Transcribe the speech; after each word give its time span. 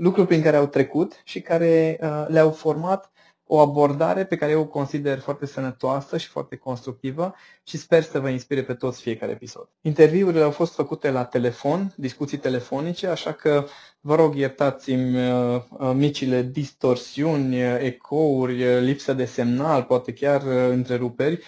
lucruri 0.00 0.26
prin 0.26 0.42
care 0.42 0.56
au 0.56 0.66
trecut 0.66 1.20
și 1.24 1.40
care 1.40 1.98
uh, 2.02 2.24
le-au 2.28 2.50
format 2.50 3.10
o 3.46 3.58
abordare 3.58 4.24
pe 4.24 4.36
care 4.36 4.52
eu 4.52 4.60
o 4.60 4.66
consider 4.66 5.18
foarte 5.18 5.46
sănătoasă 5.46 6.16
și 6.16 6.28
foarte 6.28 6.56
constructivă 6.56 7.34
și 7.62 7.76
sper 7.76 8.02
să 8.02 8.20
vă 8.20 8.28
inspire 8.28 8.62
pe 8.62 8.74
toți 8.74 9.00
fiecare 9.00 9.32
episod. 9.32 9.68
Interviurile 9.80 10.42
au 10.42 10.50
fost 10.50 10.74
făcute 10.74 11.10
la 11.10 11.24
telefon, 11.24 11.92
discuții 11.96 12.38
telefonice, 12.38 13.06
așa 13.06 13.32
că 13.32 13.66
vă 14.02 14.14
rog 14.14 14.34
iertați-mi 14.34 15.28
uh, 15.28 15.62
uh, 15.70 15.92
micile 15.94 16.42
distorsiuni, 16.42 17.60
ecouri, 17.60 18.80
lipsă 18.80 19.12
de 19.12 19.24
semnal, 19.24 19.82
poate 19.82 20.12
chiar 20.12 20.42
întreruperi. 20.70 21.42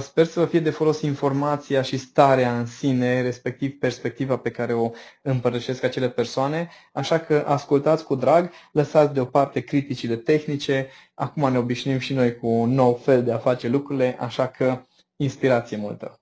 Sper 0.00 0.26
să 0.26 0.40
vă 0.40 0.46
fie 0.46 0.60
de 0.60 0.70
folos 0.70 1.00
informația 1.00 1.82
și 1.82 1.96
starea 1.96 2.58
în 2.58 2.66
sine, 2.66 3.22
respectiv 3.22 3.78
perspectiva 3.78 4.36
pe 4.36 4.50
care 4.50 4.72
o 4.72 4.90
împărtășesc 5.22 5.82
acele 5.82 6.10
persoane, 6.10 6.68
așa 6.92 7.18
că 7.18 7.44
ascultați 7.46 8.04
cu 8.04 8.14
drag, 8.14 8.50
lăsați 8.72 9.14
deoparte 9.14 9.60
criticile 9.60 10.16
tehnice, 10.16 10.88
acum 11.14 11.50
ne 11.50 11.58
obișnuim 11.58 11.98
și 11.98 12.12
noi 12.12 12.36
cu 12.36 12.46
un 12.46 12.70
nou 12.70 12.94
fel 12.94 13.24
de 13.24 13.32
a 13.32 13.38
face 13.38 13.68
lucrurile, 13.68 14.16
așa 14.20 14.48
că 14.48 14.82
inspirație 15.16 15.76
multă. 15.76 16.20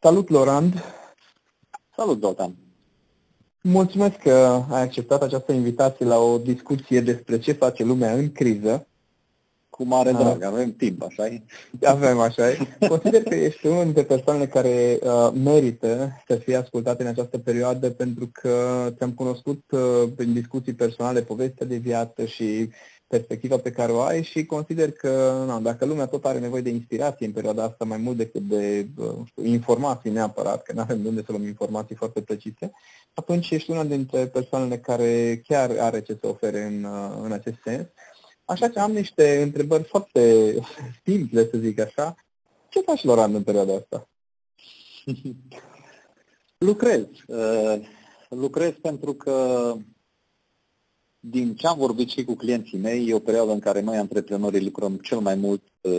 Salut, 0.00 0.28
Lorand! 0.28 0.84
Salut, 1.96 2.20
Zoltan! 2.20 2.65
Mulțumesc 3.68 4.16
că 4.16 4.62
ai 4.70 4.82
acceptat 4.82 5.22
această 5.22 5.52
invitație 5.52 6.06
la 6.06 6.18
o 6.18 6.38
discuție 6.38 7.00
despre 7.00 7.38
ce 7.38 7.52
face 7.52 7.84
lumea 7.84 8.12
în 8.12 8.32
criză. 8.32 8.86
Cu 9.70 9.84
mare 9.84 10.10
ah. 10.10 10.16
drag, 10.16 10.42
avem 10.42 10.72
timp, 10.72 11.02
așa 11.02 11.26
e? 11.26 11.42
Avem, 11.82 12.18
așa 12.18 12.50
e. 12.50 12.58
Consider 12.88 13.22
că 13.22 13.34
ești 13.34 13.66
unul 13.66 13.84
dintre 13.84 14.02
persoanele 14.02 14.46
care 14.46 14.98
uh, 15.02 15.30
merită 15.44 16.22
să 16.26 16.34
fie 16.34 16.56
ascultate 16.56 17.02
în 17.02 17.08
această 17.08 17.38
perioadă 17.38 17.90
pentru 17.90 18.30
că 18.32 18.86
ți-am 18.96 19.12
cunoscut 19.12 19.62
uh, 19.70 20.08
prin 20.16 20.32
discuții 20.32 20.72
personale 20.72 21.20
povestea 21.20 21.66
de 21.66 21.76
viață 21.76 22.24
și 22.24 22.70
perspectiva 23.06 23.56
pe 23.58 23.72
care 23.72 23.92
o 23.92 24.00
ai 24.00 24.22
și 24.22 24.46
consider 24.46 24.92
că 24.92 25.44
na, 25.46 25.58
dacă 25.60 25.84
lumea 25.84 26.06
tot 26.06 26.24
are 26.24 26.38
nevoie 26.38 26.62
de 26.62 26.70
inspirație 26.70 27.26
în 27.26 27.32
perioada 27.32 27.62
asta 27.62 27.84
mai 27.84 27.98
mult 27.98 28.16
decât 28.16 28.42
de 28.42 28.86
uh, 28.96 29.14
știu, 29.26 29.44
informații 29.44 30.10
neapărat, 30.10 30.62
că 30.62 30.72
nu 30.72 30.80
avem 30.80 31.02
de 31.02 31.08
unde 31.08 31.22
să 31.24 31.32
luăm 31.32 31.46
informații 31.46 31.94
foarte 31.94 32.20
precise, 32.22 32.70
atunci 33.14 33.50
ești 33.50 33.70
una 33.70 33.84
dintre 33.84 34.26
persoanele 34.26 34.78
care 34.78 35.42
chiar 35.48 35.70
are 35.78 36.02
ce 36.02 36.18
să 36.20 36.26
ofere 36.26 36.62
în, 36.62 36.84
uh, 36.84 37.18
în 37.22 37.32
acest 37.32 37.56
sens. 37.64 37.86
Așa 38.44 38.68
că 38.68 38.80
am 38.80 38.92
niște 38.92 39.42
întrebări 39.42 39.82
foarte 39.82 40.54
simple, 41.06 41.48
să 41.50 41.58
zic 41.58 41.80
așa. 41.80 42.14
Ce 42.68 42.80
faci, 42.80 43.04
Loran, 43.04 43.34
în 43.34 43.42
perioada 43.42 43.74
asta? 43.74 44.08
lucrez. 46.58 47.04
Uh, 47.26 47.80
lucrez 48.28 48.72
pentru 48.82 49.14
că 49.14 49.74
din 51.30 51.54
ce 51.54 51.66
am 51.66 51.78
vorbit 51.78 52.08
și 52.08 52.24
cu 52.24 52.34
clienții 52.34 52.78
mei, 52.78 53.08
e 53.08 53.14
o 53.14 53.18
perioadă 53.18 53.52
în 53.52 53.58
care 53.58 53.80
noi, 53.80 53.96
antreprenorii, 53.96 54.64
lucrăm 54.64 54.96
cel 54.96 55.18
mai 55.18 55.34
mult 55.34 55.62
uh, 55.80 55.92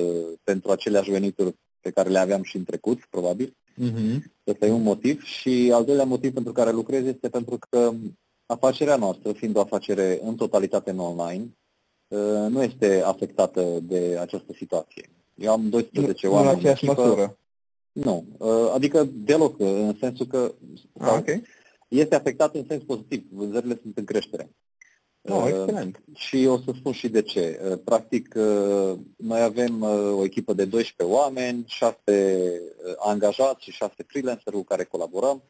pentru 0.43 0.71
aceleași 0.71 1.11
venituri 1.11 1.55
pe 1.81 1.89
care 1.89 2.09
le 2.09 2.19
aveam 2.19 2.43
și 2.43 2.57
în 2.57 2.63
trecut, 2.63 3.05
probabil. 3.09 3.55
Uh-huh. 3.81 4.19
Ăsta 4.47 4.65
e 4.65 4.71
un 4.71 4.81
motiv. 4.81 5.23
Și 5.23 5.71
al 5.73 5.85
doilea 5.85 6.05
motiv 6.05 6.33
pentru 6.33 6.51
care 6.51 6.71
lucrez 6.71 7.05
este 7.05 7.29
pentru 7.29 7.57
că 7.69 7.93
afacerea 8.45 8.95
noastră, 8.95 9.31
fiind 9.31 9.55
o 9.55 9.59
afacere 9.59 10.19
în 10.23 10.35
totalitate 10.35 10.89
în 10.89 10.99
online, 10.99 11.57
uh, 12.07 12.49
nu 12.49 12.63
este 12.63 13.01
afectată 13.05 13.79
de 13.81 14.17
această 14.19 14.53
situație. 14.55 15.09
Eu 15.35 15.51
am 15.51 15.69
12 15.69 16.27
nu, 16.27 16.33
oameni. 16.33 16.51
Nu 16.51 16.53
în 16.53 16.59
aceeași 16.59 16.85
măsură. 16.85 17.37
Nu. 17.91 18.25
Uh, 18.37 18.71
adică 18.73 19.09
deloc, 19.13 19.59
în 19.59 19.95
sensul 19.99 20.25
că 20.25 20.53
ah, 20.99 21.15
okay. 21.17 21.41
este 21.87 22.15
afectată 22.15 22.57
în 22.57 22.65
sens 22.67 22.83
pozitiv. 22.83 23.23
Vânzările 23.31 23.79
sunt 23.81 23.97
în 23.97 24.05
creștere. 24.05 24.49
Oh, 25.21 25.47
excelent. 25.47 26.01
Și 26.13 26.45
o 26.45 26.57
să 26.57 26.71
spun 26.75 26.91
și 26.91 27.09
de 27.09 27.21
ce. 27.21 27.59
Uh, 27.69 27.79
practic, 27.83 28.33
uh, 28.37 28.97
noi 29.17 29.41
avem 29.41 29.81
uh, 29.81 30.11
o 30.11 30.23
echipă 30.23 30.53
de 30.53 30.65
12 30.65 31.15
oameni, 31.17 31.63
6 31.67 32.61
angajați 32.97 33.63
și 33.63 33.71
6 33.71 33.93
freelancer 34.07 34.53
cu 34.53 34.63
care 34.63 34.83
colaborăm. 34.83 35.43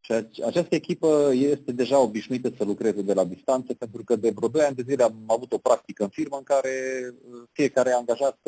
Și 0.00 0.12
această 0.46 0.74
echipă 0.74 1.30
este 1.32 1.72
deja 1.72 1.98
obișnuită 1.98 2.52
să 2.56 2.64
lucreze 2.64 3.02
de 3.02 3.12
la 3.12 3.24
distanță, 3.24 3.74
pentru 3.74 4.04
că 4.04 4.16
de 4.16 4.30
vreo 4.30 4.48
2 4.48 4.62
ani 4.62 4.76
de 4.76 4.84
zile 4.88 5.02
am 5.02 5.22
avut 5.26 5.52
o 5.52 5.58
practică 5.58 6.02
în 6.02 6.08
firmă 6.08 6.36
în 6.36 6.42
care 6.42 6.70
fiecare 7.52 7.92
angajat 7.92 8.38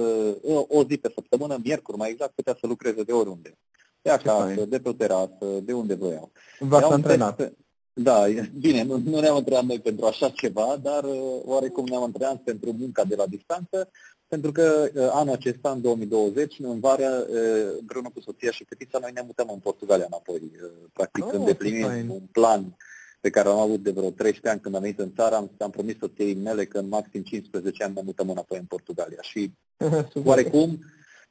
o 0.68 0.84
zi 0.84 0.96
pe 0.96 1.12
săptămână, 1.14 1.58
miercuri 1.64 1.96
mai 1.96 2.10
exact, 2.10 2.32
putea 2.34 2.56
să 2.60 2.66
lucreze 2.66 3.02
de 3.02 3.12
oriunde. 3.12 3.58
De 4.02 4.10
acasă, 4.10 4.64
de 4.64 4.80
pe 4.80 4.88
o 4.88 4.92
terasă, 4.92 5.60
de 5.62 5.72
unde 5.72 5.94
voiau. 5.94 6.32
V-ați 6.58 6.92
antrenat. 6.92 7.52
Da, 8.02 8.24
bine, 8.58 8.82
nu, 8.82 8.96
nu 9.04 9.20
ne-am 9.20 9.36
întrebat 9.36 9.64
noi 9.64 9.80
pentru 9.80 10.06
așa 10.06 10.28
ceva, 10.28 10.78
dar 10.82 11.04
uh, 11.04 11.40
oarecum 11.44 11.84
ne-am 11.84 12.02
întrebat 12.02 12.36
pentru 12.36 12.72
munca 12.78 13.04
de 13.04 13.14
la 13.14 13.26
distanță, 13.26 13.90
pentru 14.28 14.52
că 14.52 14.90
uh, 14.94 15.08
anul 15.12 15.34
acesta, 15.34 15.70
în 15.70 15.80
2020, 15.80 16.54
în 16.58 16.80
vară, 16.80 17.26
uh, 17.30 17.76
împreună 17.80 18.10
cu 18.14 18.20
soția 18.20 18.50
și 18.50 18.64
fetița, 18.64 18.98
noi 18.98 19.10
ne 19.14 19.22
mutăm 19.26 19.48
în 19.52 19.58
Portugalia 19.58 20.04
înapoi. 20.06 20.52
Practic, 20.92 21.24
oh, 21.24 21.32
îndeplinim 21.32 22.10
un 22.10 22.22
plan 22.32 22.76
pe 23.20 23.30
care 23.30 23.48
l-am 23.48 23.58
avut 23.58 23.82
de 23.82 23.90
vreo 23.90 24.10
13 24.10 24.48
ani 24.48 24.60
când 24.60 24.74
am 24.74 24.80
venit 24.80 24.98
în 24.98 25.12
țară, 25.14 25.34
am, 25.34 25.50
am 25.58 25.70
promis 25.70 25.98
soției 25.98 26.34
mele 26.34 26.64
că 26.64 26.78
în 26.78 26.88
maxim 26.88 27.22
15 27.22 27.84
ani 27.84 27.94
ne 27.94 28.00
mutăm 28.04 28.30
înapoi 28.30 28.58
în 28.58 28.64
Portugalia. 28.64 29.20
Și 29.20 29.52
oarecum 30.24 30.78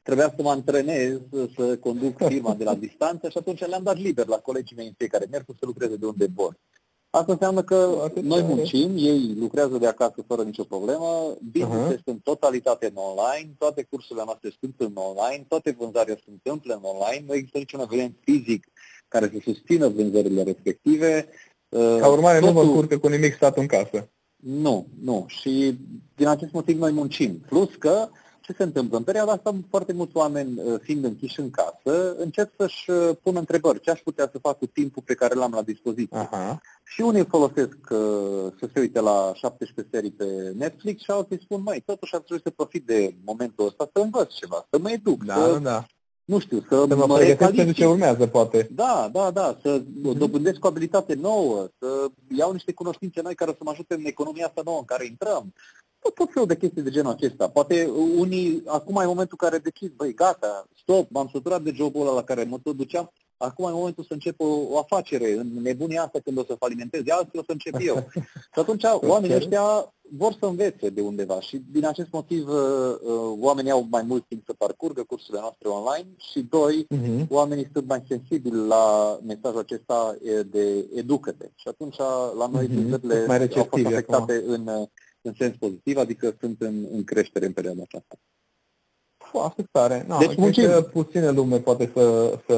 trebuia 0.02 0.34
să 0.36 0.42
mă 0.42 0.50
antrenez 0.50 1.20
să 1.56 1.78
conduc 1.78 2.18
firma 2.28 2.54
de 2.54 2.64
la 2.64 2.76
distanță 2.76 3.30
și 3.30 3.38
atunci 3.38 3.66
le-am 3.66 3.84
dat 3.84 3.98
liber 3.98 4.28
la 4.28 4.38
colegii 4.38 4.76
mei 4.76 4.88
în 4.88 4.94
fiecare 4.98 5.28
miercuri 5.30 5.58
să 5.58 5.66
lucreze 5.66 5.96
de 5.96 6.06
unde 6.06 6.28
vor. 6.36 6.58
Asta 7.10 7.32
înseamnă 7.32 7.64
că 7.64 8.00
Atât 8.04 8.24
noi 8.24 8.42
muncim, 8.42 8.92
ei 8.96 9.36
lucrează 9.40 9.78
de 9.78 9.88
acasă 9.88 10.24
fără 10.28 10.44
nicio 10.44 10.64
problemă, 10.64 11.38
business 11.52 11.88
uh-huh. 11.88 11.94
este 11.94 12.12
în 12.12 12.20
totalitate 12.20 12.86
în 12.86 12.96
online, 12.96 13.56
toate 13.58 13.88
cursurile 13.90 14.26
noastre 14.26 14.52
sunt 14.60 14.74
în 14.78 14.92
online, 14.96 15.46
toate 15.48 15.76
vânzările 15.80 16.16
se 16.16 16.32
întâmplă 16.32 16.74
în 16.74 16.82
online, 16.84 17.24
nu 17.28 17.34
există 17.34 17.58
niciun 17.58 17.80
eveniment 17.80 18.16
fizic 18.22 18.68
care 19.08 19.32
să 19.34 19.40
susțină 19.44 19.88
vânzările 19.88 20.44
respective. 20.44 21.28
Ca 21.70 22.08
urmare 22.08 22.40
Totul... 22.40 22.54
nu 22.54 22.60
vă 22.60 22.66
încurcă 22.66 22.98
cu 22.98 23.08
nimic 23.08 23.34
stat 23.34 23.58
în 23.58 23.66
casă. 23.66 24.10
Nu, 24.36 24.88
nu. 25.04 25.26
Și 25.28 25.78
din 26.16 26.28
acest 26.28 26.52
motiv 26.52 26.78
noi 26.80 26.92
muncim. 26.92 27.40
Plus 27.48 27.70
că 27.80 28.10
ce 28.50 28.56
se 28.58 28.64
întâmplă? 28.64 28.98
În 28.98 29.04
perioada 29.04 29.32
asta 29.32 29.56
foarte 29.70 29.94
mulți 29.94 30.18
oameni, 30.18 30.62
uh, 30.62 30.80
fiind 30.82 31.04
închiși 31.04 31.40
în 31.40 31.50
casă, 31.50 32.16
încep 32.18 32.52
să-și 32.58 32.90
uh, 32.90 33.10
pună 33.24 33.40
întrebări. 33.40 33.80
Ce 33.80 33.92
aș 33.92 34.00
putea 34.00 34.30
să 34.32 34.40
fac 34.40 34.58
cu 34.58 34.66
timpul 34.66 35.04
pe 35.06 35.14
care 35.14 35.34
l-am 35.34 35.52
la 35.52 35.62
dispoziție? 35.62 36.18
Aha. 36.18 36.62
Și 36.84 37.02
unii 37.02 37.26
folosesc 37.26 37.78
uh, 37.90 38.52
să 38.60 38.70
se 38.74 38.80
uite 38.80 39.00
la 39.00 39.32
17 39.36 39.96
serii 39.96 40.12
pe 40.12 40.54
Netflix 40.58 41.02
și 41.02 41.12
alții 41.12 41.42
spun, 41.42 41.62
mai 41.62 41.84
totuși 41.86 42.16
ar 42.16 42.22
trebui 42.22 42.44
să 42.44 42.50
profit 42.50 42.86
de 42.86 43.16
momentul 43.26 43.66
ăsta 43.66 43.90
să 43.94 44.02
învăț 44.02 44.34
ceva, 44.34 44.68
să 44.70 44.80
mă 44.80 44.92
educ, 44.92 45.24
da, 45.24 45.36
să, 45.36 45.60
da. 45.62 45.86
Nu 46.30 46.40
știu, 46.40 46.66
să, 46.70 46.86
să 46.88 46.96
mă, 46.96 47.06
mă 47.08 47.36
pentru 47.38 47.72
ce 47.72 47.86
urmează, 47.86 48.28
poate. 48.28 48.68
Da, 48.72 49.10
da, 49.14 49.32
da, 49.32 49.58
să 49.62 49.82
mm-hmm. 49.82 50.18
dobândesc 50.18 50.66
o 50.66 50.68
abilitate 50.68 51.14
nouă, 51.14 51.68
să 51.80 51.88
iau 52.38 52.52
niște 52.52 52.74
cunoștințe 52.74 53.22
noi 53.22 53.36
care 53.36 53.52
să 53.52 53.58
mă 53.64 53.70
ajute 53.70 53.94
în 53.94 54.06
economia 54.06 54.46
asta 54.46 54.62
nouă 54.66 54.78
în 54.78 54.86
care 54.86 55.06
intrăm, 55.06 55.54
tot, 56.00 56.14
tot 56.14 56.30
felul 56.34 56.48
de 56.48 56.58
chestii 56.58 56.82
de 56.82 56.90
genul 56.90 57.12
acesta. 57.12 57.50
Poate 57.50 57.90
unii, 58.18 58.64
acum 58.66 59.02
e 59.02 59.06
momentul 59.06 59.38
care 59.38 59.58
decid, 59.58 59.92
băi, 59.96 60.14
gata, 60.14 60.68
stop, 60.82 61.10
m-am 61.10 61.30
săturat 61.32 61.62
de 61.62 61.72
jobul 61.76 62.02
ăla 62.02 62.14
la 62.14 62.24
care 62.24 62.44
mă 62.44 62.58
tot 62.64 62.76
duceam, 62.76 63.12
acum 63.40 63.68
e 63.68 63.72
momentul 63.72 64.04
să 64.04 64.14
încep 64.14 64.40
o, 64.40 64.46
o 64.46 64.78
afacere, 64.78 65.32
în 65.32 65.62
nebunia 65.62 66.02
asta 66.04 66.20
când 66.24 66.38
o 66.38 66.44
să 66.44 66.56
falimentez 66.60 67.02
alții, 67.08 67.40
o 67.40 67.44
să 67.46 67.52
încep 67.52 67.76
eu. 67.80 68.08
și 68.54 68.60
atunci 68.60 68.84
oamenii 69.02 69.36
ăștia 69.36 69.94
vor 70.12 70.36
să 70.40 70.46
învețe 70.46 70.90
de 70.90 71.02
undeva 71.02 71.40
și 71.40 71.62
din 71.72 71.86
acest 71.86 72.12
motiv 72.12 72.48
uh, 72.48 72.96
uh, 73.02 73.38
oamenii 73.40 73.72
au 73.72 73.88
mai 73.90 74.02
mult 74.02 74.28
timp 74.28 74.44
să 74.46 74.54
parcurgă 74.54 75.04
cursurile 75.04 75.40
noastre 75.40 75.68
online 75.68 76.08
și 76.18 76.42
doi, 76.50 76.88
uh-huh. 76.96 77.28
oamenii 77.30 77.70
sunt 77.74 77.88
mai 77.88 78.04
sensibili 78.08 78.68
la 78.68 79.18
mesajul 79.24 79.60
acesta 79.60 80.16
de 80.46 80.86
educate. 80.96 81.52
Și 81.56 81.68
atunci 81.68 81.98
la 82.38 82.48
noi 82.52 82.68
uh-huh. 82.68 83.28
mai 83.28 83.50
au 83.56 83.64
fost 83.64 83.86
afectate 83.86 84.44
în, 84.46 84.68
în 85.22 85.34
sens 85.38 85.56
pozitiv, 85.60 85.98
adică 85.98 86.36
sunt 86.40 86.62
în, 86.62 86.88
în 86.92 87.04
creștere 87.04 87.46
în 87.46 87.52
perioada 87.52 87.82
aceasta. 87.84 88.16
Foarte 89.32 89.64
tare. 89.72 90.06
No, 90.08 90.18
deci 90.18 90.36
muncim. 90.36 90.64
că 90.64 90.82
puține 90.82 91.30
lume 91.30 91.58
poate 91.58 91.90
să, 91.94 92.38
să 92.48 92.56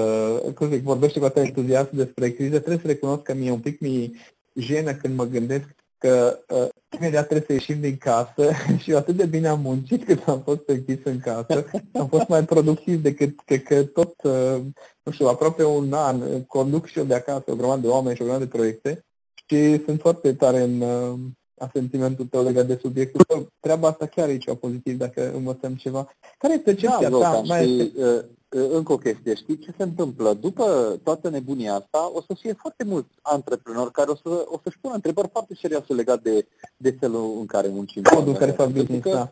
cum 0.56 0.70
zic, 0.70 0.84
vorbește 0.84 1.20
cu 1.20 1.26
atât 1.26 1.44
entuziasm 1.44 1.96
despre 1.96 2.30
criză. 2.30 2.58
Trebuie 2.58 2.80
să 2.82 2.88
recunosc 2.88 3.22
că 3.22 3.34
mie 3.34 3.52
un 3.52 3.60
pic 3.60 3.80
mi 3.80 4.12
jenă 4.54 4.94
când 4.94 5.18
mă 5.18 5.26
gândesc 5.26 5.66
că 5.98 6.40
uh, 6.50 6.68
imediat 7.00 7.28
trebuie 7.28 7.46
să 7.48 7.54
ieșim 7.54 7.82
din 7.82 7.98
casă 7.98 8.52
și 8.82 8.92
eu 8.92 8.98
atât 8.98 9.16
de 9.16 9.26
bine 9.26 9.48
am 9.48 9.62
muncit 9.62 10.06
cât 10.06 10.28
am 10.28 10.42
fost 10.42 10.64
închis 10.66 11.00
în 11.04 11.20
casă. 11.20 11.66
Am 11.94 12.08
fost 12.08 12.28
mai 12.28 12.46
productiv 12.46 13.02
decât 13.02 13.40
cred 13.46 13.64
că 13.64 13.84
tot, 13.84 14.14
uh, 14.24 14.62
nu 15.04 15.12
știu, 15.12 15.28
aproape 15.28 15.64
un 15.64 15.94
an 15.94 16.44
conduc 16.44 16.86
și 16.86 16.98
eu 16.98 17.06
de 17.06 17.14
acasă 17.14 17.44
o 17.48 17.56
grămadă 17.56 17.82
de 17.82 17.88
oameni 17.88 18.16
și 18.16 18.22
o 18.22 18.26
grămadă 18.26 18.46
de 18.46 18.58
proiecte 18.58 19.06
și 19.46 19.84
sunt 19.86 20.00
foarte 20.00 20.34
tare 20.34 20.62
în, 20.62 20.82
uh, 20.82 21.20
a 21.62 21.70
sentimentul 21.74 22.26
tău 22.26 22.44
legat 22.44 22.66
de 22.66 22.80
subiectul 22.82 23.24
tău. 23.28 23.48
Treaba 23.60 23.88
asta 23.88 24.06
chiar 24.06 24.30
e 24.30 24.38
ceva 24.38 24.58
pozitiv 24.58 24.98
dacă 24.98 25.32
învățăm 25.36 25.76
ceva. 25.76 26.10
Care 26.38 26.54
este 26.54 26.72
percepția 26.72 27.10
da, 27.10 27.18
ta? 27.18 27.42
Mai 27.46 27.66
și, 27.66 27.80
este... 27.80 28.04
uh, 28.04 28.24
uh, 28.62 28.70
încă 28.72 28.94
o 28.94 28.98
chestie, 28.98 29.36
știi 29.36 29.58
ce 29.58 29.74
se 29.78 29.84
întâmplă? 29.84 30.34
După 30.34 31.00
toată 31.04 31.30
nebunia 31.30 31.74
asta, 31.74 32.12
o 32.14 32.22
să 32.22 32.34
fie 32.40 32.54
foarte 32.54 32.84
mulți 32.84 33.10
antreprenori 33.22 33.92
care 33.92 34.10
o, 34.12 34.16
să, 34.16 34.46
o 34.46 34.60
să-și 34.64 34.80
pună 34.82 34.94
întrebări 34.94 35.30
foarte 35.32 35.58
serioase 35.62 35.94
legate 35.94 36.30
de, 36.30 36.48
de 36.78 36.92
felul 37.00 37.38
în 37.40 37.46
care 37.46 37.68
muncim. 37.68 38.02
Modul 38.14 38.32
în 38.32 38.38
care 38.38 38.52
fac 38.52 38.70
business, 38.70 39.10
da. 39.10 39.30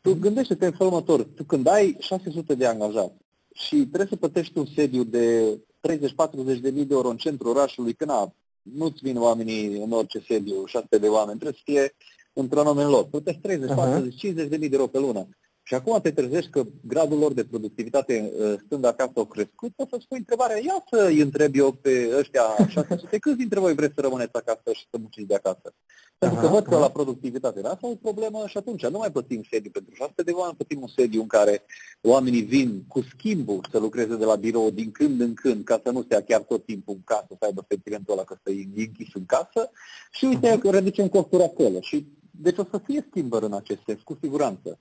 Tu 0.00 0.16
gândește-te 0.20 0.66
în 0.66 0.72
felul 0.72 0.92
următor, 0.92 1.22
tu 1.22 1.44
când 1.44 1.66
ai 1.68 1.96
600 1.98 2.54
de 2.54 2.66
angajați 2.66 3.14
și 3.52 3.76
trebuie 3.76 4.08
să 4.08 4.16
plătești 4.16 4.58
un 4.58 4.66
sediu 4.74 5.04
de 5.04 5.58
30-40 5.88 6.60
de 6.60 6.70
mii 6.70 6.84
de 6.84 6.94
euro 6.94 7.08
în 7.08 7.16
centrul 7.16 7.50
orașului, 7.50 7.92
când 7.92 8.10
na, 8.10 8.32
nu-ți 8.62 9.02
vin 9.02 9.16
oamenii 9.16 9.82
în 9.82 9.92
orice 9.92 10.18
sediu, 10.18 10.66
600 10.66 10.98
de 10.98 11.08
oameni, 11.08 11.38
trebuie 11.38 11.62
să 11.64 11.70
fie 11.72 11.94
într-un 12.32 12.66
anume 12.66 12.82
loc. 12.82 13.10
Plătești 13.10 13.40
30, 13.40 13.70
uh-huh. 13.70 13.74
40, 13.74 14.18
50 14.18 14.48
de 14.48 14.56
mii 14.56 14.68
de 14.68 14.76
euro 14.76 14.86
pe 14.86 14.98
lună. 14.98 15.28
Și 15.70 15.76
acum 15.76 16.00
te 16.00 16.10
trezești 16.10 16.50
că 16.50 16.62
gradul 16.82 17.18
lor 17.18 17.32
de 17.32 17.44
productivitate 17.44 18.32
uh, 18.38 18.54
stând 18.64 18.84
acasă 18.84 19.12
au 19.14 19.24
crescut, 19.24 19.72
o 19.76 19.84
să-ți 19.90 20.06
pui 20.08 20.18
întrebarea, 20.18 20.56
ia 20.56 20.84
să 20.90 21.04
îi 21.06 21.20
întreb 21.20 21.54
eu 21.54 21.72
pe 21.72 22.10
ăștia 22.18 22.42
600, 22.68 23.18
câți 23.18 23.36
dintre 23.36 23.60
voi 23.60 23.74
vreți 23.74 23.94
să 23.94 24.00
rămâneți 24.00 24.30
acasă 24.32 24.72
și 24.72 24.86
să 24.90 24.96
munciți 24.98 25.26
de 25.26 25.34
acasă? 25.34 25.74
Pentru 26.18 26.40
că 26.40 26.46
văd 26.46 26.64
că 26.64 26.76
la 26.78 26.90
productivitate 26.90 27.60
asta 27.62 27.86
e 27.86 27.90
o 27.90 27.94
problemă 28.10 28.44
și 28.46 28.56
atunci 28.56 28.86
nu 28.86 28.98
mai 28.98 29.12
plătim 29.12 29.42
sediu 29.50 29.70
pentru 29.70 29.94
600 29.94 30.22
de 30.22 30.30
oameni, 30.30 30.56
plătim 30.56 30.80
un 30.80 30.88
sediu 30.88 31.20
în 31.20 31.26
care 31.26 31.62
oamenii 32.00 32.42
vin 32.42 32.84
cu 32.88 33.00
schimbul 33.14 33.60
să 33.70 33.78
lucreze 33.78 34.16
de 34.16 34.24
la 34.24 34.36
birou 34.36 34.70
din 34.70 34.90
când 34.90 35.20
în 35.20 35.34
când, 35.34 35.64
ca 35.64 35.80
să 35.84 35.90
nu 35.90 36.02
stea 36.02 36.22
chiar 36.22 36.40
tot 36.40 36.64
timpul 36.64 36.94
în 36.94 37.02
casă, 37.04 37.28
să 37.28 37.44
aibă 37.44 37.64
sentimentul 37.68 38.12
ăla 38.12 38.24
că 38.24 38.36
să 38.42 38.50
e 38.50 38.66
închis 38.76 39.14
în 39.14 39.26
casă 39.26 39.70
și 40.10 40.24
uite 40.24 40.58
că 40.58 40.70
reducem 40.70 41.08
costura 41.08 41.44
acolo. 41.44 41.80
Și 41.80 42.06
deci 42.30 42.58
o 42.58 42.64
să 42.70 42.80
fie 42.84 43.06
schimbări 43.10 43.44
în 43.44 43.52
acest 43.52 43.80
sens, 43.86 44.00
cu 44.02 44.18
siguranță. 44.20 44.78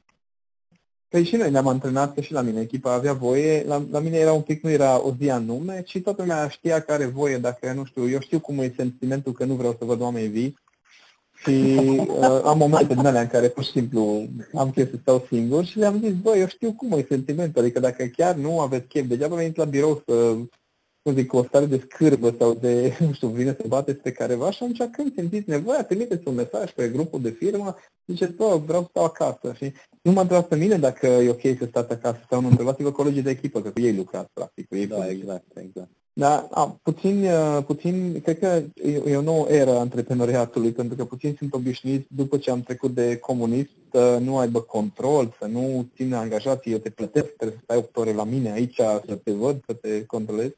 Păi 1.09 1.23
și 1.23 1.35
noi 1.35 1.51
ne-am 1.51 1.67
antrenat, 1.67 2.13
că 2.13 2.21
și 2.21 2.31
la 2.31 2.41
mine 2.41 2.61
echipa 2.61 2.93
avea 2.93 3.13
voie, 3.13 3.63
la, 3.67 3.83
la 3.91 3.99
mine 3.99 4.17
era 4.17 4.33
un 4.33 4.41
pic, 4.41 4.63
nu 4.63 4.69
era 4.69 5.05
o 5.05 5.13
zi 5.19 5.29
anume, 5.29 5.83
ci 5.85 6.01
toată 6.03 6.21
lumea 6.21 6.47
știa 6.47 6.79
că 6.79 6.91
are 6.91 7.05
voie, 7.05 7.37
dacă, 7.37 7.73
nu 7.73 7.85
știu, 7.85 8.09
eu 8.09 8.19
știu 8.19 8.39
cum 8.39 8.59
e 8.59 8.73
sentimentul 8.75 9.31
că 9.31 9.45
nu 9.45 9.53
vreau 9.53 9.75
să 9.79 9.85
văd 9.85 10.01
oameni 10.01 10.27
vii. 10.27 10.57
Și 11.35 11.49
uh, 12.07 12.41
am 12.43 12.57
momente 12.57 12.93
din 12.93 13.05
alea 13.05 13.21
în 13.21 13.27
care 13.27 13.47
pur 13.47 13.63
și 13.63 13.71
simplu 13.71 14.27
am 14.53 14.71
chef 14.71 14.89
să 14.89 14.97
stau 15.01 15.25
singur 15.31 15.65
și 15.65 15.77
le-am 15.77 15.99
zis, 15.99 16.13
băi, 16.13 16.39
eu 16.39 16.47
știu 16.47 16.71
cum 16.71 16.91
e 16.91 17.05
sentimentul, 17.09 17.61
adică 17.61 17.79
dacă 17.79 18.05
chiar 18.05 18.35
nu 18.35 18.59
aveți 18.59 18.87
chef, 18.87 19.05
degeaba 19.05 19.35
veniți 19.35 19.57
la 19.57 19.65
birou 19.65 20.03
să 20.05 20.35
cum 21.01 21.13
zic, 21.13 21.27
cu 21.27 21.37
o 21.37 21.43
stare 21.43 21.65
de 21.65 21.87
scârbă 21.89 22.35
sau 22.39 22.53
de, 22.53 22.93
nu 23.05 23.13
știu, 23.13 23.27
vine 23.27 23.55
să 23.59 23.63
bateți 23.67 23.99
pe 23.99 24.11
careva 24.11 24.51
și 24.51 24.63
atunci 24.63 24.91
când 24.91 25.13
simțiți 25.13 25.49
nevoia, 25.49 25.83
trimiteți 25.83 26.27
un 26.27 26.33
mesaj 26.33 26.71
pe 26.71 26.89
grupul 26.89 27.21
de 27.21 27.29
firmă, 27.29 27.75
ziceți, 28.05 28.33
bă, 28.33 28.61
vreau 28.65 28.81
să 28.81 28.87
stau 28.89 29.03
acasă. 29.03 29.53
Și 29.55 29.73
nu 30.01 30.11
mă 30.11 30.21
întrebați 30.21 30.47
pe 30.47 30.55
mine 30.55 30.77
dacă 30.77 31.07
e 31.07 31.29
ok 31.29 31.41
să 31.41 31.65
stați 31.67 31.91
acasă 31.91 32.19
sau 32.29 32.41
nu, 32.41 32.47
întrebați-vă 32.47 32.91
colegii 32.91 33.21
de 33.21 33.29
echipă, 33.29 33.61
că 33.61 33.69
cu 33.69 33.81
ei 33.81 33.95
lucrați, 33.95 34.29
practic. 34.33 34.67
Cu 34.67 34.75
ei 34.75 34.87
da, 34.87 35.09
exact, 35.09 35.45
exact. 35.53 35.89
Da, 36.13 36.47
a, 36.51 36.79
puțin, 36.83 37.27
puțin, 37.65 38.21
cred 38.21 38.39
că 38.39 38.61
e, 38.83 39.01
e 39.05 39.15
o 39.15 39.21
nouă 39.21 39.47
eră 39.49 39.77
antreprenoriatului, 39.77 40.71
pentru 40.71 40.95
că 40.95 41.05
puțin 41.05 41.35
sunt 41.37 41.53
obișnuiți, 41.53 42.05
după 42.09 42.37
ce 42.37 42.51
am 42.51 42.61
trecut 42.61 42.93
de 42.93 43.17
comunist, 43.17 43.69
să 43.91 44.19
nu 44.21 44.37
aibă 44.37 44.59
control, 44.59 45.35
să 45.39 45.47
nu 45.47 45.87
țină 45.95 46.17
angajații, 46.17 46.71
eu 46.71 46.77
te 46.77 46.89
plătesc, 46.89 47.25
trebuie 47.25 47.57
să 47.57 47.63
stai 47.63 47.77
8 47.77 47.97
ore 47.97 48.13
la 48.13 48.23
mine 48.23 48.51
aici, 48.51 48.75
să 48.75 49.19
te 49.23 49.31
văd, 49.31 49.63
să 49.65 49.73
te 49.73 50.05
controlez. 50.05 50.51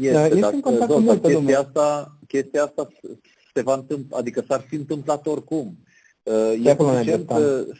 Este, 0.00 0.12
da, 0.12 0.26
este 0.26 0.54
în 0.54 0.60
contact 0.60 0.92
cu 0.92 0.98
multă 0.98 1.28
chestia 1.28 1.58
asta, 1.58 2.16
chestia 2.26 2.62
asta 2.62 2.88
se 3.54 3.62
va 3.62 3.74
întâmpla, 3.74 4.18
adică 4.18 4.44
s-ar 4.48 4.64
fi 4.68 4.74
întâmplat 4.74 5.26
oricum. 5.26 5.78
Uh, 6.22 6.64
e 6.64 6.76
suficient, 6.78 7.30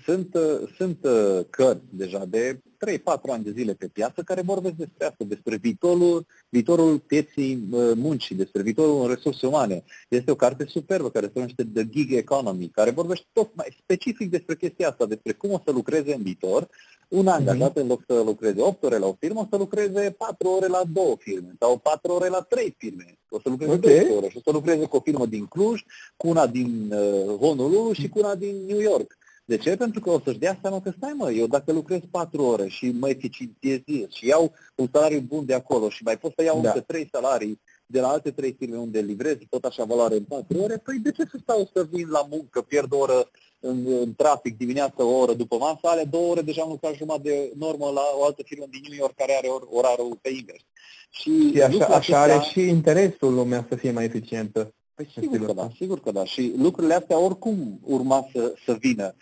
sunt, 0.04 0.36
sunt 0.76 0.98
uh, 1.04 1.40
cărți 1.50 1.84
deja 1.90 2.24
de 2.28 2.60
3-4 2.86 3.00
ani 3.30 3.44
de 3.44 3.50
zile 3.50 3.75
pe 3.75 3.86
piață 3.86 4.22
care 4.22 4.40
vorbesc 4.40 4.75
despre 4.75 5.06
asta, 5.06 5.25
despre 5.25 5.56
viitorul, 5.56 6.26
viitorul 6.48 6.98
pieții 6.98 7.69
uh, 7.70 7.92
muncii, 7.94 8.36
despre 8.36 8.62
viitorul 8.62 9.02
în 9.02 9.08
resurse 9.08 9.46
umane. 9.46 9.84
Este 10.08 10.30
o 10.30 10.34
carte 10.34 10.64
superbă 10.69 11.10
care 11.10 11.26
se 11.26 11.32
numește 11.34 11.64
The 11.75 11.88
Gig 11.88 12.12
Economy, 12.12 12.69
care 12.69 12.90
vorbește 12.90 13.26
tot 13.32 13.50
mai 13.54 13.76
specific 13.82 14.30
despre 14.30 14.56
chestia 14.56 14.88
asta, 14.88 15.06
despre 15.06 15.32
cum 15.32 15.52
o 15.52 15.60
să 15.64 15.70
lucreze 15.70 16.14
în 16.14 16.22
viitor 16.22 16.69
un 17.08 17.22
mhm. 17.22 17.28
angajat, 17.28 17.76
în 17.76 17.86
loc 17.86 18.02
să 18.06 18.22
lucreze 18.25 18.60
8 18.60 18.84
ore 18.84 18.98
la 18.98 19.06
o 19.06 19.16
firmă, 19.19 19.40
o 19.40 19.46
să 19.50 19.56
lucreze 19.56 20.14
4 20.19 20.48
ore 20.48 20.66
la 20.66 20.82
două 20.92 21.16
firme 21.19 21.54
sau 21.58 21.78
4 21.78 22.12
ore 22.12 22.28
la 22.28 22.40
3 22.40 22.75
firme. 22.78 23.19
O 23.28 23.40
să 23.40 23.48
lucreze 23.48 23.72
okay. 23.72 24.04
2 24.04 24.16
ore 24.16 24.28
și 24.28 24.36
o 24.36 24.40
să 24.44 24.50
lucreze 24.50 24.84
cu 24.84 24.96
o 24.96 25.00
firmă 25.00 25.26
din 25.26 25.46
Cluj, 25.46 25.82
cu 26.16 26.28
una 26.28 26.46
din 26.46 26.92
uh, 26.92 27.36
Honolulu 27.36 27.92
și 27.92 28.08
cu 28.08 28.19
una 28.19 28.34
din 28.34 28.64
New 28.66 28.80
York. 28.80 29.17
De 29.48 29.56
ce? 29.56 29.76
Pentru 29.76 30.00
că 30.00 30.10
o 30.10 30.20
să-și 30.24 30.38
dea 30.38 30.58
seama 30.62 30.80
că 30.80 30.92
stai 30.96 31.12
mă, 31.16 31.30
eu 31.30 31.46
dacă 31.46 31.72
lucrez 31.72 32.00
4 32.10 32.42
ore 32.42 32.68
și 32.68 32.90
mă 32.98 33.08
eficientiez 33.08 33.80
și 34.08 34.26
iau 34.26 34.52
un 34.74 34.88
salariu 34.92 35.20
bun 35.20 35.44
de 35.46 35.54
acolo 35.54 35.88
și 35.88 36.02
mai 36.02 36.18
pot 36.18 36.32
să 36.36 36.42
iau 36.44 36.60
da. 36.60 36.68
încă 36.68 36.80
3 36.80 37.08
salarii 37.12 37.60
de 37.86 38.00
la 38.00 38.08
alte 38.08 38.30
trei 38.30 38.56
firme 38.58 38.76
unde 38.76 39.00
livrez 39.00 39.36
tot 39.50 39.64
așa 39.64 39.84
valoare 39.84 40.16
în 40.16 40.24
4 40.24 40.62
ore, 40.62 40.76
păi 40.76 40.98
de 40.98 41.10
ce 41.10 41.22
să 41.22 41.38
stau 41.42 41.70
să 41.72 41.86
vin 41.90 42.08
la 42.08 42.26
muncă, 42.30 42.62
pierd 42.62 42.92
o 42.92 42.96
oră 42.98 43.30
în, 43.60 43.86
în 44.00 44.14
trafic 44.14 44.56
dimineața, 44.56 45.04
o 45.04 45.18
oră 45.18 45.32
după 45.32 45.56
masă, 45.56 45.80
ale 45.82 46.04
două 46.04 46.30
ore 46.30 46.40
deja 46.40 46.62
am 46.62 46.68
lucrat 46.68 46.94
jumătate 46.94 47.28
de 47.28 47.52
normă 47.58 47.90
la 47.94 48.02
o 48.18 48.25
altă 48.25 48.42
firmă 48.44 48.64
din 48.70 48.80
New 48.88 48.99
York 48.99 49.14
care 49.14 49.37
are 49.37 49.46
or, 49.46 49.66
orarul 49.70 50.18
pe 50.20 50.28
invers. 50.28 50.64
Și, 51.11 51.50
și 51.52 51.62
așa, 51.62 51.87
așa 51.87 52.20
are 52.20 52.40
și 52.50 52.61
interesul 52.61 53.34
lumea 53.34 53.66
să 53.68 53.76
fie 53.76 53.90
mai 53.90 54.04
eficientă. 54.04 54.73
Păi 54.94 55.08
sigur 55.20 55.46
că 55.46 55.52
da, 55.52 55.68
sigur 55.76 56.00
că 56.00 56.11
da. 56.11 56.25
Și 56.25 56.52
lucrurile 56.56 56.94
astea 56.94 57.18
oricum 57.18 57.80
urma 57.84 58.28
să, 58.32 58.54
să 58.64 58.76
vină. 58.80 59.14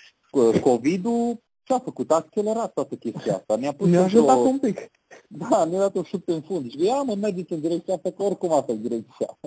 COVID-ul 0.61 1.45
ce-a 1.63 1.79
făcut? 1.79 2.11
A 2.11 2.15
accelerat 2.15 2.73
toată 2.73 2.95
chestia 2.95 3.35
asta. 3.35 3.57
Ne-a 3.57 3.73
pus 3.73 3.89
ne-a 3.89 4.03
ajutat 4.03 4.37
un 4.37 4.59
pic. 4.59 4.91
Da, 5.29 5.65
ne-a 5.65 5.79
dat 5.79 5.95
un 5.95 6.03
șut 6.03 6.29
în 6.29 6.41
fund. 6.41 6.71
Și 6.71 6.85
ia 6.85 7.03
mă, 7.03 7.15
mergeți 7.15 7.53
în 7.53 7.61
direcția 7.61 7.95
asta, 7.95 8.11
că 8.11 8.23
oricum 8.23 8.53
asta 8.53 8.73
e 8.73 8.77
direcția. 8.77 9.39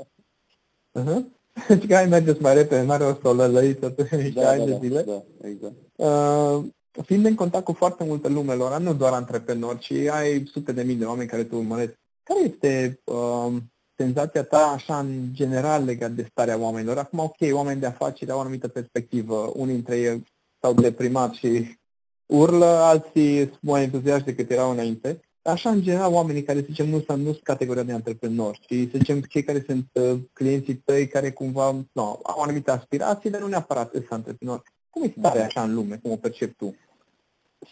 Uh-huh. 0.99 1.37
Deci 1.67 1.87
că 1.87 1.95
ai 1.95 2.07
mergeți 2.07 2.41
mai 2.41 2.53
repede, 2.53 2.81
n-are 2.81 3.03
o 3.03 3.13
să 3.13 3.27
o 3.27 3.33
lălăiți 3.33 3.85
niște 4.11 4.41
da, 4.41 4.49
ani 4.49 4.59
da, 4.59 4.65
de 4.65 4.71
da, 4.71 4.77
zile. 4.77 5.01
Da, 5.01 5.23
exact. 5.41 5.75
Uh, 5.95 6.63
fiind 7.05 7.25
în 7.25 7.35
contact 7.35 7.63
cu 7.63 7.73
foarte 7.73 8.03
multe 8.03 8.27
lume, 8.27 8.53
lor, 8.53 8.79
nu 8.79 8.93
doar 8.93 9.13
antreprenori, 9.13 9.79
ci 9.79 9.91
ai 9.91 10.45
sute 10.45 10.71
de 10.71 10.83
mii 10.83 10.95
de 10.95 11.05
oameni 11.05 11.29
care 11.29 11.43
te 11.43 11.55
urmăresc. 11.55 11.93
Care 12.23 12.39
este 12.39 12.99
uh, 13.03 13.53
senzația 13.95 14.43
ta 14.43 14.71
așa 14.75 14.99
în 14.99 15.29
general 15.31 15.85
legat 15.85 16.11
de 16.11 16.27
starea 16.31 16.59
oamenilor? 16.59 16.97
Acum, 16.97 17.19
ok, 17.19 17.37
oameni 17.51 17.79
de 17.79 17.85
afaceri 17.85 18.31
au 18.31 18.37
o 18.37 18.41
anumită 18.41 18.67
perspectivă, 18.67 19.51
unii 19.55 19.73
dintre 19.73 19.97
ei 19.97 20.23
s-au 20.61 20.73
deprimat 20.73 21.33
și 21.33 21.77
urlă, 22.25 22.65
alții 22.65 23.37
sunt 23.37 23.57
mai 23.61 23.83
entuziaști 23.83 24.25
decât 24.25 24.51
erau 24.51 24.71
înainte. 24.71 25.19
Așa, 25.41 25.69
în 25.69 25.81
general, 25.81 26.13
oamenii 26.13 26.43
care, 26.43 26.59
să 26.59 26.65
zicem, 26.69 26.89
nu 26.89 27.01
sunt, 27.01 27.17
nu 27.23 27.31
sunt 27.31 27.43
categoria 27.43 27.83
de 27.83 27.91
antreprenori, 27.91 28.59
ci, 28.59 28.89
să 28.91 28.97
zicem, 28.97 29.21
cei 29.21 29.43
care 29.43 29.63
sunt 29.67 29.89
uh, 29.93 30.19
clienții 30.33 30.75
tăi, 30.75 31.07
care 31.07 31.31
cumva 31.31 31.71
no, 31.91 32.19
au 32.23 32.41
anumite 32.41 32.71
aspirații, 32.71 33.29
dar 33.29 33.41
nu 33.41 33.47
neapărat 33.47 33.91
sunt 33.91 34.05
antreprenori. 34.09 34.61
Cum 34.89 35.03
e 35.03 35.13
starea 35.17 35.45
așa 35.45 35.63
în 35.63 35.73
lume? 35.73 35.99
Cum 36.01 36.11
o 36.11 36.15
percepi 36.15 36.55
tu? 36.55 36.75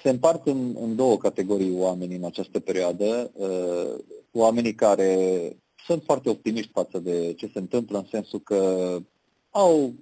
Se 0.01 0.09
împart 0.09 0.47
în, 0.47 0.75
în 0.79 0.95
două 0.95 1.17
categorii 1.17 1.75
oameni 1.77 2.15
în 2.15 2.23
această 2.23 2.59
perioadă. 2.59 3.31
Uh, 3.33 3.95
oamenii 4.31 4.75
care 4.75 5.39
sunt 5.85 6.03
foarte 6.05 6.29
optimiști 6.29 6.71
față 6.71 6.99
de 6.99 7.33
ce 7.33 7.49
se 7.53 7.59
întâmplă, 7.59 7.97
în 7.97 8.05
sensul 8.09 8.39
că 8.39 8.89
au 9.49 9.93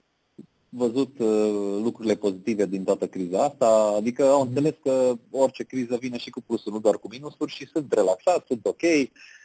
văzut 0.78 1.20
uh, 1.20 1.80
lucrurile 1.84 2.16
pozitive 2.16 2.66
din 2.66 2.84
toată 2.84 3.08
criza 3.08 3.44
asta, 3.44 3.94
adică 3.98 4.24
au 4.26 4.40
mhm. 4.40 4.48
înțeles 4.48 4.74
că 4.84 5.14
orice 5.32 5.64
criză 5.64 5.98
vine 6.00 6.18
și 6.18 6.30
cu 6.30 6.42
plusuri, 6.42 6.74
nu 6.74 6.80
doar 6.80 6.98
cu 6.98 7.08
minusuri 7.12 7.52
și 7.52 7.68
sunt 7.68 7.94
relaxați, 7.94 8.46
sunt 8.48 8.66
ok, 8.66 8.82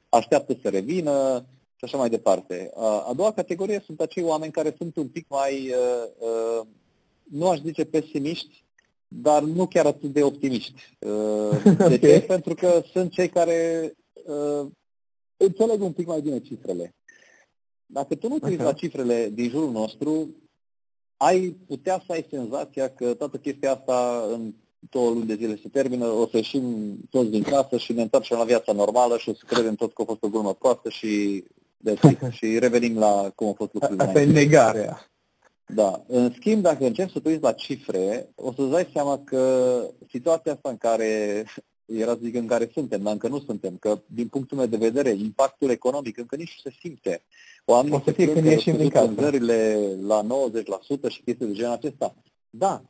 așteaptă 0.08 0.56
să 0.62 0.68
revină 0.68 1.44
și 1.76 1.84
așa 1.84 1.96
mai 1.96 2.08
departe. 2.08 2.70
A 3.08 3.12
doua 3.16 3.32
categorie 3.32 3.82
sunt 3.86 4.00
acei 4.00 4.22
oameni 4.22 4.52
care 4.52 4.74
sunt 4.78 4.96
un 4.96 5.08
pic 5.08 5.26
mai, 5.28 5.74
nu 7.22 7.48
aș 7.48 7.58
zice 7.60 7.84
pesimiști, 7.84 8.64
dar 9.08 9.42
nu 9.42 9.66
chiar 9.66 9.86
atât 9.86 10.12
de 10.12 10.22
optimiști. 10.22 10.96
De 11.88 11.98
ce? 11.98 12.24
Pentru 12.26 12.54
că 12.54 12.82
sunt 12.92 13.10
cei 13.10 13.28
care 13.28 13.92
înțeleg 15.36 15.82
un 15.82 15.92
pic 15.92 16.06
mai 16.06 16.20
bine 16.20 16.40
cifrele. 16.40 16.94
Dacă 17.86 18.14
tu 18.14 18.28
nu 18.28 18.38
te 18.38 18.48
uiți 18.48 18.62
la 18.62 18.72
cifrele 18.72 19.30
din 19.34 19.48
jurul 19.48 19.70
nostru, 19.70 20.28
ai 21.22 21.56
putea 21.66 22.02
să 22.06 22.12
ai 22.12 22.26
senzația 22.30 22.88
că 22.88 23.14
toată 23.14 23.36
chestia 23.36 23.72
asta 23.72 24.24
în 24.32 24.54
două 24.90 25.10
luni 25.10 25.26
de 25.26 25.34
zile 25.34 25.58
se 25.62 25.68
termină, 25.68 26.06
o 26.06 26.26
să 26.26 26.36
ieșim 26.36 26.96
toți 27.10 27.30
din 27.30 27.42
casă 27.42 27.76
și 27.76 27.92
ne 27.92 28.02
întoarcem 28.02 28.38
la 28.38 28.44
viața 28.44 28.72
normală 28.72 29.16
și 29.16 29.28
o 29.28 29.34
să 29.34 29.42
credem 29.46 29.74
toți 29.74 29.94
că 29.94 30.02
a 30.02 30.04
fost 30.04 30.22
o 30.22 30.28
glumă 30.28 30.54
proastă 30.54 30.88
și, 30.88 31.44
de 31.76 31.98
și 32.36 32.58
revenim 32.58 32.98
la 32.98 33.32
cum 33.34 33.48
a 33.48 33.52
fost 33.52 33.72
lucrurile. 33.72 34.02
Asta 34.04 34.20
e 34.20 34.24
negarea. 34.24 35.10
Da. 35.66 36.04
În 36.06 36.32
schimb, 36.36 36.62
dacă 36.62 36.84
începi 36.84 37.12
să 37.12 37.20
te 37.20 37.28
uiți 37.28 37.42
la 37.42 37.52
cifre, 37.52 38.28
o 38.34 38.52
să-ți 38.52 38.70
dai 38.70 38.90
seama 38.92 39.20
că 39.24 39.84
situația 40.10 40.52
asta 40.52 40.68
în 40.68 40.76
care 40.76 41.44
era 41.92 42.12
să 42.12 42.18
zic 42.22 42.34
în 42.34 42.46
care 42.46 42.70
suntem, 42.72 43.02
dar 43.02 43.12
încă 43.12 43.28
nu 43.28 43.40
suntem, 43.40 43.76
că 43.76 44.00
din 44.06 44.28
punctul 44.28 44.56
meu 44.56 44.66
de 44.66 44.76
vedere, 44.76 45.10
impactul 45.10 45.70
economic 45.70 46.18
încă 46.18 46.36
nici 46.36 46.60
nu 46.64 46.70
se 46.70 46.76
simte. 46.80 47.22
Oamenii 47.64 47.96
o 47.96 48.02
să 48.04 48.10
fie 48.12 48.32
când 48.32 48.46
ieșim 48.46 48.76
din 48.76 48.88
casă. 48.88 49.12
la 50.00 50.22
90% 50.22 51.08
și 51.08 51.22
chestii 51.22 51.46
de 51.46 51.52
genul 51.52 51.72
acesta. 51.72 52.14
Da, 52.50 52.82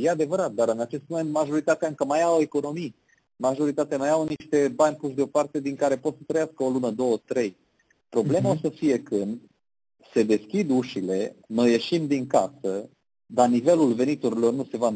e 0.00 0.10
adevărat, 0.10 0.52
dar 0.52 0.68
în 0.68 0.80
acest 0.80 1.02
moment 1.06 1.30
majoritatea 1.30 1.88
încă 1.88 2.04
mai 2.04 2.22
au 2.22 2.40
economii. 2.40 2.94
Majoritatea 3.36 3.98
mai 3.98 4.10
au 4.10 4.26
niște 4.38 4.68
bani 4.68 4.96
puși 4.96 5.14
deoparte 5.14 5.60
din 5.60 5.76
care 5.76 5.96
pot 5.96 6.14
să 6.16 6.22
trăiască 6.26 6.62
o 6.62 6.68
lună, 6.68 6.90
două, 6.90 7.16
trei. 7.24 7.56
Problema 8.08 8.54
uh-huh. 8.54 8.56
o 8.56 8.60
să 8.60 8.68
fie 8.68 9.02
când 9.02 9.40
se 10.12 10.22
deschid 10.22 10.70
ușile, 10.70 11.36
noi 11.46 11.70
ieșim 11.70 12.06
din 12.06 12.26
casă, 12.26 12.88
dar 13.30 13.48
nivelul 13.48 13.92
veniturilor 13.92 14.52
nu 14.52 14.66
se 14.70 14.76
va, 14.76 14.94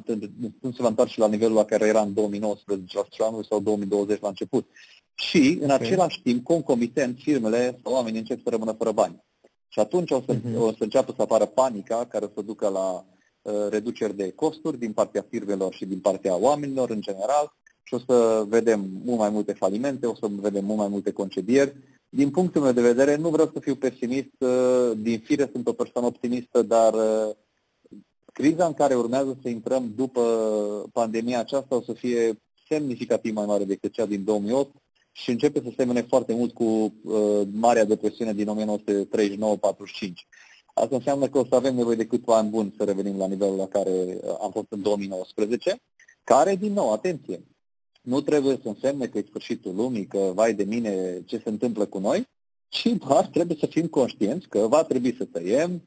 nu 0.61 0.73
se 0.73 0.83
va 0.83 0.89
întoarce 0.89 1.21
la 1.21 1.29
nivelul 1.29 1.57
la 1.57 1.65
care 1.65 1.87
era 1.87 2.01
în 2.01 2.15
2019 2.15 2.99
la 3.19 3.27
anul 3.27 3.45
sau 3.45 3.61
2020 3.61 4.21
la 4.21 4.29
început. 4.29 4.67
Și, 5.15 5.59
în 5.61 5.71
okay. 5.71 5.77
același 5.77 6.23
timp, 6.23 6.45
concomitent, 6.45 7.19
firmele 7.19 7.81
sau 7.83 7.93
oamenii 7.93 8.19
încep 8.19 8.41
să 8.43 8.51
rămână 8.51 8.73
fără 8.73 8.93
bani. 8.93 9.25
Și 9.69 9.79
atunci 9.79 10.11
o 10.11 10.23
să, 10.27 10.35
uh-huh. 10.35 10.59
o 10.59 10.71
să 10.71 10.77
înceapă 10.79 11.13
să 11.17 11.23
apară 11.23 11.47
panica 11.47 12.07
care 12.07 12.25
o 12.25 12.29
să 12.35 12.43
ducă 12.43 12.69
la 12.69 13.05
uh, 13.43 13.69
reduceri 13.71 14.17
de 14.17 14.31
costuri 14.31 14.79
din 14.79 14.93
partea 14.93 15.27
firmelor 15.29 15.75
și 15.75 15.85
din 15.85 15.99
partea 15.99 16.37
oamenilor 16.37 16.91
în 16.91 17.01
general 17.01 17.57
și 17.83 17.95
o 17.95 17.99
să 18.07 18.45
vedem 18.49 18.91
mult 19.05 19.19
mai 19.19 19.31
multe 19.31 19.53
falimente, 19.53 20.07
o 20.07 20.15
să 20.15 20.27
vedem 20.31 20.65
mult 20.65 20.79
mai 20.79 20.89
multe 20.89 21.13
concedieri. 21.13 21.77
Din 22.09 22.31
punctul 22.31 22.63
meu 22.63 22.73
de 22.73 22.81
vedere, 22.81 23.17
nu 23.17 23.29
vreau 23.29 23.51
să 23.53 23.61
fiu 23.61 23.75
pesimist, 23.75 24.35
uh, 24.39 24.91
din 24.97 25.19
fire 25.19 25.49
sunt 25.53 25.69
o 25.69 25.73
persoană 25.73 26.07
optimistă, 26.07 26.63
dar 26.63 26.95
uh, 26.95 27.35
criza 28.33 28.67
în 28.67 28.75
care 28.75 28.95
urmează 28.95 29.39
să 29.43 29.49
intrăm 29.49 29.93
după 29.97 30.23
pandemia 30.93 31.39
aceasta 31.39 31.77
o 31.77 31.83
să 31.83 31.93
fie 31.93 32.41
semnificativ 32.69 33.35
mai 33.35 33.47
mare 33.47 33.65
decât 33.65 33.93
cea 33.93 34.07
din 34.07 34.25
2008 34.25 34.75
și 35.13 35.31
începe 35.31 35.61
să 35.61 35.73
semene 35.77 36.01
foarte 36.01 36.35
mult 36.35 36.55
cu 36.55 36.65
uh, 36.65 37.41
Marea 37.53 37.85
Depresiune 37.85 38.33
din 38.33 38.49
1939-45. 38.49 40.13
Asta 40.75 40.97
înseamnă 40.97 41.29
că 41.29 41.39
o 41.39 41.45
să 41.45 41.55
avem 41.55 41.75
nevoie 41.75 41.97
de 41.97 42.07
câțiva 42.07 42.37
ani 42.37 42.51
buni 42.51 42.75
să 42.77 42.85
revenim 42.85 43.19
la 43.19 43.27
nivelul 43.27 43.57
la 43.57 43.67
care 43.67 43.91
uh, 43.91 44.37
am 44.41 44.51
fost 44.51 44.67
în 44.69 44.83
2019, 44.83 45.81
care, 46.25 46.57
din 46.57 46.73
nou, 46.73 46.93
atenție, 46.93 47.43
nu 48.03 48.21
trebuie 48.21 48.59
să 48.63 48.69
însemne 48.69 49.07
că 49.07 49.19
e 49.19 49.25
sfârșitul 49.29 49.75
lumii, 49.75 50.07
că 50.07 50.31
vai 50.35 50.55
de 50.55 50.65
mine 50.65 51.23
ce 51.27 51.41
se 51.45 51.49
întâmplă 51.49 51.85
cu 51.85 51.99
noi, 51.99 52.29
ci 52.69 52.87
doar 52.87 53.27
trebuie 53.27 53.57
să 53.61 53.67
fim 53.67 53.87
conștienți 53.87 54.49
că 54.49 54.59
va 54.59 54.85
trebui 54.85 55.15
să 55.19 55.25
tăiem 55.25 55.83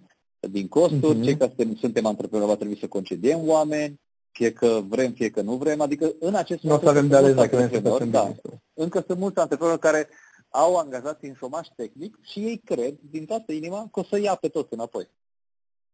din 0.50 0.68
costuri, 0.68 1.20
uh-huh. 1.20 1.24
cei 1.24 1.38
care 1.38 1.54
suntem 1.80 2.06
antreprenori 2.06 2.50
va 2.50 2.56
trebui 2.56 2.78
să 2.80 2.88
concediem 2.88 3.48
oameni, 3.48 4.00
fie 4.32 4.52
că 4.52 4.82
vrem, 4.88 5.12
fie 5.12 5.30
că 5.30 5.42
nu 5.42 5.56
vrem, 5.56 5.82
adică 5.82 6.14
în 6.20 6.36
acest 6.36 6.64
moment... 6.64 6.82
Nu 6.82 6.90
o 6.90 6.92
să 6.92 6.98
avem 6.98 7.10
de 7.10 7.16
ales 7.16 7.34
dacă 7.34 7.56
vrem 7.56 7.70
să 7.70 8.06
da, 8.06 8.36
Încă 8.74 9.04
sunt 9.08 9.20
mulți 9.20 9.40
antreprenori 9.40 9.80
care 9.80 10.10
au 10.50 10.75
angajați 10.75 11.25
în 11.25 11.34
șomaș 11.38 11.68
tehnic 11.75 12.18
și 12.22 12.40
ei 12.40 12.62
cred 12.66 12.96
din 13.12 13.25
toată 13.25 13.52
inima 13.52 13.90
că 13.92 14.00
o 14.00 14.04
să 14.04 14.20
ia 14.20 14.36
pe 14.36 14.48
toți 14.48 14.74
înapoi. 14.74 15.08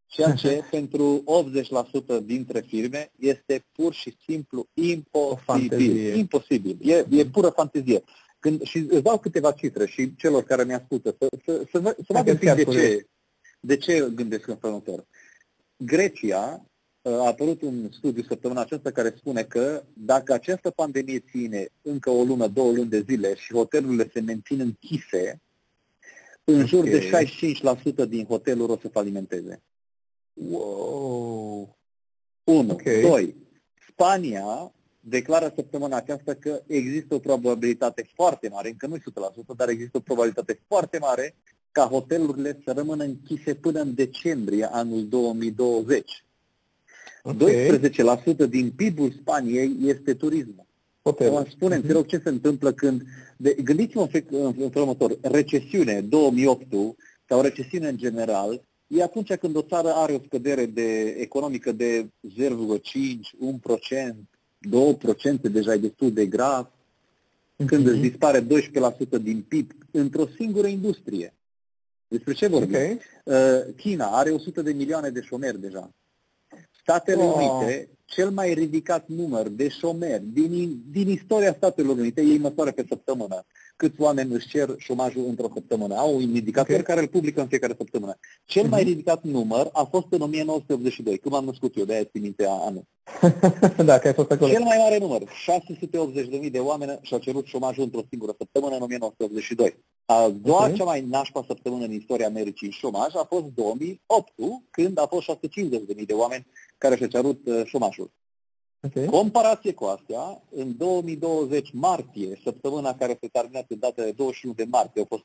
Ceea 0.06 0.34
ce 0.34 0.64
pentru 0.72 1.24
80% 2.22 2.24
dintre 2.24 2.60
firme 2.60 3.12
este 3.20 3.66
pur 3.72 3.94
și 3.94 4.18
simplu 4.26 4.68
imposibil. 4.74 6.16
Imposibil. 6.16 6.78
E, 6.82 7.06
e 7.10 7.26
pură 7.26 7.50
fantezie. 7.50 8.04
Când, 8.40 8.62
și 8.62 8.78
îți 8.78 9.04
dau 9.04 9.18
câteva 9.18 9.52
cifre 9.52 9.88
și 9.88 10.16
celor 10.16 10.44
care 10.44 10.64
ne 10.64 10.74
ascultă 10.74 11.16
să, 11.20 11.28
să, 11.46 11.64
să, 11.72 11.96
să 11.98 12.06
vadă 12.08 12.34
de 12.34 12.64
ce, 12.64 13.08
de 13.62 13.78
ce 13.78 14.12
gândesc 14.16 14.48
în 14.48 14.58
felul 14.58 14.76
următor. 14.76 15.06
Grecia 15.78 16.66
a 17.02 17.26
apărut 17.28 17.62
un 17.62 17.92
studiu 17.92 18.24
săptămâna 18.24 18.62
aceasta 18.62 18.92
care 18.92 19.14
spune 19.18 19.44
că 19.44 19.84
dacă 19.94 20.34
această 20.34 20.70
pandemie 20.70 21.24
ține 21.32 21.70
încă 21.82 22.10
o 22.10 22.24
lună, 22.24 22.48
două 22.48 22.72
luni 22.72 22.90
de 22.90 23.06
zile 23.10 23.36
și 23.36 23.54
hotelurile 23.54 24.10
se 24.14 24.20
mențin 24.20 24.60
închise, 24.60 25.42
în 26.44 26.54
okay. 26.54 26.68
jur 26.68 26.84
de 26.84 27.10
65% 28.06 28.08
din 28.08 28.26
hoteluri 28.26 28.72
o 28.72 28.78
să 28.78 28.88
falimenteze. 28.88 29.62
Wow! 30.34 31.78
Unu. 32.44 32.72
Okay. 32.72 33.02
Doi. 33.02 33.36
Spania 33.90 34.72
declară 35.00 35.52
săptămâna 35.56 35.96
aceasta 35.96 36.34
că 36.34 36.62
există 36.68 37.14
o 37.14 37.20
probabilitate 37.20 38.10
foarte 38.14 38.50
mare, 38.50 38.70
încă 38.70 38.88
nu 38.88 38.98
100%, 38.98 39.02
dar 39.56 39.70
există 39.70 39.98
o 39.98 40.02
probabilitate 40.02 40.62
foarte 40.68 40.98
mare 41.00 41.36
ca 41.72 41.82
hotelurile 41.82 42.62
să 42.66 42.72
rămână 42.72 43.04
închise 43.04 43.54
până 43.54 43.80
în 43.80 43.94
decembrie 43.94 44.70
anul 44.72 45.08
2020. 45.08 46.24
Okay. 47.24 47.80
12% 48.46 48.50
din 48.50 48.72
PIB-ul 48.72 49.16
Spaniei 49.22 49.76
este 49.86 50.14
turismul. 50.14 50.66
Hotel. 51.02 51.48
Spune-mi, 51.52 51.84
te 51.84 51.92
rog, 51.92 52.06
ce 52.06 52.22
se 52.24 52.30
întâmplă 52.30 52.72
când... 52.72 53.02
De, 53.38 53.56
gândiți-vă 53.64 54.08
în, 54.12 54.22
în, 54.30 54.46
în 54.46 54.70
felul 54.70 54.88
următor. 54.88 55.18
Recesiune 55.22 56.02
2008 56.02 56.66
sau 57.28 57.42
recesiune 57.42 57.88
în 57.88 57.98
general 57.98 58.62
e 58.88 59.04
atunci 59.04 59.34
când 59.34 59.56
o 59.56 59.62
țară 59.62 59.94
are 59.94 60.14
o 60.14 60.20
scădere 60.26 60.66
de, 60.66 61.16
economică 61.20 61.72
de 61.72 62.06
0,5, 62.40 62.46
1%, 62.46 62.50
2%, 65.38 65.42
deja 65.42 65.74
e 65.74 65.78
destul 65.78 66.14
de 66.14 66.26
grav, 66.26 66.66
mm-hmm. 66.66 67.66
când 67.66 67.88
îți 67.88 68.00
dispare 68.00 68.42
12% 68.42 68.46
din 69.22 69.46
PIB 69.48 69.72
într-o 69.92 70.28
singură 70.38 70.68
industrie. 70.68 71.34
Despre 72.12 72.34
ce 72.34 72.48
vorbim? 72.48 72.76
Okay. 72.76 73.00
Uh, 73.24 73.76
China 73.76 74.06
are 74.06 74.30
100 74.30 74.62
de 74.62 74.72
milioane 74.72 75.10
de 75.10 75.22
șomeri 75.22 75.62
deja. 75.62 75.92
Statele 76.82 77.24
oh. 77.24 77.34
Unite, 77.36 77.90
cel 78.06 78.30
mai 78.30 78.54
ridicat 78.54 79.08
număr 79.08 79.48
de 79.50 79.68
șomeri 79.68 80.24
din, 80.26 80.82
din 80.92 81.10
istoria 81.10 81.54
Statelor 81.54 81.98
Unite, 81.98 82.22
ei 82.22 82.38
măsoară 82.38 82.72
pe 82.72 82.86
săptămână 82.88 83.46
câți 83.82 84.02
oameni 84.02 84.34
își 84.34 84.48
cer 84.48 84.76
șomajul 84.78 85.26
într-o 85.28 85.52
săptămână. 85.54 85.96
Au 85.96 86.16
un 86.16 86.22
indicator 86.22 86.80
okay. 86.80 86.84
care 86.84 87.00
îl 87.00 87.08
publică 87.08 87.42
în 87.42 87.48
fiecare 87.48 87.74
săptămână. 87.78 88.20
Cel 88.46 88.68
mai 88.68 88.82
mhm. 88.82 88.90
ridicat 88.90 89.24
număr 89.24 89.70
a 89.72 89.84
fost 89.84 90.06
în 90.10 90.22
1982, 90.22 91.18
când 91.18 91.34
m-am 91.34 91.46
născut 91.46 91.76
eu, 91.76 91.86
de-aia 91.86 92.04
țin 92.04 92.22
minte 92.22 92.46
anul. 92.48 92.84
da, 93.90 94.00
că 94.00 94.08
ai 94.08 94.14
fost 94.14 94.32
acolo. 94.32 94.52
Cel 94.52 94.64
mai 94.64 94.78
mare 94.78 94.98
număr, 94.98 95.22
680.000 96.44 96.52
de 96.52 96.60
oameni 96.60 97.00
și-au 97.02 97.20
cerut 97.20 97.46
șomajul 97.46 97.84
într-o 97.84 98.04
singură 98.10 98.34
săptămână 98.38 98.76
în 98.76 98.82
1982. 98.82 99.78
A 100.06 100.30
doua 100.30 100.58
okay. 100.58 100.74
cea 100.74 100.84
mai 100.84 101.02
nașpa 101.02 101.44
săptămână 101.48 101.86
în 101.86 101.92
istoria 101.92 102.26
Americii 102.26 102.68
în 102.68 102.74
șomaj 102.74 103.16
a 103.16 103.24
fost 103.30 103.46
2008, 103.46 104.34
când 104.70 105.00
a 105.00 105.06
fost 105.06 105.32
650.000 105.32 106.06
de 106.06 106.14
oameni 106.14 106.48
care 106.78 106.96
și-au 106.96 107.08
cerut 107.08 107.48
uh, 107.48 107.62
șomajul. 107.66 108.12
Okay. 108.84 109.06
Comparație 109.06 109.74
cu 109.74 109.86
astea, 109.86 110.44
în 110.50 110.78
2020, 110.78 111.70
martie, 111.74 112.40
săptămâna 112.44 112.96
care 112.96 113.18
se 113.22 113.28
termină 113.28 113.64
pe 113.68 113.76
data 113.76 114.04
de 114.04 114.12
21 114.12 114.54
de 114.54 114.68
martie, 114.70 115.02
au 115.02 115.08
fost 115.10 115.24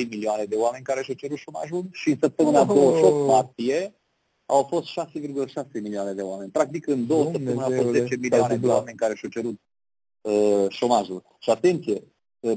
3,3 0.00 0.08
milioane 0.08 0.44
de 0.44 0.56
oameni 0.56 0.84
care 0.84 1.02
și-au 1.02 1.16
cerut 1.16 1.38
șomajul 1.38 1.84
și 1.92 2.08
în 2.08 2.16
săptămâna 2.20 2.60
oh. 2.60 2.66
28 2.66 3.26
martie 3.26 3.94
au 4.46 4.62
fost 4.62 4.86
6,6 4.88 5.64
milioane 5.72 6.12
de 6.12 6.22
oameni. 6.22 6.50
Practic, 6.50 6.86
în 6.86 7.06
două 7.06 7.24
săptămâni 7.24 7.62
au 7.62 7.82
fost 7.82 7.88
10 7.88 8.16
milioane 8.16 8.56
de 8.56 8.66
oameni 8.66 8.96
care 8.96 9.14
și-au 9.14 9.30
cerut 9.30 9.60
uh, 10.20 10.66
șomajul. 10.68 11.22
Și 11.38 11.50
atenție, 11.50 11.94
uh, 11.94 12.02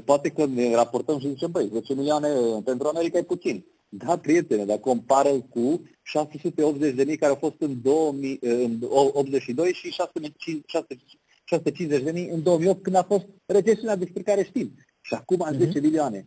poate 0.04 0.28
că 0.28 0.46
ne 0.46 0.74
raportăm 0.74 1.18
și 1.18 1.28
zicem, 1.28 1.50
băi, 1.50 1.70
10 1.72 1.94
milioane 1.94 2.28
pentru 2.64 2.88
America 2.88 3.18
e 3.18 3.22
puțin. 3.22 3.64
Da, 3.88 4.18
prietene, 4.18 4.64
dar 4.64 4.78
compară 4.78 5.30
cu 5.48 5.82
680 6.02 6.94
de 6.94 7.04
mii 7.04 7.16
care 7.16 7.30
au 7.30 7.38
fost 7.40 7.54
în, 7.58 7.82
2000, 7.82 8.38
în 8.40 8.78
82 8.88 9.72
și 9.72 9.90
650 9.90 12.02
de 12.02 12.10
mii 12.10 12.28
în 12.28 12.42
2008 12.42 12.82
când 12.82 12.96
a 12.96 13.02
fost 13.02 13.24
recesiunea 13.46 13.96
despre 13.96 14.22
care 14.22 14.44
știm. 14.44 14.72
Și 15.00 15.14
acum 15.14 15.46
uh-huh. 15.46 15.58
10 15.58 15.80
milioane. 15.80 16.26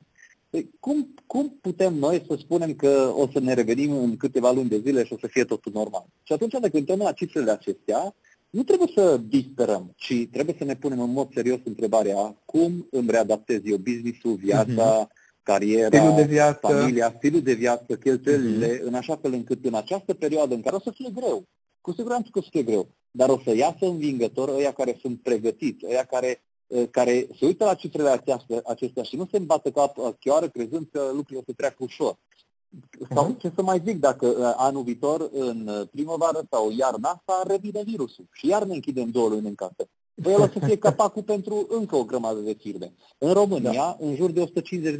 Păi, 0.49 0.69
cum, 0.79 1.13
cum 1.25 1.57
putem 1.61 1.93
noi 1.93 2.23
să 2.27 2.35
spunem 2.39 2.75
că 2.75 3.13
o 3.15 3.29
să 3.31 3.39
ne 3.39 3.53
revenim 3.53 3.91
în 3.91 4.17
câteva 4.17 4.51
luni 4.51 4.69
de 4.69 4.79
zile 4.79 5.05
și 5.05 5.13
o 5.13 5.17
să 5.19 5.27
fie 5.27 5.43
totul 5.43 5.71
normal? 5.75 6.05
Și 6.23 6.33
atunci, 6.33 6.51
dacă 6.51 6.71
uităm 6.73 6.99
la 6.99 7.11
cifrele 7.11 7.51
acestea, 7.51 8.15
nu 8.55 8.63
trebuie 8.63 8.89
să 8.95 9.17
disperăm, 9.17 9.93
ci 9.95 10.27
trebuie 10.31 10.55
să 10.57 10.63
ne 10.63 10.75
punem 10.75 10.99
în 10.99 11.11
mod 11.11 11.33
serios 11.33 11.59
întrebarea 11.63 12.41
cum 12.45 12.87
îmi 12.91 13.11
readaptez 13.11 13.59
eu 13.63 13.77
business-ul, 13.77 14.35
viața, 14.35 15.07
uh-huh 15.07 15.23
cariera, 15.45 15.97
stilul 15.97 16.15
de 16.15 16.23
viață. 16.23 16.59
familia, 16.61 17.13
stilul 17.17 17.41
de 17.41 17.53
viață, 17.53 17.95
cheltuielile, 17.95 18.77
uh-huh. 18.77 18.83
în 18.83 18.93
așa 18.93 19.15
fel 19.15 19.33
încât 19.33 19.65
în 19.65 19.73
această 19.73 20.13
perioadă 20.13 20.53
în 20.53 20.61
care 20.61 20.75
o 20.75 20.79
să 20.79 20.91
fie 20.91 21.09
greu, 21.15 21.43
cu 21.81 21.91
siguranță 21.91 22.27
că 22.31 22.39
o 22.39 22.41
să 22.41 22.47
fie 22.51 22.63
greu, 22.63 22.87
dar 23.11 23.29
o 23.29 23.41
să 23.43 23.55
iasă 23.55 23.85
învingător 23.85 24.49
ăia 24.49 24.71
care 24.71 24.97
sunt 25.01 25.19
pregătiți, 25.21 25.85
ăia 25.85 26.03
care, 26.03 26.43
ă, 26.71 26.85
care 26.85 27.27
se 27.39 27.45
uită 27.45 27.63
la 27.65 27.73
cifrele 27.73 28.09
acestea, 28.09 28.61
acestea 28.65 29.03
și 29.03 29.15
nu 29.15 29.27
se 29.31 29.37
îmbată 29.37 29.71
cap 29.71 30.19
chioară 30.19 30.47
crezând 30.47 30.87
că 30.91 30.99
lucrurile 30.99 31.39
o 31.39 31.43
să 31.45 31.53
treacă 31.57 31.75
ușor. 31.79 32.17
Sau 33.13 33.33
uh-huh. 33.33 33.39
ce 33.39 33.51
să 33.55 33.61
mai 33.61 33.81
zic, 33.85 33.99
dacă 33.99 34.35
ă, 34.39 34.53
anul 34.57 34.83
viitor, 34.83 35.29
în 35.31 35.87
primăvară 35.91 36.45
sau 36.49 36.71
iarna 36.77 37.09
asta, 37.09 37.43
revine 37.47 37.81
virusul 37.85 38.25
și 38.31 38.47
iar 38.47 38.63
ne 38.63 38.73
închidem 38.73 39.09
două 39.09 39.29
luni 39.29 39.47
în 39.47 39.55
casă. 39.55 39.87
Păi 40.21 40.31
el 40.31 40.41
o 40.41 40.47
să 40.47 40.59
fie 40.65 40.77
capacul 40.87 41.23
pentru 41.23 41.67
încă 41.69 41.95
o 41.95 42.03
grămadă 42.03 42.39
de 42.39 42.53
firme. 42.53 42.93
În 43.17 43.33
România, 43.33 43.71
da. 43.71 43.97
în 43.99 44.15
jur 44.15 44.31
de 44.31 44.51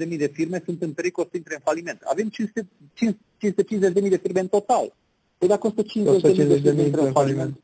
150.000 0.08 0.18
de 0.18 0.32
firme 0.34 0.62
sunt 0.66 0.82
în 0.82 0.94
pericol 0.94 1.28
să 1.32 1.38
intre 1.38 1.54
în 1.54 1.62
faliment. 1.64 2.02
Avem 2.02 2.32
550.000 2.32 4.10
de 4.10 4.20
firme 4.22 4.40
în 4.40 4.48
total. 4.48 4.94
Păi 5.38 5.48
dacă 5.48 5.74
150.000 5.74 5.74
de 6.36 6.60
firme 6.64 6.82
intră 6.82 7.02
în 7.02 7.12
faliment, 7.12 7.64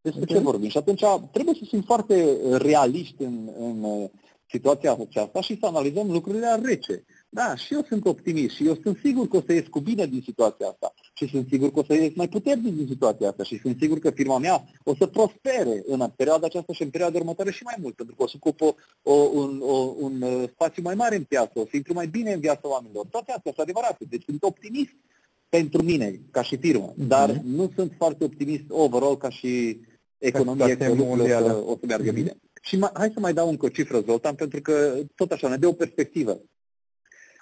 despre 0.00 0.22
okay. 0.22 0.36
ce 0.36 0.42
vorbim? 0.42 0.68
Și 0.68 0.78
atunci 0.78 1.02
trebuie 1.32 1.54
să 1.54 1.64
fim 1.68 1.82
foarte 1.82 2.36
realiști 2.56 3.22
în, 3.22 3.48
în 3.58 4.08
situația 4.50 4.96
aceasta 5.00 5.40
și 5.40 5.58
să 5.60 5.66
analizăm 5.66 6.10
lucrurile 6.10 6.46
la 6.46 6.60
rece. 6.62 7.04
Da, 7.30 7.56
și 7.56 7.74
eu 7.74 7.84
sunt 7.88 8.06
optimist 8.06 8.54
și 8.54 8.66
eu 8.66 8.78
sunt 8.82 8.98
sigur 9.02 9.28
că 9.28 9.36
o 9.36 9.42
să 9.46 9.52
ies 9.52 9.66
cu 9.70 9.80
bine 9.80 10.06
din 10.06 10.22
situația 10.24 10.66
asta 10.66 10.94
și 11.14 11.28
sunt 11.28 11.46
sigur 11.50 11.70
că 11.70 11.78
o 11.78 11.84
să 11.84 11.94
ies 11.94 12.14
mai 12.14 12.28
puternic 12.28 12.74
din 12.76 12.86
situația 12.86 13.28
asta 13.28 13.42
și 13.42 13.58
sunt 13.58 13.76
sigur 13.80 13.98
că 13.98 14.10
firma 14.10 14.38
mea 14.38 14.64
o 14.84 14.94
să 14.94 15.06
prospere 15.06 15.82
în 15.86 16.12
perioada 16.16 16.46
aceasta 16.46 16.72
și 16.72 16.82
în 16.82 16.90
perioada 16.90 17.18
următoare 17.18 17.50
și 17.50 17.62
mai 17.62 17.74
mult, 17.80 17.94
pentru 17.94 18.14
că 18.14 18.22
o 18.22 18.26
să 18.26 18.34
ocupă 18.36 18.74
o, 19.02 19.12
un, 19.12 19.60
o, 19.62 19.94
un 19.98 20.22
uh, 20.22 20.48
spațiu 20.52 20.82
mai 20.82 20.94
mare 20.94 21.16
în 21.16 21.24
piață, 21.24 21.52
o 21.54 21.64
să 21.70 21.70
intru 21.72 21.92
mai 21.92 22.06
bine 22.06 22.32
în 22.32 22.40
viața 22.40 22.68
oamenilor. 22.68 23.06
Toate 23.06 23.32
astea 23.32 23.52
sunt 23.54 23.68
adevărate. 23.68 24.04
Deci 24.08 24.24
sunt 24.24 24.42
optimist 24.42 24.94
pentru 25.48 25.82
mine, 25.82 26.20
ca 26.30 26.42
și 26.42 26.56
firmă, 26.56 26.92
mm-hmm. 26.92 27.06
dar 27.06 27.30
nu 27.30 27.70
sunt 27.74 27.92
foarte 27.96 28.24
optimist 28.24 28.64
overall 28.68 29.16
ca 29.16 29.30
și 29.30 29.80
economie, 30.18 30.76
că 30.76 30.88
lucrurile 30.94 31.34
o 31.34 31.46
să, 31.46 31.62
o 31.66 31.76
să 31.80 31.86
meargă 31.86 32.10
mm-hmm. 32.10 32.14
bine. 32.14 32.36
Și 32.62 32.76
mai, 32.78 32.90
hai 32.92 33.10
să 33.14 33.20
mai 33.20 33.32
dau 33.32 33.48
încă 33.48 33.66
o 33.66 33.68
cifră, 33.68 34.00
Zoltan, 34.00 34.34
pentru 34.34 34.60
că 34.60 34.94
tot 35.14 35.30
așa 35.30 35.48
ne 35.48 35.56
dă 35.56 35.66
o 35.66 35.72
perspectivă. 35.72 36.40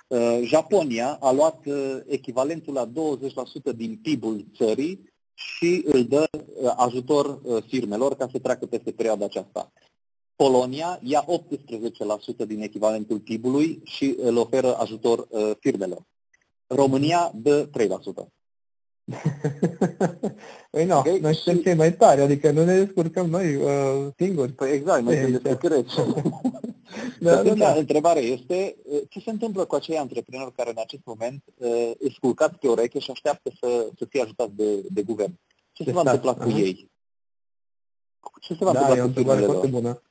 Uh, 0.08 0.40
Japonia 0.42 1.18
a 1.20 1.32
luat 1.32 1.66
uh, 1.66 1.98
echivalentul 2.06 2.75
la 2.75 2.88
20% 3.72 3.76
din 3.76 3.98
PIB-ul 4.02 4.46
țării 4.56 5.12
și 5.34 5.82
îl 5.84 6.04
dă 6.04 6.26
uh, 6.32 6.72
ajutor 6.76 7.40
firmelor 7.66 8.16
ca 8.16 8.28
să 8.32 8.38
treacă 8.38 8.66
peste 8.66 8.92
perioada 8.92 9.25
aceasta. 9.25 9.72
Polonia 10.36 10.98
ia 11.02 11.25
18% 11.25 12.46
din 12.46 12.62
echivalentul 12.62 13.18
PIB-ului 13.18 13.80
și 13.84 14.14
îl 14.18 14.36
oferă 14.36 14.76
ajutor 14.76 15.28
firmelor. 15.60 16.02
România 16.66 17.30
dă 17.34 17.68
3%. 18.25 18.36
Păi 20.70 20.84
nu, 20.84 20.98
okay? 20.98 21.18
noi 21.18 21.34
suntem 21.34 21.62
cei 21.62 21.75
mai 21.75 21.92
tari, 21.92 22.20
adică 22.20 22.50
nu 22.50 22.64
ne 22.64 22.84
descurcăm 22.84 23.26
noi 23.26 23.56
uh, 23.56 24.06
singuri. 24.16 24.52
Păi 24.52 24.70
exact, 24.70 25.02
noi 25.02 25.14
suntem 25.14 25.40
descurcăreți. 25.42 25.94
da, 27.20 27.42
da, 27.42 27.54
da. 27.54 27.72
întrebarea 27.72 28.22
este, 28.22 28.76
uh, 28.84 29.00
ce 29.08 29.20
se 29.20 29.30
întâmplă 29.30 29.64
cu 29.64 29.75
acei 29.75 29.98
antreprenori 29.98 30.52
care 30.52 30.70
în 30.70 30.78
acest 30.78 31.02
moment 31.04 31.44
uh, 31.56 31.90
își 31.98 32.18
culcați 32.20 32.58
pe 32.58 32.68
ureche 32.68 32.98
și 32.98 33.10
așteaptă 33.10 33.52
să, 33.60 33.88
să 33.98 34.04
fie 34.04 34.22
ajutați 34.22 34.52
de, 34.54 34.80
de 34.88 35.02
guvern? 35.02 35.38
Ce 35.72 35.84
se 35.84 35.92
va 35.92 36.00
întâmpla 36.00 36.34
cu 36.34 36.48
ei? 36.48 36.90
Ce 38.40 38.54
se 38.54 38.64
va 38.64 38.72
da, 38.72 38.80
întâmpla 38.80 39.04
cu 39.04 39.12
firmele 39.12 39.46
foarte 39.46 39.66
bună. 39.66 40.02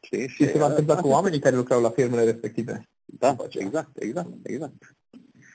Și, 0.00 0.28
și, 0.28 0.44
ce 0.44 0.50
se 0.50 0.58
va 0.58 0.66
întâmpla 0.66 0.96
cu 0.96 1.08
oamenii 1.08 1.38
care 1.38 1.56
lucrau 1.56 1.80
la 1.80 1.90
firmele 1.90 2.24
respective? 2.24 2.88
Da, 3.04 3.36
exact, 3.48 4.02
exact, 4.02 4.28
exact. 4.42 4.96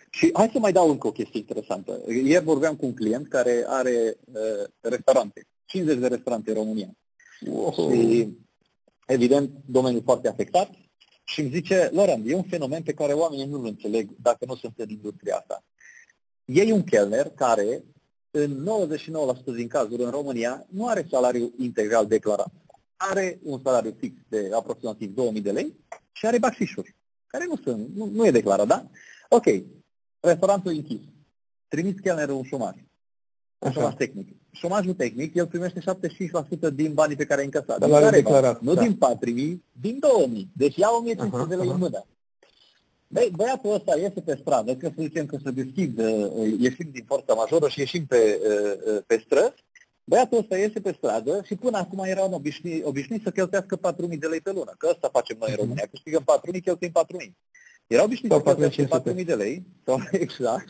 Și 0.09 0.29
hai 0.33 0.49
să 0.53 0.59
mai 0.59 0.71
dau 0.71 0.89
încă 0.89 1.07
o 1.07 1.11
chestie 1.11 1.39
interesantă. 1.39 2.01
Ieri 2.07 2.43
vorbeam 2.43 2.75
cu 2.75 2.85
un 2.85 2.93
client 2.93 3.27
care 3.27 3.63
are 3.67 4.17
uh, 4.25 4.69
restaurante, 4.79 5.47
50 5.65 5.97
de 5.97 6.07
restaurante 6.07 6.49
în 6.49 6.55
România. 6.55 6.89
Wow. 7.45 7.91
Și, 7.93 8.27
evident, 9.07 9.51
domeniul 9.65 10.01
foarte 10.03 10.27
afectat. 10.27 10.69
Și 11.23 11.39
îmi 11.39 11.49
zice, 11.49 11.89
Laurent, 11.93 12.29
e 12.29 12.35
un 12.35 12.43
fenomen 12.43 12.83
pe 12.83 12.93
care 12.93 13.13
oamenii 13.13 13.45
nu-l 13.45 13.65
înțeleg 13.65 14.09
dacă 14.21 14.45
nu 14.45 14.55
sunt 14.55 14.73
în 14.75 14.89
industria 14.89 15.35
asta. 15.35 15.63
E 16.45 16.73
un 16.73 16.83
chelner 16.83 17.29
care, 17.29 17.83
în 18.31 18.67
99% 19.41 19.55
din 19.55 19.67
cazuri 19.67 20.03
în 20.03 20.09
România, 20.09 20.65
nu 20.69 20.87
are 20.87 21.07
salariu 21.09 21.53
integral 21.57 22.07
declarat. 22.07 22.51
Are 22.97 23.39
un 23.43 23.59
salariu 23.63 23.95
fix 23.99 24.15
de 24.27 24.49
aproximativ 24.53 25.13
2000 25.13 25.41
de 25.41 25.51
lei 25.51 25.75
și 26.11 26.25
are 26.25 26.37
baxișuri, 26.37 26.95
care 27.27 27.45
nu 27.47 27.55
sunt, 27.63 27.95
nu, 27.95 28.05
nu 28.05 28.25
e 28.25 28.31
declarat, 28.31 28.67
da? 28.67 28.89
Ok, 29.29 29.45
Restaurantul 30.27 30.71
închis. 30.71 30.99
Trimiți 31.67 32.01
chelnerul 32.01 32.35
un 32.35 32.43
șomaj. 32.43 32.75
Un 33.59 33.71
șomaj 33.71 33.93
tehnic. 33.93 34.27
Șomajul 34.51 34.93
tehnic, 34.93 35.35
el 35.35 35.47
primește 35.47 35.79
75% 36.69 36.73
din 36.73 36.93
banii 36.93 37.15
pe 37.15 37.25
care 37.25 37.39
ai 37.39 37.45
încasat. 37.45 37.79
Din 37.79 37.89
care 37.89 38.09
declarat, 38.09 38.61
nu 38.61 38.73
da. 38.73 38.81
din 38.81 38.97
4.000, 38.97 39.57
din 39.71 39.99
2.000. 40.35 40.41
Deci 40.53 40.75
ia 40.75 40.87
1.500 41.15 41.47
de 41.47 41.55
lei 41.55 41.67
în 41.67 41.77
mână. 41.77 42.05
Băi, 43.07 43.31
băiatul 43.35 43.73
ăsta 43.73 43.97
iese 43.97 44.21
pe 44.21 44.37
stradă, 44.41 44.75
că 44.75 44.87
să 44.87 45.01
zicem 45.01 45.25
că 45.25 45.37
se 45.43 45.51
deschid, 45.51 45.99
uh, 45.99 46.59
ieșim 46.59 46.89
din 46.91 47.03
forța 47.07 47.33
majoră 47.33 47.67
și 47.67 47.79
ieșim 47.79 48.05
pe, 48.05 48.39
uh, 48.41 48.93
uh, 48.93 49.01
pe 49.07 49.21
străzi, 49.25 49.63
băiatul 50.03 50.37
ăsta 50.37 50.57
iese 50.57 50.79
pe 50.79 50.93
stradă 50.97 51.41
și 51.45 51.55
până 51.55 51.77
acum 51.77 52.03
era 52.03 52.23
un 52.23 52.33
obișnuit, 52.33 52.85
obișnuit 52.85 53.23
să 53.23 53.31
cheltuiască 53.31 53.77
4.000 53.77 54.19
de 54.19 54.27
lei 54.27 54.41
pe 54.41 54.51
lună, 54.51 54.75
că 54.77 54.87
asta 54.87 55.09
facem 55.11 55.37
noi 55.39 55.49
în 55.49 55.55
România, 55.55 55.85
uh-huh. 55.85 55.91
câștigăm 55.91 56.23
4.000, 56.53 56.61
cheltuim 56.61 56.91
4.000. 56.91 57.31
Era 57.87 58.03
obișnuit 58.03 58.33
să 58.33 58.39
plătească 58.39 59.11
4.000 59.13 59.25
de 59.25 59.35
lei, 59.35 59.65
sau 59.85 59.99
exact, 60.11 60.69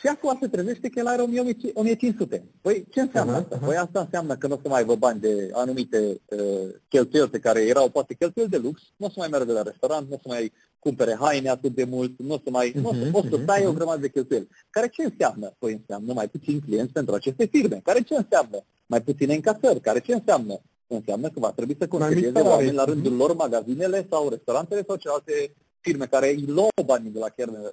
și 0.00 0.06
acum 0.06 0.38
se 0.40 0.48
trezește 0.48 0.88
că 0.88 0.98
el 0.98 1.06
are 1.06 1.22
1500. 1.22 2.44
Păi 2.60 2.86
ce 2.90 3.00
înseamnă 3.00 3.32
uh-huh, 3.32 3.42
asta? 3.42 3.58
Uh-huh. 3.58 3.66
Păi 3.66 3.76
asta 3.76 4.00
înseamnă 4.00 4.36
că 4.36 4.46
nu 4.46 4.54
o 4.54 4.58
să 4.62 4.68
mai 4.68 4.78
aibă 4.78 4.94
bani 4.94 5.20
de 5.20 5.50
anumite 5.52 6.20
uh, 6.28 6.68
cheltuieli 6.88 7.28
pe 7.28 7.38
care 7.38 7.60
erau 7.66 7.88
poate 7.88 8.14
cheltuieli 8.14 8.50
de 8.50 8.56
lux, 8.56 8.80
nu 8.96 9.06
o 9.06 9.08
să 9.08 9.14
mai 9.18 9.28
meargă 9.30 9.52
la 9.52 9.62
restaurant, 9.62 10.08
nu 10.08 10.14
o 10.14 10.18
să 10.22 10.28
mai 10.28 10.52
cumpere 10.78 11.16
haine 11.20 11.48
atât 11.48 11.74
de 11.74 11.84
mult, 11.84 12.18
nu 12.18 12.34
o 12.34 12.40
să 12.44 12.50
mai, 12.50 12.70
uh-huh, 12.70 12.82
nu 12.82 12.88
o 12.88 12.92
să, 12.92 13.10
o 13.12 13.22
să 13.30 13.38
taie 13.38 13.64
uh-huh. 13.64 13.68
o 13.68 13.72
grămadă 13.72 14.00
de 14.00 14.08
cheltuieli. 14.08 14.48
Care 14.70 14.88
ce 14.88 15.02
înseamnă? 15.02 15.54
Păi 15.58 15.72
înseamnă 15.72 16.12
mai 16.12 16.28
puțin 16.28 16.60
clienți 16.60 16.92
pentru 16.92 17.14
aceste 17.14 17.44
firme. 17.46 17.80
Care 17.84 18.02
ce 18.02 18.14
înseamnă? 18.14 18.64
Mai 18.86 19.02
puține 19.02 19.34
încasări. 19.34 19.80
Care 19.80 20.00
ce 20.00 20.14
înseamnă? 20.14 20.60
Înseamnă 20.86 21.28
că 21.28 21.40
va 21.40 21.52
trebui 21.52 21.76
să 21.78 21.88
concedieze 21.88 22.40
oameni 22.40 22.72
la 22.72 22.84
rândul 22.84 23.16
lor 23.16 23.34
magazinele 23.34 24.06
sau 24.10 24.28
restaurantele 24.28 24.84
sau 24.86 24.96
celelalte 24.96 25.54
firme 25.80 26.06
care 26.06 26.28
îi 26.28 26.44
luau 26.46 26.68
banii 26.84 27.10
de 27.10 27.18
la 27.18 27.28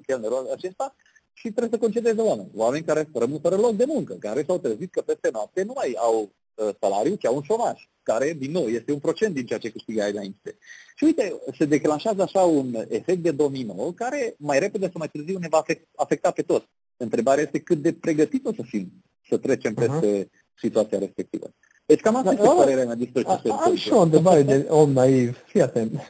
chelnerul 0.05 0.49
acesta 0.53 0.95
și 1.33 1.51
trebuie 1.51 1.69
să 1.71 1.77
concedeze 1.77 2.21
oameni. 2.21 2.49
Oameni 2.55 2.83
care 2.83 3.09
rămân 3.13 3.39
fără 3.39 3.55
loc 3.55 3.75
de 3.75 3.85
muncă, 3.87 4.13
care 4.13 4.43
s-au 4.47 4.57
trezit 4.57 4.91
că 4.91 5.01
peste 5.01 5.29
noapte 5.31 5.63
nu 5.63 5.73
mai 5.75 5.95
au 5.97 6.31
uh, 6.55 6.69
salariu, 6.79 7.15
ci 7.15 7.25
au 7.25 7.35
un 7.35 7.41
șomaj, 7.41 7.87
care, 8.03 8.33
din 8.33 8.51
nou, 8.51 8.67
este 8.67 8.91
un 8.91 8.99
procent 8.99 9.33
din 9.33 9.45
ceea 9.45 9.59
ce 9.59 9.71
câștigai 9.71 10.11
înainte. 10.11 10.57
Și 10.95 11.03
uite, 11.03 11.41
se 11.57 11.65
declanșează 11.65 12.21
așa 12.21 12.41
un 12.41 12.85
efect 12.87 13.21
de 13.21 13.31
domino 13.31 13.91
care 13.91 14.35
mai 14.37 14.59
repede 14.59 14.85
sau 14.85 14.95
mai 14.97 15.09
târziu 15.09 15.37
ne 15.37 15.47
va 15.49 15.63
afecta 15.95 16.31
pe 16.31 16.41
toți. 16.41 16.65
Întrebarea 16.97 17.43
este 17.43 17.59
cât 17.59 17.77
de 17.77 17.93
pregătit 17.93 18.45
o 18.45 18.53
să 18.53 18.61
fim 18.65 18.91
să 19.29 19.37
trecem 19.37 19.73
uh-huh. 19.73 19.75
peste 19.75 20.29
situația 20.59 20.99
respectivă. 20.99 21.49
Deci 21.85 21.99
cam 21.99 22.15
asta 22.15 22.33
da, 22.33 22.43
este 22.43 22.55
părerea 22.55 22.85
mea 22.85 22.95
despre 22.95 23.21
ce 23.21 23.27
se 23.27 23.33
întâmplă. 23.33 23.65
Am 23.65 23.75
și 23.75 23.91
o 23.91 24.01
întrebare 24.01 24.41
de 24.41 24.65
om 24.69 24.91
naiv. 24.91 25.37
Fii 25.47 25.61
atent. 25.61 26.01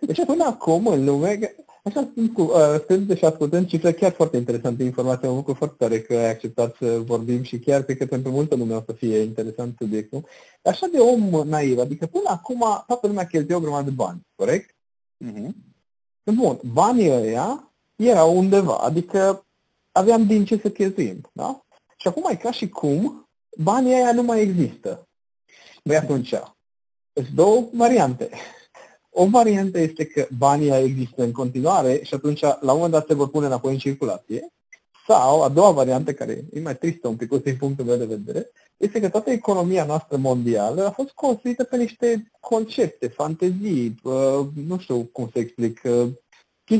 Deci 0.00 0.24
până 0.24 0.44
acum 0.44 0.86
în 0.86 1.04
lume, 1.04 1.54
așa 1.82 2.08
sunt 2.14 2.32
cu, 2.32 2.42
uh, 2.42 2.80
stând 2.82 3.16
și 3.16 3.24
ascultând 3.24 3.66
cifre 3.66 3.92
chiar 3.92 4.12
foarte 4.12 4.36
interesante, 4.36 4.82
informații, 4.82 5.28
mă 5.28 5.34
bucur 5.34 5.56
foarte 5.56 5.74
tare 5.78 6.00
că 6.00 6.14
ai 6.14 6.30
acceptat 6.30 6.76
să 6.76 6.98
vorbim 6.98 7.42
și 7.42 7.58
chiar 7.58 7.82
cred 7.82 7.96
că 7.96 8.06
pentru 8.06 8.30
multă 8.30 8.54
lume 8.54 8.74
o 8.74 8.82
să 8.86 8.92
fie 8.92 9.18
interesant 9.18 9.74
subiectul. 9.78 10.24
Așa 10.62 10.86
de 10.92 10.98
om 10.98 11.48
naiv, 11.48 11.78
adică 11.78 12.06
până 12.06 12.28
acum 12.28 12.64
toată 12.86 13.06
lumea 13.06 13.26
cheltuie 13.26 13.56
o 13.56 13.60
grămadă 13.60 13.84
de 13.84 13.94
bani, 13.94 14.26
corect? 14.34 14.74
Mm-hmm. 15.24 15.50
Bun, 16.34 16.60
banii 16.72 17.10
ăia 17.10 17.72
erau 17.96 18.36
undeva, 18.36 18.76
adică 18.76 19.46
aveam 19.92 20.26
din 20.26 20.44
ce 20.44 20.58
să 20.58 20.70
cheltuim, 20.70 21.20
da? 21.32 21.64
Și 21.96 22.08
acum 22.08 22.24
e 22.30 22.34
ca 22.34 22.50
și 22.50 22.68
cum 22.68 23.28
banii 23.58 23.94
ăia 23.94 24.12
nu 24.12 24.22
mai 24.22 24.40
există. 24.40 25.08
Băi 25.84 25.96
atunci, 25.96 26.34
sunt 27.12 27.28
două 27.34 27.68
variante. 27.72 28.30
O 29.18 29.26
variantă 29.26 29.78
este 29.78 30.04
că 30.04 30.26
banii 30.38 30.70
există 30.70 31.22
în 31.22 31.32
continuare 31.32 32.00
și 32.02 32.14
atunci 32.14 32.40
la 32.40 32.72
un 32.72 32.74
moment 32.74 32.92
dat 32.92 33.06
se 33.06 33.14
vor 33.14 33.28
pune 33.28 33.46
înapoi 33.46 33.72
în 33.72 33.78
circulație. 33.78 34.52
Sau, 35.06 35.42
a 35.42 35.48
doua 35.48 35.70
variantă, 35.70 36.12
care 36.12 36.44
e 36.52 36.60
mai 36.60 36.76
tristă 36.76 37.08
un 37.08 37.16
pic 37.16 37.28
din 37.28 37.56
punctul 37.56 37.84
meu 37.84 37.96
de 37.96 38.04
vedere, 38.04 38.50
este 38.76 39.00
că 39.00 39.08
toată 39.08 39.30
economia 39.30 39.84
noastră 39.84 40.16
mondială 40.16 40.86
a 40.86 40.90
fost 40.90 41.10
construită 41.10 41.64
pe 41.64 41.76
niște 41.76 42.32
concepte, 42.40 43.08
fantezii, 43.08 43.94
uh, 44.02 44.46
nu 44.66 44.78
știu 44.78 45.08
cum 45.12 45.28
să 45.32 45.38
explic, 45.38 45.80
uh, 45.84 46.08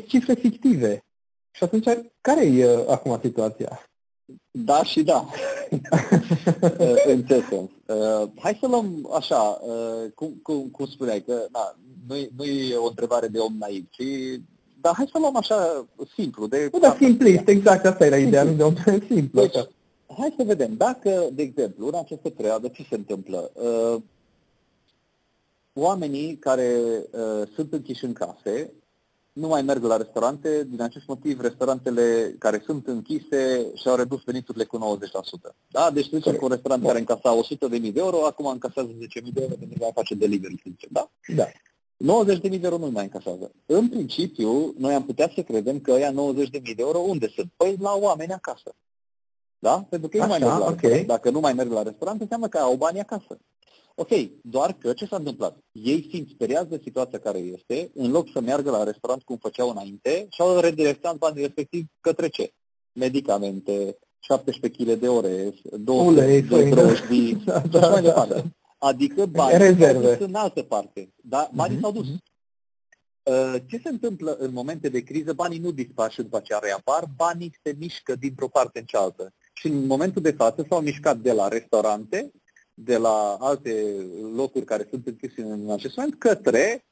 cifre 0.07 0.35
fictive. 0.35 1.05
Și 1.51 1.65
atunci, 1.65 1.87
care 2.21 2.47
e 2.47 2.77
uh, 2.77 2.89
acum 2.89 3.19
situația? 3.23 3.89
Da 4.51 4.83
și 4.83 5.03
da. 5.03 5.29
în 7.13 7.23
ce 7.25 7.45
sens? 7.49 7.71
Uh, 7.87 8.29
hai 8.39 8.57
să 8.61 8.67
luăm 8.67 9.09
așa, 9.15 9.61
uh, 9.63 10.13
cum, 10.15 10.41
cum, 10.43 10.69
cum 10.69 10.87
spuneai, 10.87 11.21
că 11.21 11.47
na, 11.53 11.77
nu, 12.09 12.15
nu 12.37 12.45
e 12.45 12.77
o 12.77 12.87
întrebare 12.87 13.27
de 13.27 13.39
om 13.39 13.57
naiv, 13.59 13.85
ci 13.91 14.03
dar 14.81 14.95
hai 14.95 15.09
să 15.13 15.19
luăm 15.19 15.37
așa 15.37 15.87
simplu. 16.15 16.47
De 16.47 16.69
nu, 16.73 16.79
dar 16.79 16.97
simplist, 16.97 17.49
exact 17.49 17.87
asta 17.87 18.07
era 18.07 18.17
ideea, 18.17 18.45
de 18.45 18.63
om 18.63 18.75
simplu. 19.13 19.41
Deci, 19.41 19.67
hai 20.19 20.35
să 20.37 20.45
vedem, 20.45 20.75
dacă, 20.77 21.29
de 21.33 21.43
exemplu, 21.43 21.87
în 21.87 21.95
această 21.95 22.29
perioadă, 22.29 22.69
ce 22.69 22.87
se 22.89 22.95
întâmplă? 22.95 23.51
Uh, 23.55 24.03
oamenii 25.73 26.37
care 26.37 26.77
uh, 27.11 27.49
sunt 27.55 27.73
închiși 27.73 28.05
în 28.05 28.13
case 28.13 28.73
nu 29.33 29.49
mai 29.49 29.63
merg 29.63 29.83
la 29.85 29.97
restaurante. 29.97 30.65
Din 30.65 30.83
acest 30.83 31.07
motiv, 31.07 31.41
restaurantele 31.41 32.35
care 32.39 32.63
sunt 32.65 32.87
închise 32.87 33.71
și-au 33.75 33.97
redus 33.97 34.23
veniturile 34.25 34.65
cu 34.65 34.99
90%. 35.51 35.55
Da? 35.71 35.91
Deci, 35.91 36.09
să 36.23 36.35
cu 36.35 36.45
un 36.45 36.51
restaurant 36.51 36.85
care 36.85 36.99
încasa 36.99 37.39
100.000 37.71 37.81
de 37.81 37.93
euro, 37.95 38.27
acum 38.27 38.47
încasează 38.47 38.89
10.000 38.89 38.97
de 39.33 39.41
euro 39.41 39.55
pentru 39.55 39.79
că 39.79 39.85
mai 39.85 39.91
face 39.95 40.15
delivery, 40.15 40.61
să 40.63 40.69
zicem. 40.71 40.89
Da? 40.93 41.11
Da. 41.35 41.47
90.000 41.97 42.41
de 42.41 42.59
euro 42.63 42.79
nu 42.79 42.91
mai 42.91 43.05
încasează. 43.05 43.51
În 43.67 43.89
principiu, 43.89 44.75
noi 44.79 44.95
am 44.95 45.05
putea 45.05 45.31
să 45.35 45.43
credem 45.43 45.81
că 45.81 45.93
ăia 45.93 46.13
90.000 46.13 46.15
de 46.51 46.75
euro 46.77 46.99
unde 46.99 47.29
sunt? 47.29 47.53
Păi 47.57 47.77
la 47.81 47.95
oameni 47.95 48.33
acasă. 48.33 48.75
Da? 49.59 49.87
Pentru 49.91 50.09
că 50.09 50.17
ei 50.17 50.23
nu 50.23 50.29
mai 50.29 50.39
merg 50.39 50.51
la 50.51 50.59
okay. 50.59 50.75
restaurant. 50.75 51.07
Dacă 51.07 51.31
nu 51.31 51.41
mai 51.41 51.53
merg 51.53 51.71
la 51.71 51.83
restaurant, 51.83 52.21
înseamnă 52.21 52.49
că 52.49 52.59
au 52.59 52.75
bani 52.75 53.01
acasă. 53.01 53.39
Ok, 53.95 54.09
doar 54.43 54.73
că 54.73 54.93
ce 54.93 55.07
s-a 55.07 55.17
întâmplat? 55.17 55.57
Ei 55.73 56.09
simt 56.11 56.29
speriați 56.29 56.69
de 56.69 56.81
situația 56.83 57.19
care 57.19 57.39
este, 57.39 57.91
în 57.95 58.11
loc 58.11 58.29
să 58.33 58.41
meargă 58.41 58.71
la 58.71 58.85
restaurant 58.85 59.23
cum 59.23 59.37
făceau 59.37 59.69
înainte, 59.69 60.27
și 60.31 60.41
au 60.41 60.59
redirecționat 60.59 61.19
banii 61.19 61.43
respectiv 61.43 61.87
către 62.01 62.29
ce? 62.29 62.53
Medicamente, 62.93 63.99
17 64.19 64.83
kg 64.83 64.99
de 64.99 65.09
ore, 65.09 65.55
200 65.79 66.09
Ulei, 66.09 66.43
de 66.43 66.69
drojdii, 66.69 67.35
da, 67.45 67.61
și 67.61 67.77
așa 67.77 67.89
mai 67.89 68.03
departe. 68.03 68.57
Adică 68.79 69.27
banii 69.27 69.59
Rezerve. 69.59 69.93
s-au 69.93 70.01
dus 70.01 70.27
în 70.27 70.35
altă 70.35 70.63
parte. 70.63 71.13
Da? 71.17 71.51
Banii 71.55 71.77
uh-huh. 71.77 71.81
s-au 71.81 71.93
dus. 71.93 72.07
Uh, 73.23 73.55
ce 73.67 73.81
se 73.83 73.89
întâmplă 73.89 74.37
în 74.39 74.53
momente 74.53 74.89
de 74.89 75.01
criză? 75.01 75.33
Banii 75.33 75.59
nu 75.59 75.71
dispar 75.71 76.11
și 76.11 76.23
după 76.23 76.37
aceea 76.37 76.59
reapar, 76.63 77.05
banii 77.17 77.59
se 77.63 77.75
mișcă 77.79 78.15
dintr-o 78.15 78.49
parte 78.49 78.79
în 78.79 78.85
cealaltă. 78.85 79.33
Și 79.53 79.67
în 79.67 79.87
momentul 79.87 80.23
de 80.23 80.31
față 80.31 80.67
s-au 80.69 80.81
mișcat 80.81 81.17
de 81.17 81.33
la 81.33 81.49
restaurante 81.49 82.31
de 82.79 82.97
la 82.97 83.37
alte 83.41 84.07
locuri 84.35 84.65
care 84.65 84.87
sunt 84.91 85.07
închise 85.07 85.43
în 85.43 85.71
acest 85.71 85.97
moment 85.97 86.19
către 86.19 86.85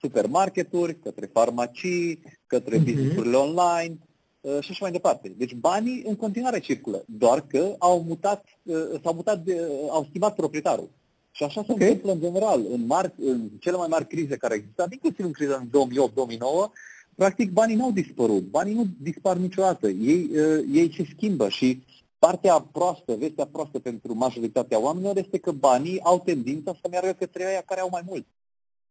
supermarketuri, 0.00 0.98
către 0.98 1.26
farmacii, 1.32 2.22
către 2.46 2.76
uh-huh. 2.76 2.84
business-urile 2.84 3.36
online 3.36 3.98
uh, 4.40 4.58
și 4.60 4.70
așa 4.70 4.78
mai 4.80 4.90
departe. 4.90 5.28
Deci 5.28 5.54
banii 5.54 6.02
în 6.06 6.16
continuare 6.16 6.58
circulă, 6.58 7.04
doar 7.06 7.46
că 7.46 7.74
au 7.78 8.02
mutat, 8.02 8.44
uh, 8.62 9.00
s-au 9.02 9.14
mutat, 9.14 9.42
de, 9.42 9.68
uh, 9.70 9.88
au 9.90 10.06
schimbat 10.08 10.34
proprietarul. 10.34 10.90
Și 11.34 11.44
așa 11.44 11.62
se 11.66 11.72
okay. 11.72 11.86
întâmplă 11.86 12.12
în 12.12 12.20
general, 12.20 12.62
în, 12.72 12.86
mari, 12.86 13.12
în 13.16 13.48
cele 13.60 13.76
mai 13.76 13.86
mari 13.90 14.06
crize 14.06 14.36
care 14.36 14.54
există, 14.54 14.88
inclusiv 14.90 15.24
în 15.24 15.32
criza 15.32 15.62
în 15.62 15.68
2008-2009, 15.68 16.70
practic 17.14 17.50
banii 17.50 17.76
nu 17.76 17.84
au 17.84 17.92
dispărut, 17.92 18.42
banii 18.42 18.74
nu 18.74 18.86
dispar 19.00 19.36
niciodată, 19.36 19.88
ei, 19.88 20.30
uh, 20.32 20.64
ei 20.72 20.94
se 20.96 21.06
schimbă 21.14 21.48
și 21.48 21.82
Partea 22.26 22.68
proastă, 22.72 23.14
vestea 23.14 23.46
proastă 23.46 23.78
pentru 23.78 24.14
majoritatea 24.14 24.80
oamenilor 24.80 25.16
este 25.16 25.38
că 25.38 25.52
banii 25.52 26.00
au 26.02 26.20
tendința 26.24 26.78
să 26.80 26.88
meargă 26.90 27.12
către 27.12 27.46
aia 27.46 27.62
care 27.66 27.80
au 27.80 27.88
mai 27.90 28.02
mult. 28.06 28.26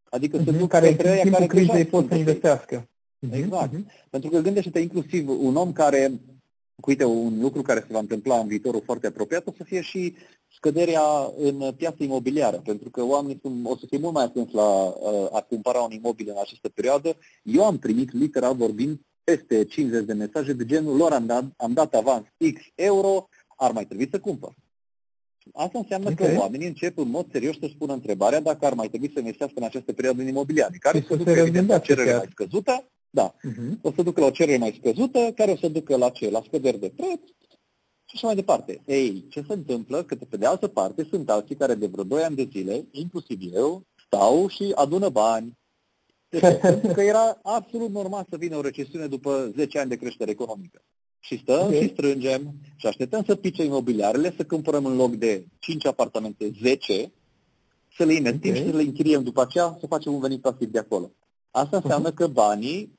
Adică 0.09 0.41
uh-huh, 0.41 0.45
să 0.45 0.51
duc 0.51 0.69
care 0.69 0.89
către 0.89 1.09
aia 1.09 1.31
care 1.31 1.45
crizei 1.45 1.85
pot 1.85 2.07
să 2.07 2.15
investească. 2.15 2.87
Exact. 3.31 3.73
Uh-huh. 3.73 4.09
Pentru 4.09 4.29
că 4.29 4.39
gândește-te 4.39 4.79
inclusiv 4.79 5.29
un 5.29 5.55
om 5.55 5.71
care, 5.71 6.11
uite, 6.75 7.03
un 7.03 7.39
lucru 7.41 7.61
care 7.61 7.79
se 7.79 7.93
va 7.93 7.99
întâmpla 7.99 8.39
în 8.39 8.47
viitorul 8.47 8.81
foarte 8.85 9.07
apropiat, 9.07 9.47
o 9.47 9.53
să 9.57 9.63
fie 9.63 9.81
și 9.81 10.15
scăderea 10.55 11.31
în 11.37 11.71
piața 11.77 12.03
imobiliară, 12.03 12.61
pentru 12.65 12.89
că 12.89 13.03
oamenii 13.03 13.39
sunt, 13.41 13.65
o 13.65 13.77
să 13.77 13.85
fie 13.85 13.97
mult 13.97 14.13
mai 14.13 14.23
atenți 14.23 14.53
la 14.53 14.85
uh, 14.85 15.27
a 15.31 15.41
cumpăra 15.41 15.79
un 15.79 15.91
imobil 15.91 16.29
în 16.29 16.37
această 16.41 16.69
perioadă. 16.69 17.15
Eu 17.43 17.65
am 17.65 17.77
primit, 17.77 18.11
literal 18.13 18.55
vorbind, 18.55 18.99
peste 19.23 19.65
50 19.65 20.05
de 20.05 20.13
mesaje 20.13 20.53
de 20.53 20.65
genul 20.65 20.97
lor 20.97 21.11
am 21.11 21.25
dat, 21.25 21.43
am 21.57 21.73
dat 21.73 21.93
avans 21.93 22.25
X 22.53 22.61
euro, 22.75 23.29
ar 23.55 23.71
mai 23.71 23.85
trebui 23.85 24.07
să 24.11 24.19
cumpăr. 24.19 24.53
Asta 25.53 25.77
înseamnă 25.79 26.09
okay. 26.09 26.33
că 26.33 26.39
oamenii 26.39 26.67
încep 26.67 26.97
în 26.97 27.09
mod 27.09 27.25
serios 27.31 27.57
să 27.59 27.67
spună 27.73 27.93
întrebarea 27.93 28.39
dacă 28.39 28.65
ar 28.65 28.73
mai 28.73 28.87
trebui 28.87 29.11
să 29.13 29.19
investească 29.19 29.55
în 29.57 29.63
această 29.63 29.93
perioadă 29.93 30.21
în 30.21 30.27
imobiliare, 30.27 30.77
care 30.79 31.05
să 31.07 31.15
ducă 31.15 31.29
evident 31.29 31.67
la 31.67 31.79
cerere 31.79 32.15
mai 32.15 32.27
scăzută, 32.31 32.85
da, 33.09 33.35
uh-huh. 33.35 33.81
o 33.81 33.91
să 33.95 34.01
ducă 34.01 34.19
la 34.19 34.25
o 34.25 34.29
cerere 34.29 34.57
mai 34.57 34.77
scăzută, 34.79 35.31
care 35.35 35.51
o 35.51 35.55
să 35.55 35.67
ducă 35.67 35.95
la 35.97 36.09
ce? 36.09 36.29
La 36.29 36.41
scăderi 36.45 36.79
de 36.79 36.91
preț 36.95 37.19
și 38.11 38.17
așa 38.17 38.27
mai 38.27 38.35
departe. 38.35 38.81
Ei, 38.85 39.25
ce 39.29 39.43
se 39.47 39.53
întâmplă? 39.53 40.03
Că 40.03 40.15
pe 40.15 40.37
de 40.37 40.45
altă 40.45 40.67
parte 40.67 41.07
sunt 41.09 41.29
alții 41.29 41.55
care 41.55 41.73
de 41.73 41.87
vreo 41.87 42.03
2 42.03 42.23
ani 42.23 42.35
de 42.35 42.47
zile, 42.51 42.85
inclusiv 42.91 43.39
eu, 43.53 43.83
stau 44.05 44.47
și 44.47 44.71
adună 44.75 45.09
bani, 45.09 45.57
pentru 46.61 46.93
că 46.93 47.01
era 47.01 47.39
absolut 47.43 47.89
normal 47.89 48.25
să 48.29 48.37
vină 48.37 48.57
o 48.57 48.61
recesiune 48.61 49.07
după 49.07 49.51
10 49.55 49.79
ani 49.79 49.89
de 49.89 49.95
creștere 49.95 50.31
economică. 50.31 50.81
Și 51.19 51.39
stăm 51.41 51.65
okay. 51.65 51.81
și 51.81 51.89
strângem 51.89 52.53
și 52.75 52.87
așteptăm 52.87 53.23
să 53.23 53.35
pice 53.35 53.63
imobiliarele, 53.63 54.33
să 54.37 54.45
cumpărăm 54.45 54.85
în 54.85 54.95
loc 54.95 55.15
de 55.15 55.45
5 55.59 55.85
apartamente 55.85 56.51
10, 56.61 57.11
să 57.97 58.03
le 58.03 58.13
investim 58.13 58.49
okay. 58.49 58.63
și 58.63 58.69
să 58.69 58.75
le 58.75 58.81
închiriem 58.81 59.23
după 59.23 59.41
aceea, 59.41 59.77
să 59.79 59.87
facem 59.87 60.13
un 60.13 60.19
venit 60.19 60.41
pasiv 60.41 60.71
de 60.71 60.79
acolo. 60.79 61.11
Asta 61.51 61.77
înseamnă 61.77 62.11
uh-huh. 62.11 62.15
că 62.15 62.27
banii 62.27 62.95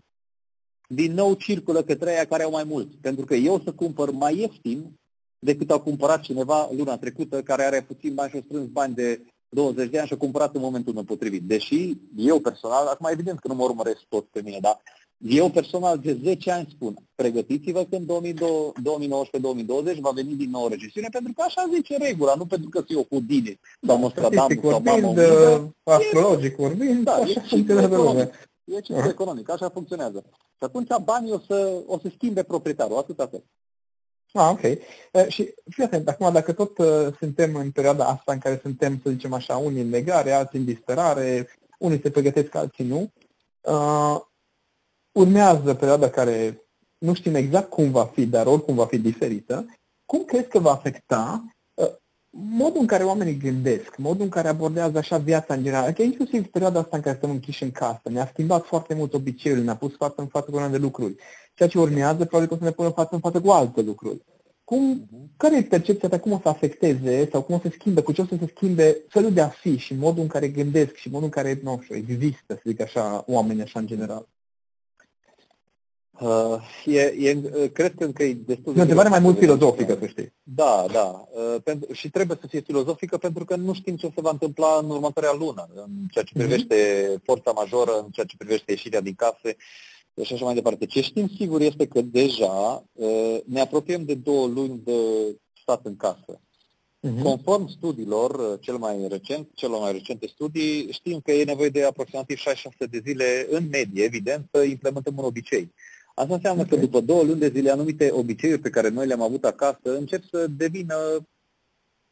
din 0.89 1.13
nou 1.13 1.35
circulă 1.35 1.83
către 1.83 2.11
aia 2.11 2.25
care 2.25 2.43
au 2.43 2.51
mai 2.51 2.65
mult. 2.65 2.89
Pentru 3.01 3.25
că 3.25 3.35
eu 3.35 3.61
să 3.65 3.73
cumpăr 3.73 4.11
mai 4.11 4.39
ieftin 4.39 5.01
decât 5.45 5.71
au 5.71 5.81
cumpărat 5.81 6.21
cineva 6.21 6.69
luna 6.77 6.97
trecută 6.97 7.43
care 7.43 7.65
are 7.65 7.83
puțin 7.83 8.15
bani 8.15 8.31
și-a 8.31 8.43
strâns 8.45 8.69
bani 8.69 8.95
de 8.95 9.21
20 9.49 9.91
de 9.91 9.99
ani 9.99 10.07
și-a 10.07 10.17
cumpărat 10.17 10.55
în 10.55 10.61
momentul 10.61 10.95
nepotrivit. 10.95 11.43
Deși 11.43 11.97
eu 12.17 12.39
personal, 12.41 12.87
acum 12.87 13.09
evident 13.11 13.39
că 13.39 13.49
nu 13.49 13.55
mă 13.55 13.63
urmăresc 13.63 14.01
tot 14.09 14.25
pe 14.25 14.41
mine, 14.45 14.59
dar 14.61 14.83
eu 15.29 15.51
personal 15.51 15.99
de 15.99 16.19
10 16.23 16.51
ani 16.51 16.69
spun, 16.71 16.95
pregătiți-vă 17.15 17.85
că 17.85 17.97
în 17.97 18.07
2019-2020 19.97 19.99
va 20.01 20.11
veni 20.11 20.35
din 20.35 20.51
nou 20.51 20.65
o 20.65 20.69
recesiune, 20.69 21.09
pentru 21.11 21.33
că 21.37 21.43
așa 21.43 21.71
zice 21.75 21.97
regula, 21.97 22.35
nu 22.35 22.47
pentru 22.47 22.69
că 22.69 22.85
eu 22.89 23.07
Houdini 23.11 23.61
sau 23.87 23.99
Nostradamus 23.99 24.63
sau 24.63 24.83
Mama 24.85 25.73
astrologic 25.83 26.57
vorbind, 26.57 27.05
da, 27.05 27.13
așa 27.13 27.41
funcționează 27.41 27.97
lumea. 27.97 28.31
E 28.65 28.81
ciclu 28.81 29.09
economic, 29.09 29.51
așa 29.51 29.69
funcționează. 29.69 30.25
Și 30.29 30.65
atunci 30.69 30.89
banii 31.05 31.33
o 31.33 31.39
să, 31.47 31.83
o 31.87 31.99
să 31.99 32.11
schimbe 32.15 32.43
proprietarul, 32.43 32.97
atât 32.97 33.21
atât. 33.21 33.43
Ah, 34.33 34.51
ok. 34.51 34.61
Uh, 35.13 35.27
și 35.29 35.55
fii 35.71 35.85
atent, 35.85 36.09
acum 36.09 36.33
dacă 36.33 36.53
tot 36.53 36.79
uh, 36.79 37.15
suntem 37.19 37.55
în 37.55 37.71
perioada 37.71 38.05
asta 38.05 38.33
în 38.33 38.39
care 38.39 38.59
suntem, 38.63 39.01
să 39.03 39.11
zicem 39.11 39.33
așa, 39.33 39.57
unii 39.57 39.83
în 39.83 39.89
negare, 39.89 40.33
alții 40.33 40.59
în 40.59 40.65
disperare, 40.65 41.49
unii 41.79 42.01
se 42.03 42.11
pregătesc, 42.11 42.55
alții 42.55 42.85
nu, 42.85 43.13
uh, 43.61 44.21
urmează 45.13 45.75
perioada 45.75 46.11
care 46.11 46.63
nu 46.99 47.15
știm 47.15 47.35
exact 47.35 47.71
cum 47.71 47.91
va 47.91 48.05
fi, 48.05 48.27
dar 48.27 48.47
oricum 48.47 48.75
va 48.75 48.87
fi 48.87 48.99
diferită. 48.99 49.67
Cum 50.05 50.25
crezi 50.25 50.49
că 50.49 50.59
va 50.59 50.71
afecta 50.71 51.45
uh, 51.75 51.91
modul 52.31 52.81
în 52.81 52.87
care 52.87 53.05
oamenii 53.05 53.37
gândesc, 53.37 53.97
modul 53.97 54.23
în 54.23 54.29
care 54.29 54.49
abordează 54.49 54.99
așa 54.99 55.19
viața 55.19 55.55
în 55.55 55.63
general, 55.63 55.93
că 55.93 56.03
inclusiv 56.03 56.47
perioada 56.47 56.81
asta 56.81 56.97
în 56.97 57.03
care 57.03 57.17
stăm 57.17 57.31
închiși 57.31 57.63
în 57.63 57.71
casă, 57.71 58.01
ne-a 58.05 58.29
schimbat 58.33 58.65
foarte 58.65 58.95
mult 58.95 59.15
obiceiul, 59.15 59.63
ne-a 59.63 59.77
pus 59.77 59.97
față 59.97 60.15
în 60.17 60.27
față 60.27 60.51
cu 60.51 60.69
de 60.71 60.77
lucruri. 60.77 61.17
Ceea 61.55 61.69
ce 61.69 61.79
urmează, 61.79 62.25
probabil 62.25 62.49
că 62.49 62.55
o 62.55 62.57
să 62.57 62.65
ne 62.65 62.71
pună 62.71 62.89
față 62.89 63.15
în 63.15 63.21
față 63.21 63.41
cu 63.41 63.51
alte 63.51 63.81
lucruri. 63.81 64.23
Cum, 64.65 65.09
care 65.37 65.57
e 65.57 65.63
percepția 65.63 66.09
ta, 66.09 66.19
cum 66.19 66.33
o 66.33 66.39
să 66.43 66.49
afecteze 66.49 67.29
sau 67.33 67.43
cum 67.43 67.55
o 67.55 67.59
să 67.59 67.69
schimbe, 67.73 68.01
cu 68.01 68.13
ce 68.13 68.21
o 68.21 68.25
să 68.25 68.37
se 68.39 68.53
schimbe 68.55 68.97
felul 69.09 69.33
de 69.33 69.41
a 69.41 69.49
fi 69.49 69.77
și 69.77 69.95
modul 69.95 70.23
în 70.23 70.29
care 70.29 70.49
gândesc 70.49 70.95
și 70.95 71.09
modul 71.09 71.25
în 71.25 71.31
care, 71.31 71.61
nu 71.63 71.81
știu, 71.83 71.97
există, 71.97 72.55
să 72.55 72.63
zic 72.65 72.81
așa, 72.81 73.25
oamenii 73.27 73.63
așa 73.63 73.81
în 73.81 73.87
general? 73.87 74.27
Uh, 76.21 76.57
e, 76.85 77.01
e, 77.01 77.41
uh, 77.43 77.71
cred 77.73 77.95
că 77.95 78.05
încă 78.05 78.23
e 78.23 78.33
destul 78.33 78.73
de... 78.73 78.79
E 78.79 78.79
o 78.79 78.81
întrebare 78.81 79.09
mai 79.09 79.19
mult 79.19 79.39
filozofică, 79.39 79.97
să 80.01 80.07
știi. 80.07 80.33
Da, 80.43 80.87
da. 80.93 81.29
Uh, 81.31 81.57
pentru, 81.65 81.93
și 81.93 82.11
trebuie 82.11 82.37
să 82.41 82.47
fie 82.47 82.61
filozofică 82.61 83.17
pentru 83.17 83.45
că 83.45 83.57
nu 83.57 83.73
știm 83.75 83.97
ce 83.97 84.11
se 84.15 84.21
va 84.21 84.31
întâmpla 84.31 84.79
în 84.83 84.91
următoarea 84.91 85.33
lună, 85.39 85.69
în 85.75 85.91
ceea 86.11 86.25
ce 86.25 86.33
mhm. 86.35 86.47
privește 86.47 86.77
mm-hmm. 86.77 87.25
forța 87.25 87.51
majoră, 87.51 88.01
în 88.05 88.11
ceea 88.11 88.27
ce 88.27 88.37
privește 88.37 88.71
ieșirea 88.71 89.01
din 89.01 89.15
case 89.15 89.57
și 90.21 90.33
așa 90.33 90.45
mai 90.45 90.55
departe. 90.55 90.87
Ce 90.87 91.01
știm 91.01 91.29
sigur 91.37 91.61
este 91.61 91.87
că 91.87 92.01
deja 92.03 92.85
uh, 92.93 93.39
ne 93.45 93.61
apropiem 93.61 94.05
de 94.05 94.15
două 94.15 94.47
luni 94.47 94.81
de 94.85 94.93
stat 95.63 95.81
în 95.85 95.97
casă. 95.97 96.41
Uh-huh. 97.01 97.23
Conform 97.23 97.69
studiilor, 97.69 98.31
uh, 98.35 98.59
cel 98.61 98.77
mai 98.77 99.07
recent, 99.09 99.49
celor 99.55 99.81
mai 99.81 99.93
recente 99.93 100.27
studii, 100.27 100.93
știm 100.93 101.21
că 101.21 101.33
e 101.33 101.45
nevoie 101.45 101.69
de 101.69 101.85
aproximativ 101.85 102.37
66 102.37 102.91
de 102.91 103.03
zile 103.11 103.47
în 103.51 103.69
medie, 103.71 104.05
evident, 104.05 104.49
să 104.53 104.63
implementăm 104.63 105.15
un 105.17 105.25
obicei. 105.25 105.73
Asta 106.15 106.35
înseamnă 106.35 106.63
okay. 106.63 106.79
că 106.79 106.85
după 106.85 107.01
două 107.01 107.23
luni 107.23 107.41
de 107.41 107.53
zile 107.55 107.71
anumite 107.71 108.11
obiceiuri 108.11 108.61
pe 108.61 108.71
care 108.71 108.89
noi 108.89 109.07
le-am 109.07 109.23
avut 109.23 109.45
acasă 109.45 109.97
încep 109.99 110.23
să 110.31 110.47
devină 110.47 110.97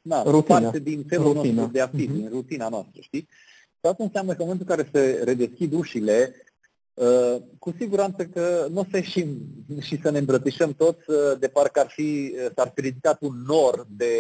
na, 0.01 0.23
rutina. 0.23 0.61
parte 0.61 0.79
din 0.79 1.05
felul 1.09 1.33
rutina. 1.33 1.55
nostru 1.55 1.73
de 1.73 1.81
a 1.81 1.87
fi, 1.87 2.07
uh-huh. 2.07 2.13
din 2.13 2.29
rutina 2.31 2.69
noastră, 2.69 3.01
știi? 3.01 3.29
Și 3.81 3.87
asta 3.87 4.05
înseamnă 4.05 4.33
că 4.35 4.43
în 4.43 4.49
momentul 4.49 4.67
în 4.71 4.77
care 4.77 4.89
se 4.93 5.25
redeschid 5.25 5.73
ușile, 5.73 6.35
Uh, 6.35 6.50
cu 7.59 7.75
siguranță 7.79 8.25
că 8.25 8.67
nu 8.71 8.81
o 8.81 8.85
să 8.91 8.97
ieșim 8.97 9.29
și 9.81 10.01
să 10.03 10.11
ne 10.11 10.19
îmbrățișăm 10.19 10.73
toți 10.73 11.11
uh, 11.11 11.17
de 11.39 11.49
parcă 11.49 11.81
ar 11.81 11.87
fi, 11.89 12.33
uh, 12.35 12.51
s-ar 12.57 12.73
fi 12.75 12.81
ridicat 12.81 13.19
un 13.21 13.35
nor 13.47 13.87
de 13.89 14.15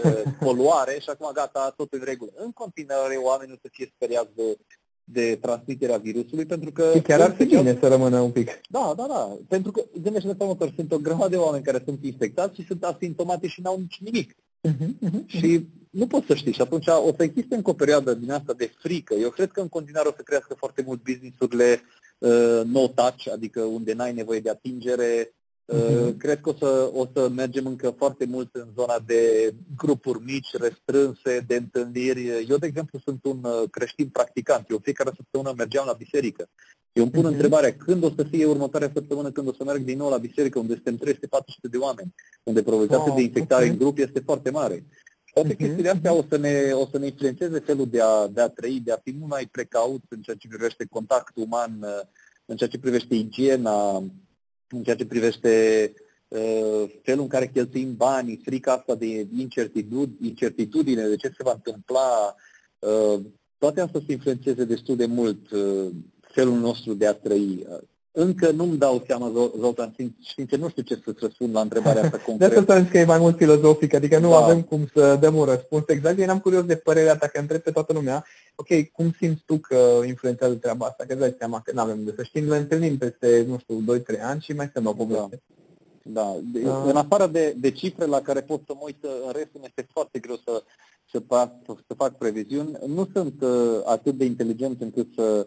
poluare 0.44 0.98
și 1.00 1.10
acum 1.10 1.30
gata, 1.34 1.74
tot 1.76 1.92
în 1.92 2.02
regulă. 2.04 2.30
În 2.34 2.52
continuare 2.52 3.14
oamenii 3.14 3.52
nu 3.52 3.58
să 3.62 3.68
fie 3.72 3.92
speriați 3.94 4.34
de, 4.34 4.56
de 5.04 5.38
transmiterea 5.40 5.96
virusului, 5.96 6.46
pentru 6.46 6.72
că... 6.72 6.90
Și 6.94 7.00
chiar 7.00 7.20
ar 7.20 7.34
fi 7.34 7.44
bine 7.44 7.78
să 7.80 7.88
rămână 7.88 8.20
un 8.20 8.30
pic. 8.30 8.60
Da, 8.68 8.94
da, 8.96 9.06
da. 9.08 9.36
Pentru 9.48 9.70
că, 9.70 9.82
gândește 10.02 10.28
de 10.28 10.36
următor, 10.38 10.72
sunt 10.76 10.92
o 10.92 10.98
grămadă 10.98 11.30
de 11.30 11.36
oameni 11.36 11.64
care 11.64 11.82
sunt 11.84 12.04
infectați 12.04 12.54
și 12.54 12.66
sunt 12.66 12.84
asimptomatici 12.84 13.50
și 13.50 13.60
n-au 13.60 13.78
nici 13.78 14.00
nimic. 14.00 14.36
Uh-huh, 14.68 15.08
uh-huh. 15.08 15.26
Și 15.26 15.66
nu 15.96 16.06
poți 16.06 16.26
să 16.26 16.34
știi. 16.34 16.52
Și 16.52 16.60
atunci 16.60 16.86
o 16.86 17.12
să 17.16 17.22
existe 17.22 17.54
încă 17.54 17.70
o 17.70 17.80
perioadă 17.82 18.14
din 18.14 18.30
asta 18.30 18.52
de 18.52 18.70
frică. 18.78 19.14
Eu 19.14 19.30
cred 19.30 19.50
că 19.50 19.60
în 19.60 19.68
continuare 19.68 20.08
o 20.08 20.16
să 20.16 20.22
crească 20.22 20.54
foarte 20.54 20.82
mult 20.86 21.02
business-urile 21.02 21.82
uh, 22.18 22.60
no 22.64 22.86
touch, 22.86 23.28
adică 23.32 23.60
unde 23.60 23.92
n-ai 23.92 24.12
nevoie 24.12 24.40
de 24.40 24.50
atingere. 24.50 25.34
Uh, 25.64 25.78
uh-huh. 25.78 26.16
Cred 26.18 26.40
că 26.40 26.48
o 26.48 26.54
să, 26.58 26.90
o 26.94 27.06
să 27.14 27.28
mergem 27.28 27.66
încă 27.66 27.90
foarte 27.90 28.24
mult 28.24 28.54
în 28.54 28.68
zona 28.74 29.02
de 29.06 29.52
grupuri 29.76 30.24
mici, 30.24 30.52
restrânse, 30.52 31.44
de 31.46 31.56
întâlniri. 31.56 32.46
Eu, 32.48 32.56
de 32.56 32.66
exemplu, 32.66 32.98
sunt 33.04 33.24
un 33.24 33.38
uh, 33.42 33.70
creștin 33.70 34.08
practicant. 34.08 34.70
Eu 34.70 34.80
fiecare 34.82 35.10
săptămână 35.16 35.54
mergeam 35.56 35.86
la 35.86 35.92
biserică. 35.92 36.48
Eu 36.92 37.02
îmi 37.02 37.12
pun 37.12 37.22
uh-huh. 37.22 37.32
întrebarea 37.32 37.76
când 37.76 38.04
o 38.04 38.10
să 38.16 38.22
fie 38.30 38.46
următoarea 38.46 38.90
săptămână 38.94 39.30
când 39.30 39.48
o 39.48 39.52
să 39.52 39.64
merg 39.64 39.82
din 39.82 39.98
nou 39.98 40.10
la 40.10 40.18
biserică, 40.18 40.58
unde 40.58 40.80
suntem 40.84 41.14
300-400 41.14 41.16
de 41.70 41.76
oameni, 41.76 42.14
unde 42.42 42.62
probabilitatea 42.62 43.06
wow, 43.06 43.16
de 43.16 43.22
infectare 43.22 43.62
okay. 43.62 43.72
în 43.72 43.78
grup 43.78 43.98
este 43.98 44.20
foarte 44.20 44.50
mare. 44.50 44.84
Toate 45.36 45.54
uh-huh. 45.54 45.56
chestiile 45.56 45.88
astea 45.88 46.12
o 46.12 46.24
să 46.28 46.36
ne, 46.36 46.70
o 46.72 46.86
să 46.90 46.98
ne 46.98 47.06
influențeze 47.06 47.58
felul 47.58 47.88
de 47.88 48.00
a, 48.00 48.26
de 48.26 48.40
a 48.40 48.48
trăi, 48.48 48.80
de 48.84 48.92
a 48.92 48.96
fi 48.96 49.14
mult 49.18 49.30
mai 49.30 49.46
precaut 49.46 50.02
în 50.08 50.20
ceea 50.20 50.36
ce 50.36 50.48
privește 50.48 50.86
contactul 50.90 51.42
uman, 51.42 51.84
în 52.44 52.56
ceea 52.56 52.68
ce 52.68 52.78
privește 52.78 53.14
igiena, 53.14 53.96
în 54.68 54.82
ceea 54.82 54.96
ce 54.96 55.06
privește 55.06 55.92
uh, 56.28 56.84
felul 57.02 57.22
în 57.22 57.28
care 57.28 57.48
cheltuim 57.48 57.96
banii, 57.96 58.40
frica 58.44 58.72
asta 58.72 58.94
de 58.94 59.26
incertitudine, 60.20 61.08
de 61.08 61.16
ce 61.16 61.28
se 61.28 61.42
va 61.42 61.52
întâmpla, 61.52 62.34
uh, 62.78 63.20
toate 63.58 63.80
astea 63.80 64.00
să 64.06 64.12
influențeze 64.12 64.64
destul 64.64 64.96
de 64.96 65.06
mult 65.06 65.50
uh, 65.50 65.86
felul 66.20 66.58
nostru 66.58 66.94
de 66.94 67.06
a 67.06 67.14
trăi. 67.14 67.66
Încă 68.18 68.50
nu-mi 68.50 68.76
dau 68.76 69.02
seama, 69.06 69.50
Zoltan, 69.58 69.94
sincer, 70.34 70.58
nu 70.58 70.68
știu 70.68 70.82
ce 70.82 71.00
să-ți 71.04 71.18
răspund 71.20 71.54
la 71.54 71.60
întrebarea 71.60 72.02
asta 72.02 72.18
concret. 72.26 72.50
De 72.50 72.58
asta 72.58 72.84
că 72.90 72.98
e 72.98 73.04
mai 73.04 73.18
mult 73.18 73.36
filozofic, 73.36 73.94
adică 73.94 74.18
nu 74.18 74.30
da. 74.30 74.36
avem 74.36 74.62
cum 74.62 74.86
să 74.94 75.16
dăm 75.20 75.34
un 75.34 75.44
răspuns 75.44 75.84
exact. 75.86 76.18
Eu 76.18 76.24
eram 76.24 76.38
curios 76.38 76.64
de 76.64 76.76
părerea 76.76 77.16
ta, 77.16 77.26
că 77.26 77.40
întreb 77.40 77.60
pe 77.60 77.70
toată 77.70 77.92
lumea, 77.92 78.24
ok, 78.54 78.90
cum 78.92 79.12
simți 79.18 79.42
tu 79.46 79.58
că 79.58 80.00
influențează 80.06 80.54
treaba 80.54 80.86
asta? 80.86 81.04
Că 81.04 81.12
îți 81.12 81.20
dai 81.20 81.34
seama 81.38 81.60
că 81.60 81.72
nu 81.74 81.80
avem 81.80 82.04
de 82.04 82.12
să 82.16 82.22
știm, 82.22 82.44
ne 82.44 82.56
întâlnim 82.56 82.98
peste, 82.98 83.44
nu 83.48 83.58
știu, 83.58 83.98
2-3 84.18 84.20
ani 84.22 84.40
și 84.40 84.52
mai 84.52 84.66
stăm 84.66 84.86
o 84.86 84.92
poveste. 84.92 85.42
Da. 86.02 86.36
Da. 86.62 86.82
În 86.82 86.96
afară 86.96 87.26
de, 87.26 87.54
de 87.58 87.70
cifre 87.70 88.04
la 88.04 88.20
care 88.20 88.40
pot 88.40 88.62
să 88.66 88.72
mă 88.74 88.80
uit, 88.84 89.04
în 89.26 89.32
rest 89.32 89.48
mi 89.52 89.64
este 89.64 89.86
foarte 89.92 90.18
greu 90.18 90.36
să, 90.44 90.62
să, 91.10 91.18
fac, 91.26 91.52
să 91.66 91.94
fac 91.96 92.18
previziuni. 92.18 92.70
Nu 92.86 93.08
sunt 93.12 93.42
uh, 93.42 93.80
atât 93.84 94.14
de 94.14 94.24
inteligent 94.24 94.80
încât 94.80 95.06
să 95.14 95.46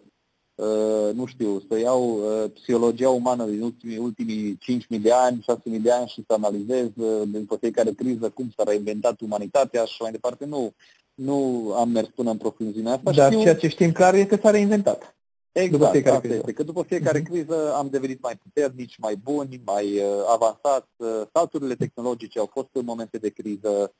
nu 1.14 1.26
știu, 1.26 1.62
să 1.68 1.78
iau 1.78 2.10
uh, 2.10 2.50
psihologia 2.54 3.10
umană 3.10 3.44
din 3.44 3.62
ultimii, 3.62 3.98
ultimii 3.98 4.58
5.000 4.94 5.00
de 5.00 5.12
ani, 5.12 5.44
6.000 5.74 5.80
de 5.80 5.92
ani 5.92 6.08
și 6.08 6.24
să 6.26 6.32
analizez 6.32 6.86
uh, 6.96 7.22
după 7.24 7.56
fiecare 7.56 7.90
criză 7.90 8.28
cum 8.28 8.52
s-a 8.56 8.62
reinventat 8.66 9.20
umanitatea 9.20 9.84
și 9.84 10.02
mai 10.02 10.10
departe. 10.10 10.44
Nu, 10.44 10.72
nu 11.14 11.70
am 11.76 11.88
mers 11.88 12.08
până 12.14 12.30
în 12.30 12.36
profunzimea 12.36 12.92
asta. 12.92 13.10
Dar 13.10 13.30
știu... 13.30 13.42
ceea 13.42 13.56
ce 13.56 13.68
știm 13.68 13.92
clar 13.92 14.14
este 14.14 14.26
că 14.26 14.40
s-a 14.42 14.50
reinventat. 14.50 15.14
Exact, 15.52 15.78
după 15.78 15.90
fiecare 15.90 16.16
asta 16.16 16.28
criză. 16.28 16.36
este, 16.36 16.52
că 16.52 16.62
după 16.62 16.82
fiecare 16.82 17.20
uh-huh. 17.20 17.30
criză 17.30 17.74
am 17.74 17.88
devenit 17.90 18.22
mai 18.22 18.38
puternici, 18.42 18.98
mai 18.98 19.14
buni, 19.22 19.60
mai 19.64 19.96
uh, 19.96 20.04
avansați. 20.28 20.88
Salturile 21.32 21.74
tehnologice 21.74 22.38
au 22.38 22.50
fost 22.52 22.68
în 22.72 22.84
momente 22.84 23.18
de 23.18 23.28
criză, 23.28 23.92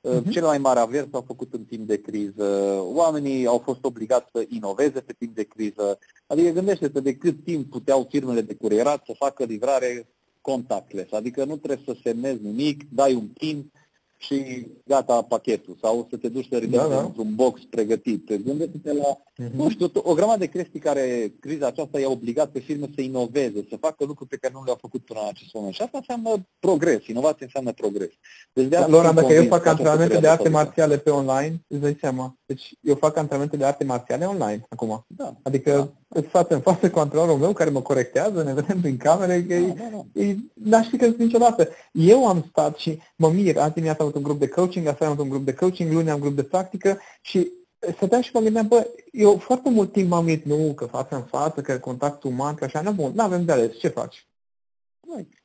Uh-huh. 0.00 0.30
Cele 0.30 0.46
mai 0.46 0.58
mari 0.58 0.78
averi 0.78 1.08
s-au 1.10 1.24
făcut 1.26 1.54
în 1.54 1.64
timp 1.64 1.86
de 1.86 2.00
criză, 2.00 2.78
oamenii 2.82 3.46
au 3.46 3.58
fost 3.58 3.84
obligați 3.84 4.30
să 4.32 4.44
inoveze 4.48 5.00
pe 5.00 5.14
timp 5.18 5.34
de 5.34 5.42
criză. 5.42 5.98
Adică 6.26 6.50
gândește-te 6.50 7.00
de 7.00 7.16
cât 7.16 7.44
timp 7.44 7.70
puteau 7.70 8.06
firmele 8.10 8.40
de 8.40 8.54
curierat 8.54 9.02
să 9.06 9.12
facă 9.18 9.44
livrare 9.44 10.08
contactless, 10.40 11.12
adică 11.12 11.44
nu 11.44 11.56
trebuie 11.56 11.84
să 11.84 12.00
semnezi 12.02 12.42
nimic, 12.42 12.82
dai 12.90 13.14
un 13.14 13.26
PIN, 13.26 13.70
și 14.18 14.66
gata 14.84 15.22
pachetul 15.22 15.76
sau 15.80 16.06
să 16.10 16.16
te 16.16 16.28
duci 16.28 16.48
să 16.50 16.56
ridici 16.56 16.76
da, 16.76 16.88
da. 16.88 17.00
într-un 17.00 17.34
box 17.34 17.60
pregătit. 17.70 18.32
Gândește-te 18.32 18.92
la, 18.92 19.18
uh-huh. 19.42 19.50
nu 19.52 19.70
știu, 19.70 19.90
o 19.94 20.14
grămadă 20.14 20.38
de 20.38 20.48
chestii 20.48 20.80
care 20.80 21.32
criza 21.40 21.66
aceasta 21.66 22.00
i-a 22.00 22.10
obligat 22.10 22.50
pe 22.50 22.58
firme 22.58 22.88
să 22.94 23.00
inoveze, 23.00 23.66
să 23.68 23.76
facă 23.80 24.04
lucruri 24.04 24.28
pe 24.30 24.36
care 24.36 24.52
nu 24.56 24.64
le-au 24.64 24.78
făcut 24.80 25.04
până 25.04 25.20
în 25.22 25.28
acest 25.28 25.54
moment. 25.54 25.74
Și 25.74 25.82
asta 25.82 25.98
înseamnă 25.98 26.46
progres, 26.58 27.06
inovație 27.06 27.44
înseamnă 27.44 27.72
progres. 27.72 28.10
Deci 28.52 28.66
de 28.66 28.76
da, 28.76 28.86
Laura, 28.86 29.12
dacă 29.12 29.32
eu 29.32 29.44
fac 29.44 29.66
antrenamente 29.66 30.18
de 30.18 30.28
arte 30.28 30.48
marțiale 30.48 30.98
pe 30.98 31.10
online, 31.10 31.64
îți 31.66 31.80
dai 31.80 31.96
seama. 32.00 32.36
Deci 32.46 32.74
eu 32.80 32.94
fac 32.94 33.16
antrenamente 33.16 33.56
de 33.56 33.64
arte 33.64 33.84
marțiale 33.84 34.24
online 34.24 34.66
acum. 34.68 35.04
Da. 35.06 35.36
Adică 35.42 35.94
da. 36.08 36.20
față 36.22 36.54
în 36.54 36.60
față 36.60 36.90
cu 36.90 36.98
antrenorul 36.98 37.38
meu 37.38 37.52
care 37.52 37.70
mă 37.70 37.82
corectează, 37.82 38.42
ne 38.42 38.54
vedem 38.54 38.80
prin 38.80 38.96
camere, 38.96 39.42
că 39.42 39.54
da, 39.54 39.60
e, 39.60 39.74
da, 39.78 39.88
da. 39.92 40.20
E, 40.22 40.36
n-aș 40.54 40.88
fi 40.88 40.96
crezut 40.96 41.18
niciodată. 41.18 41.68
Eu 41.92 42.26
am 42.26 42.44
stat 42.48 42.76
și 42.76 42.98
mă 43.16 43.30
mir, 43.30 43.56
azi 43.58 43.72
dimineața 43.72 44.02
am 44.02 44.06
avut 44.06 44.16
un 44.16 44.22
grup 44.22 44.38
de 44.38 44.48
coaching, 44.48 44.86
aseară 44.86 45.04
am 45.04 45.10
avut 45.10 45.24
un 45.24 45.30
grup 45.30 45.44
de 45.44 45.54
coaching, 45.54 45.92
luni 45.92 46.10
am 46.10 46.14
un 46.14 46.20
grup 46.20 46.36
de 46.36 46.42
practică 46.42 46.98
și 47.20 47.50
stăteam 47.94 48.20
și 48.20 48.30
mă 48.32 48.40
gândeam, 48.40 48.68
bă, 48.68 48.86
eu 49.12 49.36
foarte 49.36 49.70
mult 49.70 49.92
timp 49.92 50.10
m-am 50.10 50.24
gândit, 50.24 50.44
nu, 50.44 50.72
că 50.74 50.84
față 50.84 51.14
în 51.14 51.22
față, 51.22 51.60
că 51.60 51.78
contact 51.78 52.22
uman, 52.22 52.54
că 52.54 52.64
așa, 52.64 52.80
nu, 52.80 52.92
bun, 52.92 53.12
nu 53.14 53.22
avem 53.22 53.44
de 53.44 53.52
ales, 53.52 53.78
ce 53.78 53.88
faci? 53.88 54.26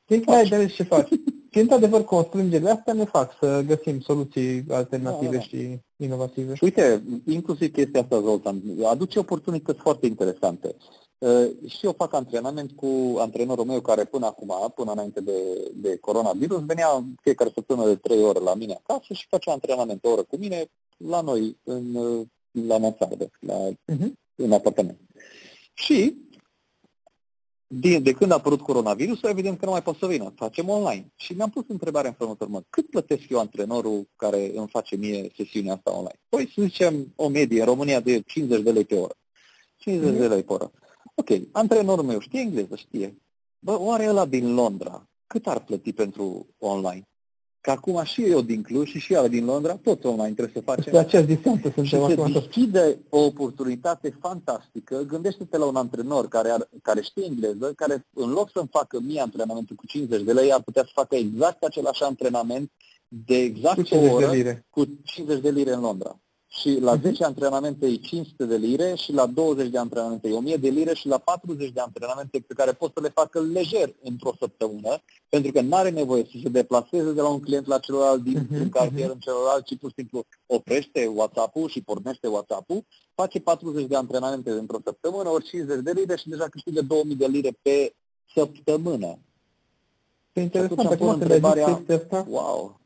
Ce 0.06 0.22
ai 0.26 0.48
de 0.48 0.54
ales 0.54 0.72
ce 0.72 0.82
faci? 0.82 1.08
și 1.54 1.60
într-adevăr 1.60 2.04
constrângerile 2.04 2.70
astea 2.70 2.92
ne 2.92 3.04
fac 3.04 3.36
să 3.40 3.62
găsim 3.66 4.00
soluții 4.00 4.64
alternative 4.68 5.24
da, 5.24 5.30
da, 5.30 5.36
da. 5.36 5.42
și 5.42 5.78
inovative. 5.96 6.54
Și 6.54 6.64
uite, 6.64 7.02
inclusiv 7.26 7.72
chestia 7.72 8.00
asta, 8.00 8.20
Zoltan, 8.20 8.62
aduce 8.84 9.18
oportunități 9.18 9.78
foarte 9.78 10.06
interesante. 10.06 10.74
Uh, 11.18 11.50
și 11.66 11.86
eu 11.86 11.92
fac 11.92 12.14
antrenament 12.14 12.70
cu 12.72 13.16
antrenorul 13.18 13.64
meu 13.64 13.80
care 13.80 14.04
până 14.04 14.26
acum, 14.26 14.72
până 14.74 14.92
înainte 14.92 15.20
de, 15.20 15.70
de 15.74 15.96
coronavirus, 15.96 16.64
venea 16.66 17.04
fiecare 17.22 17.50
săptămână 17.54 17.88
de 17.88 17.96
trei 17.96 18.22
ore 18.22 18.38
la 18.38 18.54
mine 18.54 18.80
acasă 18.82 19.12
și 19.12 19.26
facea 19.28 19.52
antrenament 19.52 20.04
o 20.04 20.10
oră 20.10 20.22
cu 20.22 20.36
mine 20.36 20.70
la 20.96 21.20
noi, 21.20 21.58
în, 21.62 21.92
la 22.50 22.78
mansardă, 22.78 23.30
la, 23.40 23.68
uh-huh. 23.70 24.12
în 24.34 24.52
apartament. 24.52 24.98
Și 25.74 26.24
de, 27.66 27.98
de 27.98 28.12
când 28.12 28.30
a 28.30 28.34
apărut 28.34 28.60
coronavirusul, 28.60 29.28
evident 29.28 29.58
că 29.58 29.64
nu 29.64 29.70
mai 29.70 29.82
pot 29.82 29.96
să 29.96 30.06
vină. 30.06 30.32
Facem 30.36 30.68
online. 30.68 31.12
Și 31.16 31.32
mi-am 31.32 31.50
pus 31.50 31.64
întrebarea 31.68 32.08
în 32.08 32.16
felul 32.16 32.36
urmă. 32.40 32.62
Cât 32.70 32.90
plătesc 32.90 33.28
eu 33.28 33.38
antrenorul 33.38 34.08
care 34.16 34.56
îmi 34.56 34.68
face 34.68 34.96
mie 34.96 35.32
sesiunea 35.36 35.74
asta 35.74 35.90
online? 35.90 36.20
Păi 36.28 36.52
să 36.54 36.62
zicem 36.62 37.12
o 37.16 37.28
medie 37.28 37.60
în 37.60 37.66
România 37.66 38.00
de 38.00 38.20
50 38.20 38.62
de 38.62 38.70
lei 38.70 38.84
pe 38.84 38.94
oră. 38.94 39.14
50 39.76 40.10
mm-hmm. 40.10 40.18
de 40.18 40.26
lei 40.26 40.42
pe 40.42 40.52
oră. 40.52 40.70
Ok, 41.14 41.28
antrenorul 41.52 42.04
meu 42.04 42.18
știe 42.18 42.40
engleză, 42.40 42.76
știe. 42.76 43.22
Bă, 43.58 43.80
oare 43.80 44.08
ăla 44.08 44.26
din 44.26 44.54
Londra, 44.54 45.08
cât 45.26 45.46
ar 45.46 45.64
plăti 45.64 45.92
pentru 45.92 46.46
online? 46.58 47.08
Că 47.64 47.70
acum 47.70 48.02
și 48.02 48.24
eu 48.24 48.40
din 48.40 48.62
Cluj 48.62 48.88
și 48.88 48.98
și 48.98 49.12
eu 49.12 49.28
din 49.28 49.44
Londra, 49.44 49.76
tot 49.76 50.04
online 50.04 50.32
trebuie 50.32 50.54
să 50.54 50.60
facem. 50.60 50.92
Pe 50.92 50.98
aceeași 50.98 51.28
distanță 51.28 51.72
suntem 51.74 52.08
Și 52.08 52.14
se 52.14 52.32
deschide 52.32 52.98
o 53.08 53.24
oportunitate 53.24 54.16
fantastică. 54.20 55.04
Gândește-te 55.08 55.56
la 55.56 55.64
un 55.64 55.76
antrenor 55.76 56.28
care, 56.28 56.50
ar, 56.50 56.68
care 56.82 57.00
știe 57.02 57.24
engleză, 57.24 57.72
care 57.76 58.06
în 58.14 58.30
loc 58.30 58.50
să-mi 58.50 58.68
facă 58.70 59.00
mie 59.00 59.20
antrenamentul 59.20 59.76
cu 59.76 59.86
50 59.86 60.22
de 60.22 60.32
lei, 60.32 60.52
ar 60.52 60.62
putea 60.62 60.82
să 60.82 60.90
facă 60.92 61.14
exact 61.14 61.62
același 61.62 62.02
antrenament 62.02 62.70
de 63.08 63.36
exact 63.36 63.90
o 63.90 63.98
oră 63.98 64.30
cu 64.70 64.84
50 65.02 65.40
de 65.42 65.50
lire 65.50 65.72
în 65.72 65.80
Londra 65.80 66.18
și 66.60 66.78
la 66.80 66.96
10 66.96 67.08
mhm. 67.08 67.24
antrenamente 67.24 67.86
e 67.86 67.96
500 67.96 68.44
de 68.44 68.56
lire 68.56 68.94
și 68.94 69.12
la 69.12 69.26
20 69.26 69.68
de 69.68 69.78
antrenamente 69.78 70.28
e 70.28 70.32
1000 70.32 70.56
de 70.56 70.68
lire 70.68 70.94
și 70.94 71.08
la 71.08 71.18
40 71.18 71.70
de 71.70 71.80
antrenamente 71.80 72.44
pe 72.46 72.54
care 72.54 72.72
pot 72.72 72.90
să 72.94 73.00
le 73.00 73.08
facă 73.08 73.40
lejer 73.40 73.94
într-o 74.02 74.34
săptămână, 74.38 75.02
pentru 75.28 75.52
că 75.52 75.60
nu 75.60 75.76
are 75.76 75.90
nevoie 75.90 76.22
să 76.22 76.38
se 76.42 76.48
deplaseze 76.48 77.12
de 77.12 77.20
la 77.20 77.28
un 77.28 77.40
client 77.40 77.66
la 77.66 77.78
celălalt 77.78 78.22
din 78.22 78.46
uh-huh, 78.46 78.60
un 78.60 78.68
cartier 78.68 79.08
uh-huh. 79.08 79.12
în 79.12 79.18
celălalt, 79.18 79.64
ci 79.64 79.78
pur 79.78 79.88
și 79.88 79.94
simplu 79.96 80.24
oprește 80.46 81.06
WhatsApp-ul 81.14 81.68
și 81.68 81.82
pornește 81.82 82.26
WhatsApp-ul, 82.26 82.84
face 83.14 83.40
40 83.40 83.86
de 83.86 83.96
antrenamente 83.96 84.50
într-o 84.50 84.78
săptămână, 84.84 85.28
ori 85.28 85.44
50 85.44 85.82
de 85.82 85.92
lire 85.92 86.16
și 86.16 86.28
deja 86.28 86.48
câștigă 86.48 86.82
2000 86.82 87.16
de 87.16 87.26
lire 87.26 87.58
pe 87.62 87.94
săptămână. 88.34 89.18
E 90.32 90.40
interesant, 90.40 90.90
acum 90.90 91.08
întrebarea, 91.08 91.82
wow, 92.26 92.80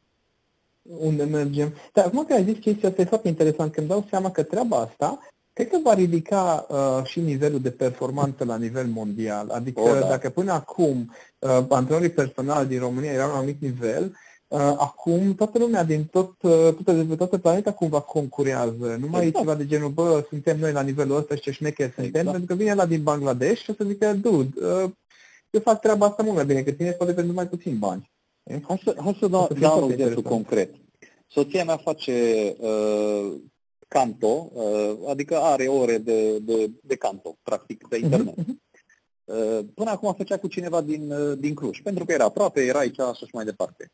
unde 0.99 1.25
mergem. 1.25 1.73
Dar 1.93 2.05
acum 2.05 2.25
că 2.25 2.33
ai 2.33 2.45
zis 2.45 2.59
chestia 2.59 2.89
asta, 2.89 3.01
e 3.01 3.05
foarte 3.05 3.29
interesant, 3.29 3.73
când 3.73 3.89
dau 3.89 4.07
seama 4.11 4.31
că 4.31 4.43
treaba 4.43 4.77
asta, 4.77 5.19
cred 5.53 5.69
că 5.69 5.79
va 5.83 5.95
ridica 5.95 6.67
uh, 6.69 7.05
și 7.05 7.21
nivelul 7.21 7.61
de 7.61 7.71
performanță 7.71 8.45
la 8.45 8.57
nivel 8.57 8.87
mondial. 8.87 9.49
Adică 9.49 9.81
o, 9.81 9.93
da. 9.93 10.09
dacă 10.09 10.31
până 10.31 10.53
acum 10.53 11.15
uh, 11.39 11.65
antrenorii 11.69 12.11
personali 12.11 12.69
din 12.69 12.79
România 12.79 13.13
erau 13.13 13.27
la 13.27 13.33
un 13.33 13.39
anumit 13.39 13.61
nivel, 13.61 14.17
Uh, 14.49 14.75
acum 14.79 15.35
toată 15.35 15.59
lumea 15.59 15.85
din 15.85 16.05
tot, 16.05 16.43
uh, 16.43 16.51
toată, 16.51 16.93
de 16.93 17.17
toată 17.17 17.39
planeta 17.39 17.73
cumva 17.73 18.01
concurează. 18.01 18.97
Nu 19.01 19.07
mai 19.09 19.27
exact. 19.27 19.35
e 19.35 19.39
ceva 19.39 19.55
de 19.55 19.67
genul, 19.67 19.91
bă, 19.91 20.25
suntem 20.29 20.59
noi 20.59 20.73
la 20.73 20.81
nivelul 20.81 21.17
ăsta 21.17 21.35
și 21.35 21.41
ce 21.41 21.51
șmecher 21.51 21.93
suntem, 21.95 22.21
exact. 22.21 22.31
pentru 22.31 22.47
că 22.47 22.63
vine 22.63 22.75
la 22.75 22.87
din 22.87 23.03
Bangladesh 23.03 23.63
și 23.63 23.71
o 23.71 23.73
să 23.73 23.85
zică, 23.85 24.13
dude, 24.13 24.67
uh, 24.67 24.91
eu 25.51 25.61
fac 25.61 25.81
treaba 25.81 26.07
asta 26.07 26.23
mult 26.23 26.35
mai 26.35 26.45
bine 26.45 26.63
că 26.63 26.71
tine, 26.71 26.91
poate 26.91 27.13
pentru 27.13 27.35
mai 27.35 27.47
puțin 27.47 27.79
bani. 27.79 28.11
Hai 28.49 28.81
să, 28.85 28.97
hai 28.99 29.17
să 29.21 29.27
dau, 29.27 29.49
dau 29.61 29.85
un 29.85 29.91
exemplu 29.91 30.23
concret. 30.23 30.75
Soția 31.27 31.65
mea 31.65 31.77
face 31.77 32.57
uh, 32.59 33.33
canto, 33.89 34.51
uh, 34.53 34.97
adică 35.09 35.37
are 35.37 35.67
ore 35.67 35.99
de, 35.99 36.39
de, 36.39 36.71
de 36.83 36.97
canto, 36.97 37.37
practic, 37.43 37.87
pe 37.89 37.97
internet. 37.97 38.35
Uh-huh. 38.35 38.67
Uh, 39.25 39.59
până 39.75 39.91
acum 39.91 40.15
făcea 40.15 40.39
cu 40.39 40.49
cineva 40.49 40.81
din, 40.81 41.11
uh, 41.11 41.39
din 41.39 41.55
Cluj, 41.55 41.83
pentru 41.83 42.05
că 42.05 42.13
era 42.13 42.25
aproape, 42.25 42.65
era 42.65 42.79
aici 42.79 42.95
și 42.95 43.01
așa 43.01 43.27
mai 43.33 43.45
departe. 43.45 43.91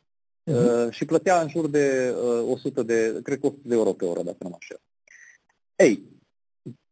Uh-huh. 0.51 0.89
Și 0.89 1.05
plătea 1.05 1.41
în 1.41 1.49
jur 1.49 1.67
de 1.67 2.15
uh, 2.43 2.51
100 2.51 2.83
de, 2.83 3.19
cred 3.23 3.39
că 3.39 3.45
100 3.45 3.61
de 3.63 3.75
euro 3.75 3.91
pe 3.91 4.05
oră, 4.05 4.21
dacă 4.23 4.37
nu 4.39 4.49
mă 4.49 4.55
așa. 4.59 4.75
Ei, 5.75 6.03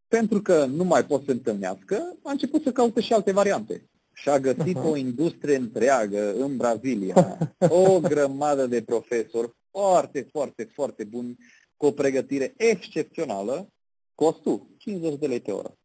pentru 0.08 0.41
că 0.41 0.65
nu 0.65 0.84
mai 0.84 1.06
pot 1.06 1.23
să 1.26 1.32
întâlnească, 1.32 2.17
a 2.23 2.32
început 2.32 2.62
să 2.63 2.71
caute 2.71 3.02
și 3.02 3.13
alte 3.13 3.32
variante. 3.32 3.89
Și 4.13 4.30
a 4.30 4.39
găsit 4.39 4.78
uh-huh. 4.78 4.89
o 4.89 4.95
industrie 4.95 5.56
întreagă 5.56 6.34
în 6.34 6.58
Brazilia, 6.58 7.38
o 7.69 7.99
grămadă 7.99 8.67
de 8.67 8.82
profesori 8.82 9.54
foarte, 9.71 10.28
foarte, 10.32 10.69
foarte 10.73 11.04
buni, 11.04 11.38
cu 11.78 11.86
o 11.86 11.91
pregătire 11.91 12.54
excepțională, 12.58 13.67
costul 14.15 14.67
50 14.78 15.19
de 15.19 15.28
lei 15.28 15.39
pe 15.39 15.52
oră. 15.52 15.78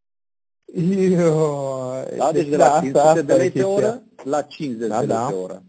Eu, 1.11 2.05
da, 2.17 2.31
deci 2.31 2.47
de 2.47 2.55
la 2.55 2.79
500 2.81 3.21
de 3.21 3.33
lei 3.33 3.51
pe 3.51 3.63
oră 3.63 4.03
la 4.23 4.41
50 4.41 4.89
da, 4.89 4.99
de 4.99 5.05
lei 5.05 5.15
da. 5.15 5.25
pe 5.25 5.33
oră. 5.33 5.63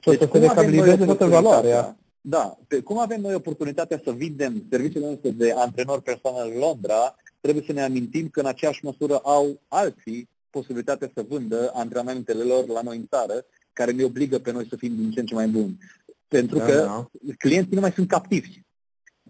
Și 0.00 0.08
deci, 0.08 0.18
să 0.18 0.28
se 0.32 0.48
stabilizeze 0.48 1.04
toată 1.04 1.26
valoarea. 1.26 1.96
Da, 2.20 2.58
pe 2.68 2.80
cum 2.80 2.98
avem 2.98 3.20
noi 3.20 3.34
oportunitatea 3.34 4.00
să 4.04 4.12
vindem 4.12 4.66
serviciile 4.70 5.06
noastre 5.06 5.30
de 5.30 5.52
antrenor 5.56 6.00
personal 6.00 6.50
în 6.50 6.58
Londra, 6.58 7.14
trebuie 7.40 7.64
să 7.66 7.72
ne 7.72 7.82
amintim 7.82 8.28
că 8.28 8.40
în 8.40 8.46
aceeași 8.46 8.84
măsură 8.84 9.16
au 9.16 9.60
alții 9.68 10.28
posibilitatea 10.58 11.10
să 11.14 11.24
vândă 11.28 11.70
antrenamentele 11.74 12.42
lor 12.42 12.66
la 12.66 12.82
noi 12.82 12.96
în 12.96 13.06
țară, 13.10 13.44
care 13.72 13.90
ne 13.92 14.04
obligă 14.04 14.38
pe 14.38 14.52
noi 14.52 14.66
să 14.68 14.76
fim 14.76 14.94
din 14.96 15.10
ce 15.10 15.20
în 15.20 15.26
ce 15.26 15.34
mai 15.34 15.48
buni. 15.48 15.78
Pentru 16.28 16.58
da, 16.58 16.64
că 16.64 16.72
da. 16.72 17.08
clienții 17.38 17.74
nu 17.74 17.80
mai 17.80 17.92
sunt 17.92 18.08
captivi 18.08 18.64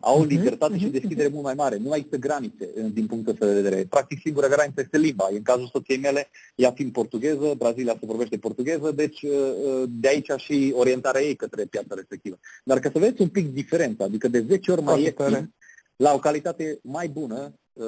au 0.00 0.18
o 0.18 0.18
mhm, 0.18 0.28
libertate 0.28 0.74
uh-huh, 0.74 0.78
și 0.78 0.84
mhm, 0.84 0.92
deschidere 0.92 1.28
uh-huh. 1.28 1.32
mult 1.32 1.44
mai 1.44 1.54
mare. 1.54 1.76
Nu 1.76 1.88
mai 1.88 1.98
există 1.98 2.18
granițe 2.18 2.70
din 2.92 3.06
punctul 3.06 3.32
ăsta 3.32 3.46
de 3.46 3.60
vedere. 3.60 3.86
Practic, 3.88 4.20
singura 4.20 4.48
graniță 4.48 4.80
este 4.80 4.98
limba. 4.98 5.28
În 5.30 5.42
cazul 5.42 5.68
soției 5.72 5.98
mele, 5.98 6.28
ea 6.54 6.70
fiind 6.70 6.92
portugheză, 6.92 7.54
Brazilia 7.58 7.96
se 8.00 8.06
vorbește 8.06 8.36
portugheză, 8.36 8.90
deci 8.90 9.22
uh, 9.22 9.30
uh, 9.30 9.82
de 9.88 10.08
aici 10.08 10.30
și 10.36 10.72
orientarea 10.76 11.22
ei 11.22 11.36
către 11.36 11.64
piața 11.64 11.94
respectivă. 11.94 12.38
Dar 12.64 12.78
ca 12.78 12.90
să 12.92 12.98
vedeți 12.98 13.20
un 13.20 13.28
pic 13.28 13.52
diferența, 13.52 14.04
adică 14.04 14.28
de 14.28 14.44
10 14.48 14.72
ori 14.72 14.82
mai 14.82 15.02
ieftin, 15.02 15.54
la 15.96 16.12
o 16.12 16.18
calitate 16.18 16.78
mai 16.82 17.08
bună, 17.08 17.54
uh, 17.72 17.86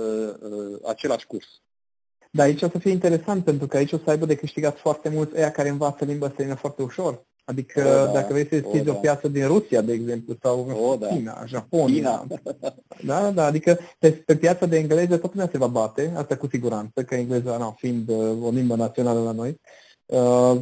același 0.87 1.27
curs. 1.27 1.47
Dar 2.31 2.47
aici 2.47 2.63
o 2.63 2.69
să 2.69 2.79
fie 2.79 2.91
interesant, 2.91 3.45
pentru 3.45 3.67
că 3.67 3.77
aici 3.77 3.93
o 3.93 3.99
să 4.05 4.11
aibă 4.11 4.27
de 4.27 4.35
câștigat 4.35 4.79
foarte 4.79 5.09
mulți 5.09 5.37
ăia 5.37 5.51
care 5.51 5.69
învață 5.69 6.05
limba 6.05 6.29
străină 6.29 6.55
foarte 6.55 6.83
ușor. 6.83 7.27
Adică 7.45 7.81
o, 7.81 8.05
da, 8.05 8.13
dacă 8.13 8.33
vrei 8.33 8.47
să 8.47 8.57
deschizi 8.57 8.89
o, 8.89 8.93
da. 8.93 8.99
piață 8.99 9.29
din 9.29 9.47
Rusia, 9.47 9.81
de 9.81 9.93
exemplu, 9.93 10.37
sau 10.43 10.71
o, 10.91 10.97
da. 10.97 11.07
China, 11.07 11.45
Japonia. 11.47 11.95
China. 11.95 12.27
Da, 13.05 13.31
da, 13.31 13.45
adică 13.45 13.79
pe, 13.99 14.11
pe 14.11 14.37
piața 14.37 14.67
de 14.67 14.77
engleză 14.77 15.17
tot 15.17 15.33
lumea 15.33 15.49
se 15.53 15.59
va 15.59 15.67
bate, 15.67 16.13
asta 16.17 16.37
cu 16.37 16.47
siguranță, 16.47 17.05
că 17.05 17.15
engleza, 17.15 17.57
na, 17.57 17.75
fiind 17.79 18.09
uh, 18.09 18.43
o 18.43 18.51
limbă 18.51 18.77
națională 18.77 19.23
la 19.23 19.33
noi, 19.33 19.61
uh, 20.07 20.57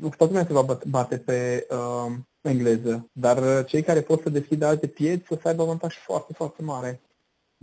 toată 0.00 0.24
lumea 0.24 0.46
se 0.46 0.52
va 0.52 0.78
bate 0.86 1.18
pe 1.18 1.66
uh, 1.70 2.12
engleză, 2.40 3.08
dar 3.12 3.38
uh, 3.38 3.66
cei 3.66 3.82
care 3.82 4.00
pot 4.00 4.22
să 4.22 4.30
deschidă 4.30 4.66
alte 4.66 4.86
piețe 4.86 5.24
o 5.28 5.36
să 5.42 5.48
aibă 5.48 5.62
avantaj 5.62 5.94
foarte, 6.06 6.32
foarte 6.32 6.62
mare. 6.62 7.00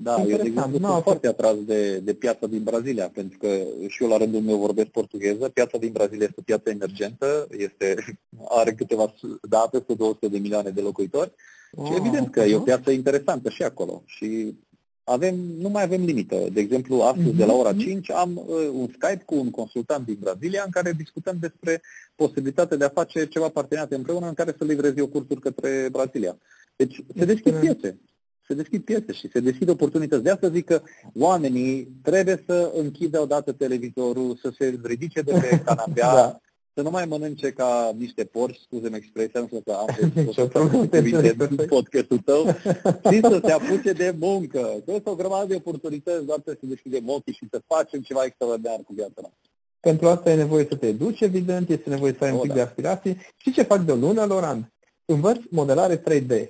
Da, 0.04 0.22
eu 0.22 0.38
de 0.38 0.44
exemplu 0.46 0.80
no, 0.80 0.92
sunt 0.92 1.04
foarte 1.04 1.28
atras 1.28 1.56
de, 1.66 1.98
de 1.98 2.14
piața 2.14 2.48
din 2.48 2.64
Brazilia, 2.64 3.10
pentru 3.14 3.38
că 3.38 3.48
și 3.88 4.04
eu 4.04 4.10
la 4.10 4.18
rândul 4.18 4.42
meu 4.42 4.58
vorbesc 4.58 4.88
portugheză. 4.88 5.50
Piața 5.50 5.78
din 5.78 5.92
Brazilia 5.92 6.26
este 6.26 6.40
o 6.40 6.44
piață 6.46 6.70
emergentă, 6.70 7.48
este, 7.58 7.96
are 8.60 8.74
câteva 8.74 9.14
date, 9.42 9.78
peste 9.78 9.94
200 9.94 10.28
de 10.28 10.38
milioane 10.38 10.70
de 10.70 10.82
locuitori 10.82 11.32
oh, 11.76 11.86
și 11.86 11.94
evident 11.98 12.32
că 12.32 12.44
uh-huh. 12.44 12.50
e 12.50 12.56
o 12.56 12.60
piață 12.60 12.92
interesantă 12.92 13.50
și 13.50 13.64
acolo. 13.64 14.04
Și 14.06 14.56
avem, 15.04 15.36
nu 15.36 15.70
mai 15.70 15.84
avem 15.84 16.04
limită. 16.04 16.48
De 16.54 16.60
exemplu, 16.60 17.02
astăzi, 17.02 17.32
uh-huh. 17.32 17.38
de 17.38 17.46
la 17.46 17.54
ora 17.54 17.74
5, 17.74 18.08
mhm. 18.08 18.18
am 18.18 18.38
uh, 18.38 18.70
un 18.74 18.88
Skype 18.88 19.24
cu 19.26 19.36
un 19.36 19.50
consultant 19.50 20.06
din 20.06 20.18
Brazilia 20.20 20.64
în 20.66 20.72
care 20.72 20.92
discutăm 20.92 21.38
despre 21.40 21.82
posibilitatea 22.16 22.78
de 22.78 22.86
a 22.86 22.90
face 22.90 23.28
ceva 23.28 23.50
parteneriate 23.50 23.96
împreună 23.96 24.28
în 24.28 24.34
care 24.34 24.56
să 24.58 24.64
livrez 24.64 24.98
eu 24.98 25.08
cursuri 25.08 25.42
către 25.42 25.90
Brazilia. 25.92 26.38
Deci 26.76 27.04
se 27.18 27.26
deschid 27.26 27.54
piețe 27.54 28.00
se 28.48 28.54
deschid 28.54 28.84
piețe 28.84 29.14
și 29.14 29.30
se 29.32 29.40
deschid 29.40 29.70
oportunități. 29.70 30.24
De 30.24 30.30
asta 30.30 30.50
zic 30.50 30.66
că 30.66 30.82
oamenii 31.20 31.88
trebuie 32.04 32.44
să 32.46 32.72
închidă 32.76 33.20
odată 33.22 33.52
televizorul, 33.52 34.38
să 34.42 34.52
se 34.58 34.80
ridice 34.84 35.22
de 35.22 35.32
pe 35.32 35.62
canapea, 35.66 36.14
da. 36.14 36.40
să 36.74 36.82
nu 36.82 36.90
mai 36.90 37.06
mănânce 37.06 37.52
ca 37.52 37.92
niște 37.98 38.24
porci, 38.24 38.60
scuze-mi 38.64 38.96
expresia, 38.96 39.40
nu 39.40 39.46
știu 39.46 39.60
că 39.60 39.72
am 39.72 40.70
cuvinte 40.70 40.98
în 41.50 41.66
podcastul 41.68 42.18
tău, 42.18 42.46
și 43.12 43.20
să 43.20 43.42
se 43.44 43.52
apuce 43.52 43.92
de 43.92 44.16
muncă. 44.20 44.82
Că 44.86 44.92
este 44.92 45.10
o 45.10 45.16
grămadă 45.16 45.46
de 45.46 45.56
oportunități, 45.56 46.26
doar 46.26 46.40
trebuie 46.40 46.70
să 46.70 46.70
deschidem 46.70 47.10
ochii 47.10 47.34
și 47.34 47.48
să 47.52 47.62
facem 47.68 48.02
ceva 48.02 48.24
extraordinar 48.24 48.80
cu 48.86 48.94
viața 48.94 49.22
noastră. 49.22 49.50
Pentru 49.80 50.08
asta 50.08 50.32
e 50.32 50.36
nevoie 50.36 50.66
să 50.70 50.76
te 50.76 50.88
educi, 50.88 51.22
evident, 51.22 51.70
este 51.70 51.90
nevoie 51.90 52.16
să 52.18 52.24
ai 52.24 52.32
un 52.32 52.40
pic 52.40 52.50
da. 52.50 52.56
de 52.56 52.62
aspirații. 52.62 53.18
Și 53.38 53.52
ce 53.52 53.64
fac 53.64 53.82
de 53.82 53.92
o 53.92 53.96
lună, 53.96 54.26
Loran? 54.26 54.74
Învăț 55.06 55.38
modelare 55.50 55.98
3D. 56.00 56.50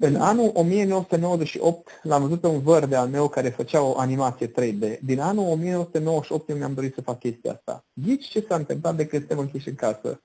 În 0.00 0.16
anul 0.16 0.50
1998 0.54 2.00
l-am 2.02 2.22
văzut 2.22 2.40
pe 2.40 2.46
un 2.46 2.60
văr 2.60 2.86
de 2.86 2.96
al 2.96 3.08
meu 3.08 3.28
care 3.28 3.48
făcea 3.48 3.82
o 3.82 3.98
animație 3.98 4.46
3D. 4.46 4.98
Din 5.00 5.20
anul 5.20 5.44
1998 5.50 6.48
eu 6.48 6.56
mi-am 6.56 6.74
dorit 6.74 6.94
să 6.94 7.00
fac 7.00 7.18
chestia 7.18 7.52
asta. 7.52 7.84
Ghici 7.92 8.28
ce 8.28 8.44
s-a 8.48 8.54
întâmplat 8.54 8.96
de 8.96 9.06
când 9.06 9.26
suntem 9.26 9.44
închiși 9.44 9.68
în 9.68 9.74
casă. 9.74 10.22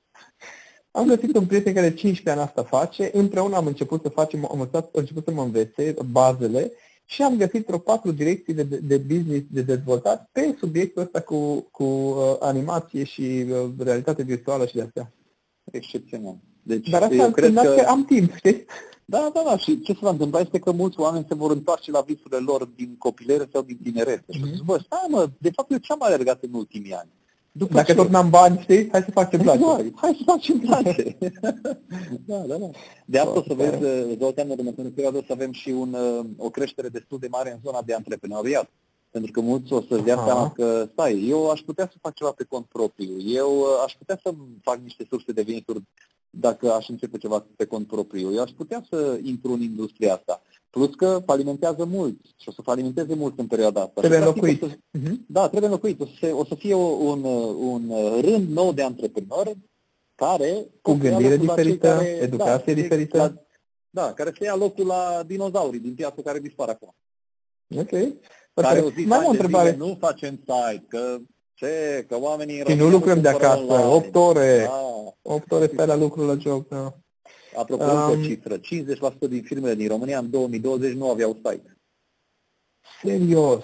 Am 0.92 1.08
găsit 1.08 1.36
un 1.36 1.46
prieten 1.46 1.74
care 1.74 1.94
15 1.94 2.30
ani 2.30 2.40
asta 2.40 2.64
face, 2.64 3.10
împreună 3.14 3.56
am 3.56 3.66
început 3.66 4.02
să 4.02 4.10
facem, 4.10 4.48
am 4.52 4.60
început, 4.60 4.84
am 4.84 4.90
început 4.94 5.24
să 5.24 5.32
mă 5.32 5.42
învețe 5.42 5.94
bazele 6.12 6.72
și 7.06 7.22
am 7.22 7.38
găsit 7.38 7.66
vreo 7.66 7.78
patru 7.78 8.12
direcții 8.12 8.54
de, 8.54 8.64
de 8.64 8.98
business 8.98 9.46
de 9.50 9.62
dezvoltat 9.62 10.30
pe 10.32 10.56
subiectul 10.60 11.02
ăsta 11.02 11.20
cu, 11.20 11.68
cu 11.72 11.84
uh, 11.84 12.36
animație 12.40 13.04
și 13.04 13.46
uh, 13.50 13.70
realitate 13.78 14.24
virtuală 14.24 14.66
și 14.66 14.76
de 14.76 14.82
astea. 14.82 15.12
Excepțional. 15.72 16.36
Deci, 16.64 16.90
Dar 16.90 17.02
asta 17.02 17.16
eu 17.16 17.32
cred 17.32 17.54
că... 17.54 17.62
că 17.62 17.86
am 17.88 18.06
timp, 18.06 18.36
știi? 18.36 18.66
Da, 19.06 19.30
da, 19.34 19.44
da. 19.46 19.58
Și 19.58 19.82
ce 19.82 19.94
se 19.94 20.00
va 20.02 20.10
întâmpla 20.10 20.40
este 20.40 20.60
că 20.60 20.72
mulți 20.72 21.00
oameni 21.00 21.26
se 21.28 21.36
vor 21.36 21.52
întoarce 21.52 21.92
la 21.92 22.02
visurile 22.02 22.38
lor 22.38 22.66
din 22.66 22.96
copilere 22.98 23.50
sau 23.52 23.62
din 23.62 23.78
tinerete. 23.84 24.24
Mm-hmm. 24.24 24.36
Și 24.36 24.42
mhm. 24.42 24.54
zic, 24.54 24.64
bă, 24.64 24.82
stai 24.86 25.08
mă, 25.10 25.30
de 25.38 25.52
fapt 25.52 25.72
eu 25.72 25.78
ce-am 25.78 26.02
alergat 26.02 26.44
în 26.44 26.54
ultimii 26.54 26.94
ani? 26.94 27.10
După 27.56 27.74
Dacă 27.74 27.92
ce? 27.92 27.98
tot 27.98 28.10
n-am 28.10 28.30
bani, 28.30 28.60
știi, 28.62 28.90
hai 28.92 29.02
să 29.02 29.12
facem 29.12 29.40
place. 29.42 29.64
Hai, 29.64 29.94
hai 29.96 30.16
să 30.18 30.24
facem 30.26 30.60
place. 30.60 31.18
da, 32.30 32.38
da, 32.38 32.58
da. 32.58 32.70
De 33.06 33.20
asta 33.20 33.40
o 33.40 33.44
să 33.48 33.54
vezi, 33.54 34.18
Zoltan, 34.18 34.50
în 34.50 34.58
următoarea 34.58 34.92
perioadă 34.96 35.18
o 35.18 35.24
să 35.26 35.32
avem 35.32 35.52
și 35.52 35.70
un, 35.70 35.96
o 36.38 36.50
creștere 36.50 36.88
destul 36.88 37.20
de 37.20 37.28
mare 37.28 37.52
în 37.52 37.60
zona 37.64 37.82
de 37.82 37.94
antreprenoriat. 37.94 38.70
Pentru 39.12 39.32
că 39.32 39.42
mulți 39.42 39.74
o 39.74 39.82
să-și 39.82 40.04
dea 40.04 40.24
seama 40.26 40.52
că, 40.52 40.88
stai, 40.92 41.28
eu 41.28 41.50
aș 41.50 41.60
putea 41.60 41.90
să 41.92 41.98
fac 42.02 42.14
ceva 42.14 42.32
pe 42.32 42.44
cont 42.44 42.66
propriu, 42.66 43.20
eu 43.20 43.66
aș 43.86 43.94
putea 43.94 44.20
să 44.24 44.34
fac 44.62 44.80
niște 44.84 45.06
surse 45.10 45.32
de 45.32 45.42
venituri 45.42 45.84
dacă 46.36 46.72
aș 46.72 46.88
începe 46.90 47.18
ceva 47.18 47.46
pe 47.56 47.66
cont 47.66 47.88
propriu. 47.88 48.34
Eu 48.34 48.42
aș 48.42 48.52
putea 48.52 48.86
să 48.90 49.20
intru 49.24 49.52
în 49.52 49.62
industria 49.62 50.14
asta. 50.14 50.42
Plus 50.70 50.96
că 50.96 51.22
falimentează 51.26 51.86
mult 51.86 52.20
și 52.38 52.50
o 52.50 52.52
să 52.52 52.62
falimenteze 52.62 53.14
mult 53.14 53.40
în 53.40 53.48
perioada 53.48 53.82
asta. 53.82 54.00
Trebuie 54.00 54.20
înlocuit. 54.20 54.60
Să, 54.60 54.68
uh-huh. 54.68 55.16
Da, 55.28 55.48
trebuie 55.48 55.70
înlocuit. 55.70 56.02
O 56.02 56.06
să, 56.06 56.12
fie, 56.16 56.32
o 56.32 56.46
să 56.46 56.56
fie 56.56 56.74
un, 56.74 57.24
un 57.58 57.92
rând 58.22 58.50
nou 58.50 58.74
de 58.74 58.82
antreprenori 58.82 59.58
care... 60.16 60.66
Cu 60.82 60.94
gândire 60.94 61.38
diferită, 61.38 61.88
care, 61.88 62.08
educație 62.08 62.74
da, 62.74 62.82
diferită. 62.82 63.18
La, 63.18 63.34
da, 63.90 64.14
care 64.14 64.32
să 64.38 64.44
ia 64.44 64.56
locul 64.56 64.86
la 64.86 65.24
dinozaurii 65.26 65.80
din 65.80 65.94
piața 65.94 66.22
care 66.24 66.40
dispar 66.40 66.70
acum. 66.70 66.96
Ok. 67.78 67.90
Care 68.54 68.80
o 68.80 68.90
zi, 68.90 69.06
mai 69.06 69.26
o 69.26 69.30
întrebare. 69.30 69.72
Zile, 69.72 69.86
nu 69.86 69.98
facem 70.00 70.36
site, 70.36 70.86
că 70.88 71.18
ce? 71.54 72.06
Că 72.08 72.18
oamenii... 72.20 72.64
Și 72.68 72.76
nu 72.76 72.90
lucrăm 72.90 73.22
de 73.22 73.30
acasă, 73.30 73.60
online. 73.60 73.94
8 73.94 74.16
ore. 74.16 74.64
Da. 74.66 75.14
8 75.22 75.52
ore 75.52 75.70
stai 75.74 75.88
la 75.88 75.96
lucru 75.96 76.26
la 76.26 76.38
job, 76.38 76.68
da. 76.68 76.94
Apropo 77.56 77.84
um, 77.84 78.22
de 78.22 78.28
cifră, 78.28 78.58
50% 78.58 79.30
din 79.30 79.44
firmele 79.44 79.76
din 79.76 79.88
România 79.88 80.20
în 80.20 80.30
2020 80.30 80.94
nu 80.94 81.10
aveau 81.10 81.34
site. 81.34 81.78
Serios? 83.02 83.64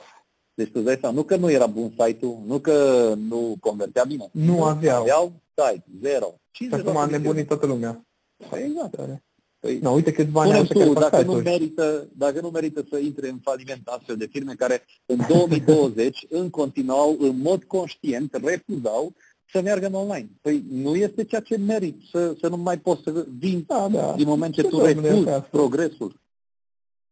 Deci 0.54 0.72
tu 0.72 0.80
dai 0.80 0.98
seama, 1.00 1.16
nu 1.16 1.24
că 1.24 1.36
nu 1.36 1.52
era 1.52 1.68
bun 1.68 1.94
site-ul, 1.98 2.42
nu 2.46 2.60
că 2.60 3.14
nu 3.18 3.56
convertea 3.60 4.04
bine. 4.04 4.30
Nu, 4.32 4.56
nu 4.56 4.64
aveau. 4.64 5.02
Aveau 5.02 5.34
site, 5.56 5.86
zero. 6.02 6.34
Și 6.52 6.70
acum 6.72 6.98
a 6.98 7.06
nebunit 7.06 7.48
toată 7.48 7.66
lumea. 7.66 8.06
Exact. 8.52 9.22
Păi, 9.60 9.80
no, 9.82 9.92
uite 9.92 10.12
câți 10.12 10.30
bani 10.30 10.54
au 10.54 10.64
tu, 10.64 10.94
dacă 10.94 11.22
nu, 11.22 11.34
merită, 11.34 12.08
dacă 12.14 12.42
nu 12.42 12.50
merită 12.50 12.86
să 12.90 12.98
intre 12.98 13.30
în 13.30 13.38
faliment 13.38 13.88
astfel 13.88 14.16
de 14.16 14.28
firme 14.32 14.54
care 14.54 14.86
în 15.06 15.20
2020 15.28 16.26
în 16.30 16.50
continuau 16.50 17.18
în 17.20 17.40
mod 17.42 17.64
conștient 17.64 18.40
refuzau 18.44 19.14
să 19.52 19.62
meargă 19.62 19.86
în 19.86 19.94
online. 19.94 20.30
Păi 20.42 20.64
nu 20.72 20.96
este 20.96 21.24
ceea 21.24 21.42
ce 21.42 21.58
merit 21.58 22.02
să, 22.12 22.36
să 22.40 22.48
nu 22.48 22.58
mai 22.58 22.78
poți 22.78 23.02
să 23.04 23.26
vin 23.40 23.64
da, 23.68 23.88
da. 23.92 24.14
din 24.16 24.28
moment 24.28 24.54
ce, 24.54 24.62
ce 24.62 24.68
tu 24.68 24.86
refuzi 24.86 25.30
progresul. 25.52 26.20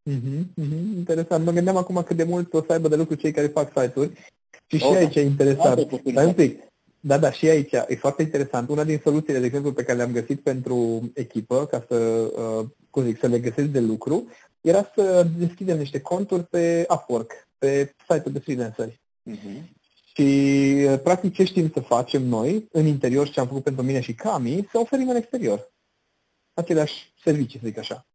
Mm-hmm, 0.09 0.61
mm-hmm, 0.61 0.97
interesant. 0.97 1.45
Mă 1.45 1.51
gândeam 1.51 1.77
acum 1.77 2.03
cât 2.03 2.15
de 2.15 2.23
mult 2.23 2.53
o 2.53 2.61
să 2.61 2.71
aibă 2.71 2.87
de 2.87 2.95
lucru 2.95 3.15
cei 3.15 3.31
care 3.31 3.47
fac 3.47 3.71
site-uri 3.75 4.11
și 4.67 4.77
și 4.77 4.85
oh, 4.85 4.95
aici 4.95 5.15
e 5.15 5.21
interesant. 5.21 6.01
Dar 6.13 6.25
un 6.25 6.33
pic, 6.33 6.59
da, 7.07 7.17
da, 7.17 7.31
și 7.31 7.47
aici 7.47 7.71
e 7.71 7.95
foarte 7.95 8.21
interesant. 8.21 8.69
Una 8.69 8.83
din 8.83 8.99
soluțiile, 9.03 9.39
de 9.39 9.45
exemplu, 9.45 9.71
pe 9.73 9.83
care 9.83 9.97
le-am 9.97 10.11
găsit 10.11 10.39
pentru 10.41 11.09
echipă, 11.13 11.65
ca 11.65 11.85
să, 11.87 11.95
uh, 11.95 12.65
cum 12.89 13.03
zic, 13.03 13.19
să 13.19 13.27
le 13.27 13.39
găsesc 13.39 13.67
de 13.67 13.79
lucru, 13.79 14.27
era 14.61 14.91
să 14.95 15.27
deschidem 15.37 15.77
niște 15.77 16.01
conturi 16.01 16.43
pe 16.43 16.85
Upwork, 16.89 17.47
pe 17.57 17.95
site-ul 18.09 18.33
de 18.33 18.39
freelanceri. 18.39 19.01
Uh-huh. 19.31 19.61
Și, 20.13 20.23
uh, 20.89 20.99
practic, 21.03 21.33
ce 21.33 21.43
știm 21.43 21.71
să 21.73 21.79
facem 21.79 22.23
noi, 22.23 22.67
în 22.71 22.85
interior, 22.85 23.29
ce 23.29 23.39
am 23.39 23.47
făcut 23.47 23.63
pentru 23.63 23.83
mine 23.83 24.01
și 24.01 24.13
Cami, 24.13 24.67
să 24.71 24.77
oferim 24.77 25.09
în 25.09 25.15
exterior. 25.15 25.71
Aceleași 26.53 27.13
servicii, 27.23 27.59
să 27.59 27.65
zic 27.67 27.77
așa. 27.77 28.05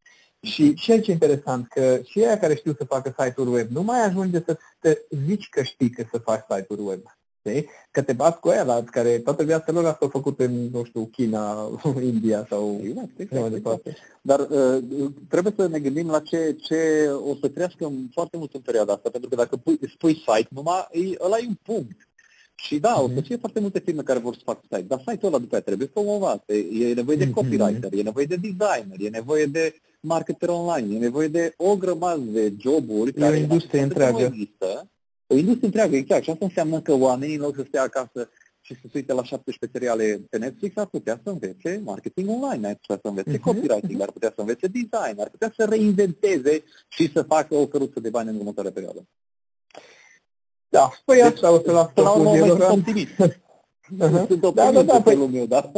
Și, 0.43 0.75
și 0.75 0.91
aici 0.91 1.09
e 1.09 1.13
interesant 1.13 1.69
că 1.69 2.01
și 2.05 2.19
aia 2.19 2.39
care 2.39 2.55
știu 2.55 2.75
să 2.75 2.85
facă 2.85 3.15
site-uri 3.19 3.51
web, 3.51 3.71
nu 3.71 3.83
mai 3.83 4.05
ajunge 4.05 4.43
să 4.47 4.59
te 4.79 4.99
zici 5.27 5.49
că 5.49 5.63
știi 5.63 5.91
că 5.91 6.05
să 6.11 6.19
faci 6.19 6.45
site-uri 6.49 6.83
web. 6.83 7.01
Știi? 7.47 7.69
Că 7.91 8.03
te 8.03 8.13
bați 8.13 8.41
cu 8.41 8.49
aia 8.49 8.85
care 8.85 9.19
toată 9.19 9.45
viața 9.45 9.73
lor 9.73 9.85
asta 9.85 10.07
a 10.07 10.09
făcut 10.09 10.41
în, 10.41 10.69
nu 10.73 10.85
știu, 10.85 11.05
China, 11.05 11.71
India 12.13 12.47
sau 12.49 12.81
exact, 12.85 13.19
exact, 13.19 13.55
exact. 13.55 13.83
Dar 14.23 14.41
uh, 14.41 14.83
trebuie 15.29 15.53
să 15.57 15.67
ne 15.67 15.79
gândim 15.79 16.07
la 16.07 16.21
ce, 16.21 16.57
ce 16.61 17.11
o 17.31 17.35
să 17.41 17.49
crească 17.49 17.93
foarte 18.13 18.37
mult 18.37 18.55
în 18.55 18.61
perioada 18.61 18.93
asta, 18.93 19.11
pentru 19.11 19.29
că 19.29 19.37
dacă 19.37 19.57
pui, 19.57 19.79
spui 19.95 20.15
site, 20.15 20.49
numai 20.51 21.17
ăla 21.21 21.39
e 21.39 21.47
un 21.49 21.59
punct. 21.63 22.09
Și 22.55 22.79
da, 22.79 22.95
mm-hmm. 22.95 23.05
o 23.05 23.07
să 23.07 23.15
mhm. 23.15 23.25
fie 23.25 23.37
foarte 23.37 23.61
multe 23.61 23.79
firme 23.79 24.03
care 24.03 24.19
vor 24.19 24.35
să 24.35 24.41
facă 24.45 24.61
site, 24.63 24.85
dar 24.89 24.99
site-ul 24.99 25.33
ăla 25.33 25.39
după 25.39 25.55
aia 25.55 25.63
trebuie 25.63 25.87
promovat. 25.87 26.43
E 26.73 26.95
nevoie 26.95 27.17
de 27.17 27.25
mhm. 27.25 27.35
copywriter, 27.35 27.91
mm-hmm. 27.91 27.99
e 27.99 28.03
nevoie 28.03 28.27
de 28.27 28.37
designer, 28.37 28.97
e 28.99 29.09
nevoie 29.09 29.47
de 29.47 29.75
marketer 30.01 30.49
online, 30.49 30.97
e 30.97 30.99
nevoie 30.99 31.29
de 31.29 31.55
o 31.57 31.77
grămadă 31.77 32.21
de 32.21 32.53
joburi 32.61 33.09
e 33.09 33.21
care 33.21 33.37
o 33.37 33.39
industrie 33.39 33.83
întreagă. 33.83 34.19
Nu 34.19 34.25
există 34.25 34.92
o 35.33 35.37
industrie 35.37 35.67
întreagă, 35.67 35.97
exact. 35.97 36.23
Și 36.23 36.31
asta 36.31 36.45
înseamnă 36.45 36.81
că 36.81 36.93
oamenii, 36.93 37.35
în 37.35 37.41
loc 37.41 37.55
să 37.57 37.65
stea 37.67 37.83
acasă 37.83 38.31
și 38.65 38.75
să 38.75 38.81
se 38.83 38.91
uite 38.95 39.13
la 39.13 39.23
17 39.25 39.79
seriale 39.79 40.27
pe 40.31 40.39
Netflix, 40.39 40.77
ar 40.77 40.87
putea 40.87 41.21
să 41.25 41.31
învețe 41.31 41.81
marketing 41.85 42.29
online, 42.29 42.67
ar 42.67 42.75
putea 42.75 42.99
să 43.03 43.09
învețe 43.09 43.37
uh-huh. 43.37 43.41
copywriting, 43.41 44.01
ar 44.01 44.11
putea 44.11 44.33
să 44.35 44.41
învețe 44.41 44.67
design, 44.67 45.21
ar 45.21 45.29
putea 45.29 45.53
să 45.57 45.65
reinventeze 45.65 46.63
și 46.89 47.13
să 47.13 47.23
facă 47.23 47.55
o 47.55 47.67
căruță 47.67 48.01
de 48.01 48.11
bani 48.11 48.29
în 48.29 48.37
următoarea 48.37 48.73
perioadă. 48.73 49.07
Da, 50.69 50.91
păi 51.05 51.17
deci, 51.17 51.25
asta 51.25 51.53
o 51.53 51.61
să 51.65 51.73
las 51.73 51.91
la 51.95 52.11
urmă 52.11 52.37
sunt 52.47 52.63
optimist. 52.63 53.13
Uh-huh. 53.13 54.27
Sunt 54.27 54.45
optimist 54.45 54.55
da, 54.55 54.71
da, 54.73 54.83
da, 54.83 55.03
păi... 55.03 55.17
meu, 55.17 55.47
da? 55.47 55.71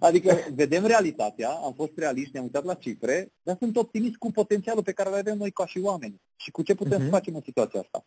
Adică 0.00 0.36
vedem 0.54 0.86
realitatea, 0.86 1.50
am 1.50 1.72
fost 1.72 1.92
realiști, 1.96 2.30
ne-am 2.32 2.44
uitat 2.44 2.64
la 2.64 2.74
cifre, 2.74 3.32
dar 3.42 3.56
sunt 3.58 3.76
optimist 3.76 4.16
cu 4.16 4.30
potențialul 4.30 4.82
pe 4.82 4.92
care 4.92 5.08
îl 5.08 5.14
avem 5.14 5.36
noi 5.36 5.50
ca 5.50 5.66
și 5.66 5.78
oameni 5.82 6.20
și 6.36 6.50
cu 6.50 6.62
ce 6.62 6.74
putem 6.74 6.92
uh-huh. 6.92 7.00
să 7.00 7.02
mhm. 7.02 7.12
facem 7.12 7.34
în 7.34 7.42
situația 7.44 7.80
asta 7.80 8.06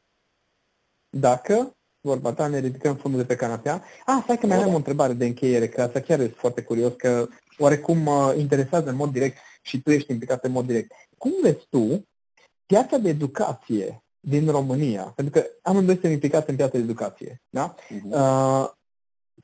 dacă, 1.17 1.75
vorba 2.01 2.33
ta, 2.33 2.47
ne 2.47 2.59
ridicăm 2.59 2.95
fundul 2.95 3.19
de 3.19 3.25
pe 3.25 3.35
canapea. 3.35 3.83
Ah, 4.05 4.19
stai 4.23 4.37
că 4.37 4.45
mai 4.47 4.63
am 4.63 4.73
o 4.73 4.75
întrebare 4.75 5.13
de 5.13 5.25
încheiere, 5.25 5.67
că 5.67 5.81
asta 5.81 5.99
chiar 5.99 6.19
este 6.19 6.35
foarte 6.37 6.61
curios, 6.61 6.93
că 6.97 7.27
oarecum 7.57 7.97
mă 7.97 8.35
interesează 8.37 8.89
în 8.89 8.95
mod 8.95 9.11
direct 9.11 9.37
și 9.61 9.81
tu 9.81 9.91
ești 9.91 10.11
implicat 10.11 10.43
în 10.43 10.51
mod 10.51 10.65
direct. 10.65 10.91
Cum 11.17 11.31
vezi 11.41 11.67
tu 11.69 12.07
piața 12.65 12.97
de 12.97 13.09
educație 13.09 14.03
din 14.19 14.49
România? 14.49 15.03
Pentru 15.15 15.39
că 15.39 15.47
amândoi 15.61 15.93
suntem 15.93 16.11
implicați 16.11 16.49
în 16.49 16.55
piața 16.55 16.77
de 16.77 16.83
educație, 16.83 17.41
da? 17.49 17.75
Uh-huh. 17.75 18.11
Uh, 18.11 18.69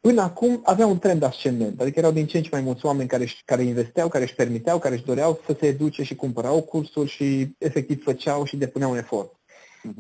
până 0.02 0.22
acum 0.22 0.62
avea 0.64 0.86
un 0.86 1.00
trend 1.00 1.24
ascendent, 1.24 1.82
adică 1.82 2.00
erau 2.00 2.12
din 2.12 2.28
ce 2.28 2.38
în 2.38 2.44
ce 2.44 2.50
mai 2.52 2.62
mulți 2.62 2.86
oameni 2.86 3.10
care, 3.10 3.28
care 3.46 3.64
investeau, 3.64 4.08
care 4.08 4.24
își 4.24 4.36
permiteau, 4.36 4.80
care 4.80 4.96
își 4.96 5.06
doreau 5.06 5.40
să 5.46 5.56
se 5.60 5.68
educe 5.68 6.04
și 6.04 6.16
cumpărau 6.16 6.62
cursuri 6.62 7.10
și 7.10 7.56
efectiv 7.58 8.04
făceau 8.04 8.44
și 8.44 8.58
depuneau 8.58 8.92
un 8.92 8.98
efort. 8.98 9.37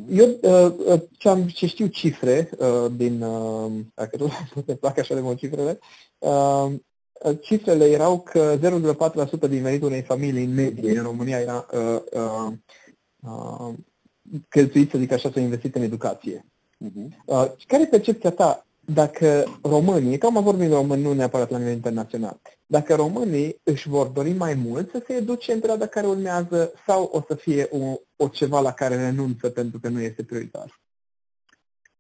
Eu 0.09 0.37
uh, 0.41 0.73
uh, 0.85 1.01
ce, 1.17 1.29
am, 1.29 1.47
ce 1.47 1.65
știu 1.65 1.87
cifre 1.87 2.49
uh, 2.57 2.91
din, 2.95 3.21
uh, 3.21 3.71
dacă 3.93 4.17
nu 4.55 4.61
te 4.61 4.75
plac 4.75 4.97
așa 4.97 5.13
de 5.13 5.21
mult 5.21 5.37
cifrele, 5.37 5.79
uh, 6.17 6.71
cifrele 7.41 7.85
erau 7.85 8.19
că 8.19 8.57
0,4% 8.57 9.49
din 9.49 9.61
venitul 9.61 9.87
unei 9.87 10.01
familii 10.01 10.43
în 10.43 10.53
medie 10.53 10.97
în 10.97 11.03
România 11.03 11.39
era 11.39 11.65
uh, 11.73 12.01
uh, 12.11 12.53
uh, 13.19 13.73
cheltuit, 14.49 14.89
să 14.89 14.97
zic 14.97 15.11
așa, 15.11 15.31
să 15.33 15.39
investit 15.39 15.75
în 15.75 15.81
educație. 15.81 16.45
Uh-huh. 16.85 17.07
Uh, 17.25 17.45
care 17.67 17.83
e 17.83 17.85
percepția 17.85 18.31
ta 18.31 18.65
dacă 18.93 19.59
românii, 19.61 20.17
că 20.17 20.25
am 20.25 20.43
vorbit 20.43 20.71
români, 20.71 21.01
nu 21.01 21.13
neapărat 21.13 21.49
la 21.49 21.57
nivel 21.57 21.73
internațional, 21.73 22.39
dacă 22.67 22.95
românii 22.95 23.59
își 23.63 23.89
vor 23.89 24.07
dori 24.07 24.31
mai 24.31 24.53
mult 24.53 24.89
să 24.91 25.03
se 25.07 25.13
educe 25.13 25.51
în 25.51 25.59
perioada 25.59 25.87
care 25.87 26.07
urmează 26.07 26.73
sau 26.85 27.03
o 27.03 27.23
să 27.27 27.35
fie 27.35 27.67
o, 27.71 27.99
o 28.15 28.27
ceva 28.27 28.59
la 28.59 28.73
care 28.73 28.95
renunță 28.95 29.49
pentru 29.49 29.79
că 29.79 29.89
nu 29.89 30.01
este 30.01 30.23
prioritar? 30.23 30.81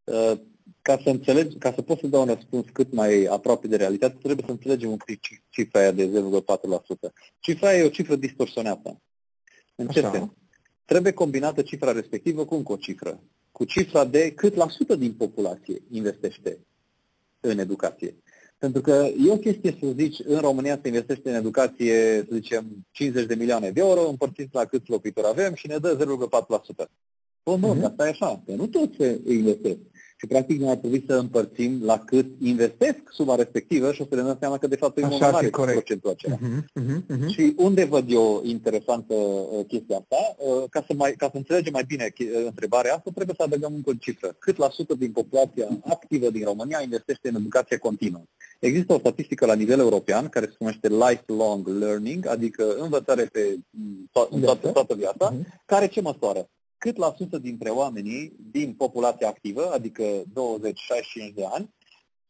Uh, 0.03 0.39
ca 0.81 0.99
să 1.03 1.09
înțelegi, 1.09 1.57
ca 1.57 1.73
să 1.73 1.81
pot 1.81 1.99
să 1.99 2.07
dau 2.07 2.21
un 2.21 2.27
răspuns 2.27 2.65
cât 2.73 2.93
mai 2.93 3.23
aproape 3.23 3.67
de 3.67 3.75
realitate, 3.75 4.17
trebuie 4.21 4.45
să 4.45 4.51
înțelegem 4.51 4.89
un 4.89 4.97
pic 5.05 5.19
cifra 5.49 5.79
aia 5.79 5.91
de 5.91 6.09
0,4%. 6.09 7.13
Cifra 7.39 7.67
aia 7.67 7.77
e 7.77 7.85
o 7.85 7.89
cifră 7.89 8.15
distorsionată. 8.15 9.01
În 9.75 9.87
ce 9.87 10.01
sens? 10.01 10.29
Trebuie 10.85 11.11
combinată 11.13 11.61
cifra 11.61 11.91
respectivă 11.91 12.45
cu 12.45 12.55
încă 12.55 12.71
o 12.71 12.75
cifră. 12.75 13.19
Cu 13.51 13.63
cifra 13.63 14.05
de 14.05 14.31
cât 14.31 14.55
la 14.55 14.67
sută 14.69 14.95
din 14.95 15.13
populație 15.13 15.81
investește 15.89 16.59
în 17.39 17.59
educație. 17.59 18.15
Pentru 18.57 18.81
că 18.81 19.07
e 19.25 19.31
o 19.31 19.37
chestie 19.37 19.77
să 19.81 19.87
zici, 19.97 20.19
în 20.25 20.39
România 20.39 20.79
se 20.81 20.87
investește 20.87 21.29
în 21.29 21.35
educație, 21.35 22.25
să 22.29 22.35
zicem, 22.35 22.87
50 22.91 23.25
de 23.25 23.35
milioane 23.35 23.69
de 23.71 23.79
euro, 23.79 24.09
împărțiți 24.09 24.55
la 24.55 24.65
câți 24.65 24.89
locuitori 24.89 25.27
avem 25.27 25.53
și 25.53 25.67
ne 25.67 25.77
dă 25.77 26.17
0,4%. 26.85 26.87
Bun, 27.43 27.59
bun, 27.59 27.79
uh-huh. 27.79 27.85
asta 27.85 28.05
e 28.05 28.09
așa, 28.09 28.41
că 28.45 28.51
nu 28.51 28.67
toți 28.67 28.95
se 28.97 29.19
investesc. 29.27 29.77
Și 30.19 30.27
practic 30.27 30.59
noi 30.59 30.69
ar 30.69 30.75
trebui 30.75 31.03
să 31.07 31.13
împărțim 31.13 31.79
la 31.83 31.99
cât 31.99 32.25
investesc 32.41 32.97
suma 33.11 33.35
respectivă 33.35 33.91
și 33.91 34.01
o 34.01 34.05
să 34.09 34.15
ne 34.15 34.21
dăm 34.21 34.37
seama 34.39 34.57
că 34.57 34.67
de 34.67 34.75
fapt 34.75 34.97
e 34.97 35.05
mult 35.05 35.19
mai 35.19 35.31
mare 35.31 35.49
procentul 35.49 36.09
acela. 36.09 36.35
Uh-huh, 36.35 36.81
uh-huh, 36.81 37.01
uh-huh. 37.15 37.27
Și 37.27 37.53
unde 37.57 37.83
văd 37.83 38.11
eu 38.11 38.41
interesantă 38.43 39.13
uh, 39.13 39.65
chestia 39.67 39.97
asta, 39.97 40.35
uh, 40.37 40.63
ca, 40.69 40.83
să 40.87 40.93
mai, 40.93 41.13
ca 41.17 41.29
să 41.31 41.37
înțelegem 41.37 41.73
mai 41.73 41.83
bine 41.87 42.13
uh, 42.19 42.45
întrebarea 42.45 42.93
asta, 42.93 43.11
trebuie 43.13 43.35
să 43.37 43.43
adăugăm 43.43 43.73
încă 43.73 43.89
o 43.89 43.93
cifră. 43.93 44.35
Cât 44.39 44.57
la 44.57 44.69
sută 44.69 44.93
din 44.93 45.11
populația 45.11 45.67
activă 45.83 46.29
din 46.29 46.43
România 46.43 46.81
investește 46.81 47.29
în 47.29 47.35
educație 47.35 47.77
continuă? 47.77 48.23
Există 48.59 48.93
o 48.93 48.99
statistică 48.99 49.45
la 49.45 49.53
nivel 49.53 49.79
european 49.79 50.29
care 50.29 50.45
se 50.45 50.55
numește 50.59 50.87
lifelong 50.87 51.67
learning, 51.67 52.27
adică 52.27 52.75
învățare 52.77 53.23
pe 53.25 53.57
to- 54.09 54.41
toată, 54.41 54.67
toată 54.67 54.95
viața, 54.95 55.33
uh-huh. 55.33 55.65
care 55.65 55.87
ce 55.87 56.01
măsoară? 56.01 56.49
Cât 56.77 56.97
la 56.97 57.13
sută 57.17 57.37
dintre 57.37 57.69
oamenii 57.69 58.33
din 58.51 58.73
populația 58.73 59.27
activă, 59.27 59.71
adică 59.73 60.03
20-65 60.23 61.33
de 61.33 61.45
ani, 61.51 61.75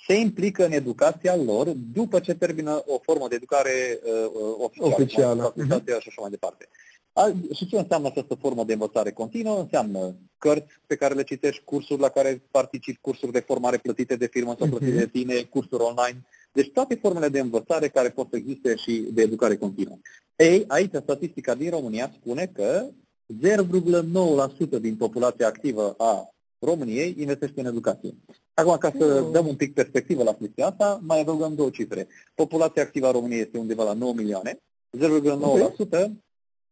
se 0.07 0.13
implică 0.13 0.65
în 0.65 0.71
educația 0.71 1.35
lor 1.35 1.67
după 1.93 2.19
ce 2.19 2.33
termină 2.33 2.83
o 2.85 2.97
formă 3.01 3.27
de 3.27 3.35
educare 3.35 3.99
uh, 4.03 4.55
oficială, 4.57 4.93
oficială. 4.93 5.41
facultatea 5.41 5.97
uh-huh. 5.97 6.01
și 6.01 6.07
așa 6.07 6.21
mai 6.21 6.29
departe. 6.29 6.67
A, 7.13 7.33
și 7.53 7.67
ce 7.67 7.77
înseamnă 7.77 8.07
această 8.07 8.35
formă 8.35 8.63
de 8.63 8.73
învățare 8.73 9.11
continuă? 9.11 9.59
Înseamnă 9.59 10.15
cărți 10.37 10.73
pe 10.87 10.95
care 10.95 11.13
le 11.13 11.23
citești, 11.23 11.63
cursuri 11.63 12.01
la 12.01 12.09
care 12.09 12.41
participi, 12.51 12.99
cursuri 13.01 13.31
de 13.31 13.39
formare 13.39 13.77
plătite 13.77 14.15
de 14.15 14.27
firmă 14.27 14.55
sau 14.59 14.67
plătite 14.67 14.91
uh-huh. 14.91 14.99
de 14.99 15.07
tine, 15.07 15.41
cursuri 15.41 15.83
online. 15.83 16.25
Deci 16.51 16.71
toate 16.71 16.95
formele 16.95 17.29
de 17.29 17.39
învățare 17.39 17.87
care 17.87 18.09
pot 18.09 18.27
să 18.29 18.35
existe 18.35 18.75
și 18.75 19.07
de 19.11 19.21
educare 19.21 19.57
continuă. 19.57 19.97
Ei, 20.35 20.63
aici 20.67 20.93
statistica 21.01 21.55
din 21.55 21.69
România 21.69 22.11
spune 22.19 22.51
că 22.53 22.85
0,9% 23.33 24.79
din 24.81 24.95
populația 24.95 25.47
activă 25.47 25.95
a 25.97 26.29
României 26.59 27.15
investește 27.17 27.59
în 27.59 27.65
educație. 27.65 28.15
Acum, 28.53 28.77
ca 28.77 28.91
să 28.97 29.21
mm. 29.21 29.31
dăm 29.31 29.47
un 29.47 29.55
pic 29.55 29.73
perspectivă 29.73 30.23
la 30.23 30.33
chestia 30.33 30.67
asta, 30.67 30.99
mai 31.01 31.19
adăugăm 31.19 31.55
două 31.55 31.69
cifre. 31.69 32.07
Populația 32.35 32.81
activă 32.81 33.07
a 33.07 33.11
României 33.11 33.41
este 33.41 33.57
undeva 33.57 33.83
la 33.83 33.93
9 33.93 34.13
milioane. 34.13 34.59
0,9% 34.97 36.09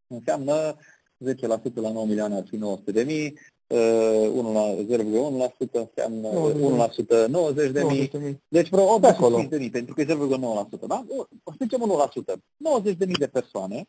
înseamnă 0.08 0.76
10% 1.26 1.74
la 1.74 1.91
9 1.91 2.06
milioane 2.06 2.36
ar 2.36 2.45
fi 2.47 2.56
900 2.56 2.91
de 2.91 3.03
mii, 3.03 3.39
1 3.68 4.49
uh, 4.49 4.53
la 4.53 5.47
0,1% 5.47 5.72
înseamnă 5.72 6.30
1% 7.26 7.28
90 7.28 7.72
de 7.72 7.84
mii, 7.84 8.12
deci 8.47 8.70
vreo 8.70 8.93
85 8.93 9.49
de 9.49 9.58
mii, 9.58 9.70
pentru 9.70 9.93
că 9.93 10.01
e 10.01 10.06
0,9%, 10.06 10.88
da? 10.88 11.06
O 11.43 11.51
să 11.51 11.58
zicem 11.60 12.10
1%. 12.34 12.36
90 12.58 12.97
de 12.97 13.06
mii 13.06 13.16
de 13.16 13.28
persoane 13.28 13.88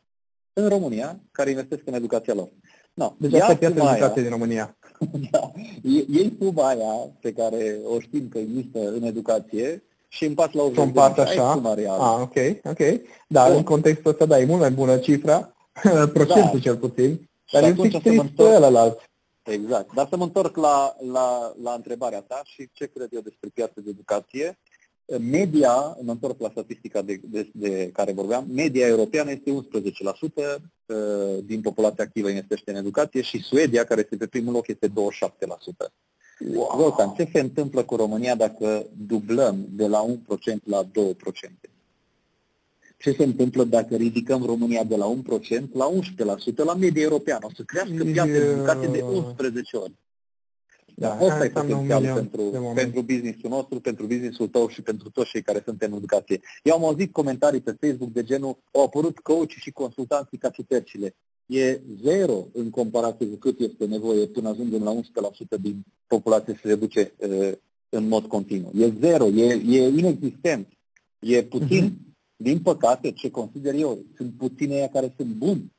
în 0.58 0.68
România 0.68 1.20
care 1.32 1.50
investesc 1.50 1.82
în 1.84 1.94
educația 1.94 2.34
lor. 2.34 2.48
No, 2.94 3.12
deci 3.18 3.34
asta 3.34 3.52
e 3.52 3.56
piața 3.56 3.90
educației 3.90 4.22
din 4.22 4.32
România. 4.32 4.76
da, 5.30 5.52
ei 5.82 6.36
suma 6.40 6.68
aia 6.68 7.10
pe 7.20 7.32
care 7.32 7.78
o 7.84 8.00
știm 8.00 8.28
că 8.28 8.38
există 8.38 8.78
în 8.88 9.02
educație 9.02 9.82
și 10.08 10.24
împart 10.24 10.54
la 10.54 10.62
80 10.62 10.84
împart 10.84 11.18
așa? 11.18 11.50
Ah, 11.52 12.20
ok, 12.20 12.36
ok. 12.64 13.00
Dar 13.28 13.50
în 13.50 13.62
contextul 13.62 14.10
ăsta, 14.10 14.26
da, 14.26 14.38
e 14.38 14.44
mult 14.44 14.60
mai 14.60 14.70
bună 14.70 14.98
cifra, 14.98 15.54
procentul 16.16 16.50
da. 16.52 16.58
cel 16.58 16.76
puțin, 16.76 17.28
dar 17.52 17.62
e 17.62 17.66
un 17.66 17.88
pic 17.88 18.02
trist 18.02 18.38
ălălalt. 18.38 19.10
Exact. 19.42 19.94
Dar 19.94 20.06
să 20.10 20.16
mă 20.16 20.24
întorc 20.24 20.56
la, 20.56 20.96
la, 21.12 21.52
la 21.62 21.72
întrebarea 21.72 22.20
ta 22.20 22.40
și 22.44 22.68
ce 22.72 22.86
cred 22.86 23.08
eu 23.12 23.20
despre 23.20 23.48
piața 23.54 23.72
de 23.74 23.90
educație. 23.90 24.58
Media, 25.30 25.96
în 26.00 26.08
întorc 26.08 26.40
la 26.40 26.48
statistica 26.50 27.02
de, 27.02 27.20
de, 27.22 27.50
de 27.52 27.90
care 27.92 28.12
vorbeam, 28.12 28.46
media 28.54 28.86
europeană 28.86 29.30
este 29.30 29.66
11% 30.58 30.62
din 31.44 31.60
populația 31.60 32.04
activă 32.04 32.28
investește 32.28 32.70
în 32.70 32.76
educație 32.76 33.22
și 33.22 33.42
Suedia, 33.42 33.84
care 33.84 34.00
este 34.00 34.16
pe 34.16 34.26
primul 34.26 34.52
loc, 34.52 34.68
este 34.68 34.88
27%. 34.88 34.92
Wow. 36.54 36.78
Zoltan, 36.78 37.14
ce 37.16 37.28
se 37.32 37.40
întâmplă 37.40 37.82
cu 37.82 37.96
România 37.96 38.34
dacă 38.34 38.86
dublăm 39.06 39.66
de 39.70 39.86
la 39.86 40.04
1% 40.06 40.12
la 40.64 40.84
2%? 40.84 40.88
Ce 42.98 43.12
se 43.12 43.24
întâmplă 43.24 43.64
dacă 43.64 43.96
ridicăm 43.96 44.44
România 44.44 44.84
de 44.84 44.96
la 44.96 45.16
1% 45.56 45.62
la 45.72 45.90
11%, 45.90 46.54
la 46.54 46.74
media 46.74 47.02
europeană? 47.02 47.46
O 47.46 47.50
să 47.54 47.62
crească 47.62 48.04
piața 48.04 48.30
de 48.30 48.38
educație 48.38 48.88
de 48.88 49.02
11 49.02 49.76
ori. 49.76 49.92
Da, 50.98 51.12
asta 51.12 51.44
e 51.44 51.50
potențial 51.50 52.14
pentru, 52.14 52.42
pentru 52.74 53.02
businessul 53.02 53.50
nostru, 53.50 53.80
pentru 53.80 54.06
businessul 54.06 54.48
tău 54.48 54.68
și 54.68 54.82
pentru 54.82 55.10
toți 55.10 55.30
cei 55.30 55.42
care 55.42 55.62
sunt 55.64 55.82
în 55.82 55.92
educație. 55.92 56.40
Eu 56.62 56.74
am 56.74 56.84
auzit 56.84 57.12
comentarii 57.12 57.60
pe 57.60 57.76
Facebook 57.80 58.10
de 58.10 58.24
genul 58.24 58.58
au 58.72 58.82
apărut 58.84 59.18
coach 59.18 59.50
și 59.50 59.70
consultanții 59.70 60.38
ca 60.38 60.48
ciupercile. 60.48 61.14
E 61.46 61.80
zero 62.02 62.46
în 62.52 62.70
comparație 62.70 63.26
cu 63.26 63.36
cât 63.36 63.60
este 63.60 63.86
nevoie 63.86 64.26
până 64.26 64.48
ajungem 64.48 64.82
la 64.82 64.94
11% 64.94 65.60
din 65.60 65.84
populație 66.06 66.52
să 66.52 66.58
se 66.62 66.68
reduce 66.68 67.12
uh, 67.16 67.52
în 67.88 68.08
mod 68.08 68.24
continuu. 68.24 68.70
E 68.78 68.92
zero, 69.00 69.26
e, 69.26 69.60
e 69.68 69.86
inexistent, 69.86 70.68
e 71.18 71.42
puțin. 71.42 71.90
Uh-huh. 71.90 72.04
Din 72.36 72.58
păcate, 72.58 73.10
ce 73.10 73.30
consider 73.30 73.74
eu, 73.74 73.98
sunt 74.16 74.32
puține 74.38 74.90
care 74.92 75.14
sunt 75.16 75.28
buni 75.28 75.72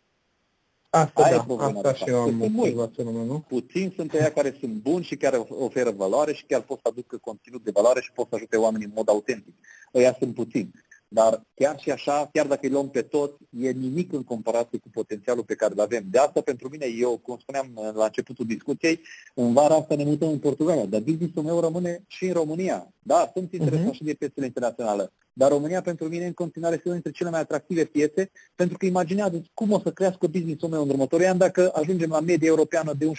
Asta, 0.89 1.23
Aia 1.23 1.45
da, 1.47 1.65
asta 1.65 1.93
și 1.93 2.03
eu 2.07 2.21
am 2.21 2.41
observat 2.41 2.95
nu? 2.97 3.45
Puțin 3.47 3.93
sunt 3.95 4.13
ăia 4.13 4.31
care 4.31 4.55
sunt 4.59 4.73
buni 4.73 5.03
și 5.03 5.15
care 5.15 5.37
oferă 5.49 5.91
valoare 5.91 6.33
și 6.33 6.45
chiar 6.45 6.61
pot 6.61 6.79
să 6.81 6.87
aducă 6.87 7.17
conținut 7.17 7.63
de 7.63 7.71
valoare 7.73 8.01
și 8.01 8.11
pot 8.11 8.27
să 8.29 8.35
ajute 8.35 8.57
oamenii 8.57 8.85
în 8.85 8.91
mod 8.95 9.09
autentic. 9.09 9.53
Ăia 9.93 10.15
sunt 10.19 10.33
puțini. 10.33 10.71
Dar 11.07 11.41
chiar 11.53 11.79
și 11.79 11.91
așa, 11.91 12.29
chiar 12.33 12.47
dacă 12.47 12.59
îi 12.63 12.69
luăm 12.69 12.89
pe 12.89 13.01
tot, 13.01 13.37
e 13.49 13.69
nimic 13.71 14.13
în 14.13 14.23
comparație 14.23 14.77
cu 14.77 14.89
potențialul 14.89 15.43
pe 15.43 15.55
care 15.55 15.73
îl 15.73 15.79
avem. 15.79 16.03
De 16.11 16.17
asta, 16.17 16.41
pentru 16.41 16.69
mine, 16.69 16.85
eu, 16.85 17.17
cum 17.17 17.37
spuneam 17.37 17.93
la 17.93 18.03
începutul 18.03 18.45
discuției, 18.45 19.01
în 19.33 19.53
vara 19.53 19.75
asta 19.75 19.95
ne 19.95 20.03
mutăm 20.03 20.29
în 20.29 20.39
Portugalia, 20.39 20.85
dar 20.85 21.01
business-ul 21.01 21.43
meu 21.43 21.59
rămâne 21.59 22.03
și 22.07 22.25
în 22.25 22.33
România. 22.33 22.87
Da, 22.99 23.29
sunt 23.33 23.53
interesat 23.53 23.89
uh-huh. 23.89 23.95
și 23.95 24.03
de 24.03 24.13
piețele 24.13 24.45
internaționale, 24.45 25.11
dar 25.37 25.49
România 25.49 25.81
pentru 25.81 26.07
mine 26.07 26.25
în 26.25 26.33
continuare 26.33 26.75
este 26.75 26.87
una 26.87 26.97
dintre 26.97 27.17
cele 27.17 27.29
mai 27.29 27.39
atractive 27.39 27.83
piețe, 27.83 28.31
pentru 28.55 28.77
că 28.77 28.85
imaginează 28.85 29.41
cum 29.53 29.71
o 29.71 29.79
să 29.79 29.91
crească 29.91 30.27
business-ul 30.27 30.69
meu 30.69 30.83
în 30.83 30.89
următorii 30.89 31.25
ani 31.25 31.39
dacă 31.39 31.71
ajungem 31.73 32.09
la 32.09 32.19
media 32.19 32.47
europeană 32.47 32.93
de 32.93 33.05
11% 33.05 33.09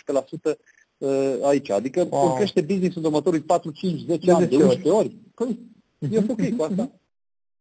uh, 0.99 1.35
aici. 1.43 1.71
Adică 1.71 2.07
wow. 2.11 2.35
crește 2.35 2.61
business-ul 2.61 3.01
în 3.01 3.05
următorii 3.05 3.41
4, 3.41 3.71
5, 3.71 4.01
10 4.07 4.33
ani 4.33 4.47
de 4.47 4.57
11 4.57 4.89
ori. 4.89 5.17
Păi, 5.35 5.59
eu 6.11 6.21
sunt 6.21 6.31
ok 6.31 6.57
cu 6.57 6.63
asta. 6.63 6.91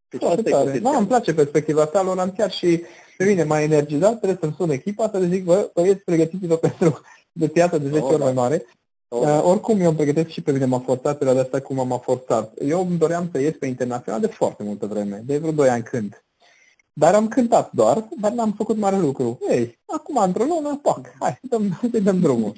Deci 0.10 0.24
asta 0.24 0.42
tare. 0.50 0.80
Da, 0.80 0.98
îmi 0.98 1.08
place 1.08 1.34
perspectiva 1.34 1.86
ta, 1.86 2.00
am 2.00 2.34
chiar 2.38 2.52
și 2.52 2.82
pe 3.18 3.26
mine 3.26 3.44
mai 3.44 3.64
energizat, 3.64 4.18
trebuie 4.18 4.38
să-mi 4.42 4.56
sun 4.58 4.70
echipa 4.70 5.10
să 5.12 5.18
le 5.18 5.28
zic, 5.28 5.44
bă, 5.44 5.70
băieți, 5.74 6.04
pregătiți-vă 6.04 6.56
pentru 6.56 7.02
de 7.32 7.48
piață 7.48 7.78
de 7.78 7.90
10 7.90 8.00
oh, 8.00 8.12
ori 8.12 8.22
mai 8.22 8.34
mare. 8.34 8.66
Oh. 9.10 9.22
Uh, 9.22 9.42
oricum, 9.44 9.80
eu 9.80 9.88
îmi 9.88 9.96
pregătesc 9.96 10.28
și 10.28 10.42
pe 10.42 10.52
mine 10.52 10.66
m-a 10.66 10.80
forțat 10.80 11.18
perioada 11.18 11.42
asta 11.42 11.60
cum 11.60 11.88
m-a 11.88 11.98
forțat. 11.98 12.54
Eu 12.62 12.88
îmi 12.88 12.98
doream 12.98 13.30
să 13.32 13.40
ies 13.40 13.56
pe 13.58 13.66
internațional 13.66 14.22
de 14.22 14.28
foarte 14.28 14.64
multă 14.64 14.86
vreme, 14.86 15.22
de 15.26 15.38
vreo 15.38 15.52
2 15.52 15.70
ani 15.70 15.84
când. 15.84 16.22
Dar 16.94 17.14
am 17.14 17.28
cântat 17.28 17.72
doar, 17.72 18.08
dar 18.22 18.32
n-am 18.32 18.52
făcut 18.52 18.78
mare 18.78 18.98
lucru. 18.98 19.40
Ei, 19.50 19.80
acum 19.86 20.18
într-o 20.18 20.44
lună, 20.44 20.80
pac, 20.82 21.16
hai, 21.20 21.38
să 21.42 21.48
dăm, 21.50 21.80
să 21.92 22.00
dăm 22.04 22.20
drumul. 22.20 22.54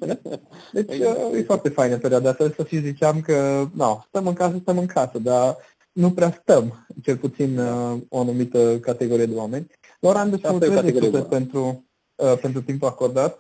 Deci 0.72 0.98
uh, 0.98 1.34
e 1.34 1.44
foarte 1.44 1.70
faină 1.70 1.98
perioada 1.98 2.30
asta, 2.30 2.52
să 2.56 2.66
și 2.68 2.82
ziceam 2.82 3.22
că, 3.22 3.68
nu, 3.74 4.04
stăm 4.08 4.28
în 4.28 4.34
casă, 4.34 4.58
stăm 4.62 4.78
în 4.78 4.86
casă, 4.86 5.20
dar 5.20 5.58
nu 5.92 6.12
prea 6.12 6.40
stăm, 6.42 6.88
cel 7.04 7.18
puțin 7.18 7.60
uh, 7.60 7.98
o 8.10 8.20
anumită 8.20 8.80
categorie 8.80 9.26
de 9.26 9.36
oameni. 9.36 9.68
Loran, 10.00 10.32
îți 10.32 10.52
mulțumesc 10.52 11.28
pentru, 11.28 11.86
uh, 12.16 12.38
pentru 12.42 12.62
timpul 12.62 12.88
acordat. 12.88 13.38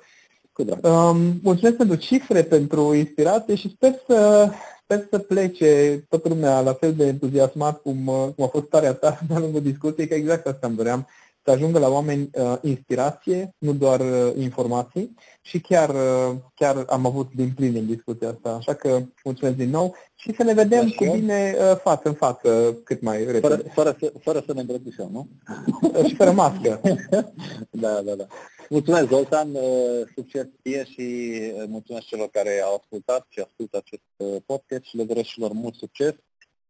Um, 0.68 1.39
mulțumesc 1.43 1.76
pentru 1.76 1.95
cifre, 1.95 2.43
pentru 2.43 2.93
inspirație 2.93 3.55
și 3.55 3.70
sper 3.76 3.93
să, 4.07 4.49
sper 4.84 5.07
să 5.10 5.20
plece 5.20 6.03
toată 6.10 6.30
lumea 6.30 6.60
la 6.60 6.74
fel 6.74 6.93
de 6.93 7.05
entuziasmat 7.05 7.82
cum, 7.82 8.07
uh, 8.07 8.28
cum 8.36 8.43
a 8.43 8.47
fost 8.47 8.66
starea 8.66 8.93
ta 8.93 9.20
de-a 9.28 9.39
lungul 9.39 9.62
discuției, 9.62 10.07
că 10.07 10.14
exact 10.14 10.47
asta 10.47 10.68
îmi 10.68 10.76
doream 10.76 11.07
să 11.50 11.56
ajungă 11.56 11.80
la 11.80 11.89
oameni 11.89 12.30
uh, 12.34 12.56
inspirație, 12.62 13.56
nu 13.58 13.74
doar 13.74 14.00
uh, 14.00 14.34
informații 14.38 15.16
și 15.41 15.60
chiar, 15.60 15.89
uh, 15.89 16.36
chiar 16.56 16.86
am 16.88 17.06
avut 17.06 17.30
din 17.36 17.52
plin 17.56 17.76
în 17.76 17.86
discuția 17.86 18.30
asta. 18.30 18.50
Așa 18.50 18.74
că 18.74 19.02
mulțumesc 19.24 19.56
din 19.56 19.70
nou 19.70 19.95
și 20.16 20.34
să 20.36 20.43
ne 20.43 20.54
vedem 20.54 20.86
Așa. 20.86 20.95
cu 20.95 21.18
bine 21.18 21.56
uh, 21.58 21.78
față 21.78 22.08
în 22.08 22.14
față 22.14 22.78
cât 22.84 23.02
mai 23.02 23.18
repede. 23.18 23.47
Fără, 23.47 23.64
fără, 23.74 23.95
să, 24.00 24.14
fără 24.20 24.43
să 24.45 24.54
ne 24.54 24.60
îmbrățișăm, 24.60 25.10
nu? 25.12 25.28
și 26.08 26.16
fără 26.16 26.32
mască. 26.32 26.82
da, 27.84 28.02
da, 28.02 28.16
da. 28.16 28.28
Mulțumesc, 28.70 29.08
Zoltan, 29.08 29.50
uh, 29.54 29.62
succes 30.16 30.45
ție 30.62 30.86
și 30.86 31.32
uh, 31.56 31.64
mulțumesc 31.68 32.06
celor 32.06 32.30
care 32.32 32.62
au 32.66 32.76
ascultat 32.76 33.26
și 33.30 33.39
ascultă 33.39 33.78
acest 33.78 34.02
uh, 34.18 34.36
podcast 34.45 34.84
și 34.84 34.97
le 34.97 35.04
doresc 35.04 35.28
și 35.28 35.39
lor 35.39 35.52
mult 35.52 35.76
succes. 35.76 36.14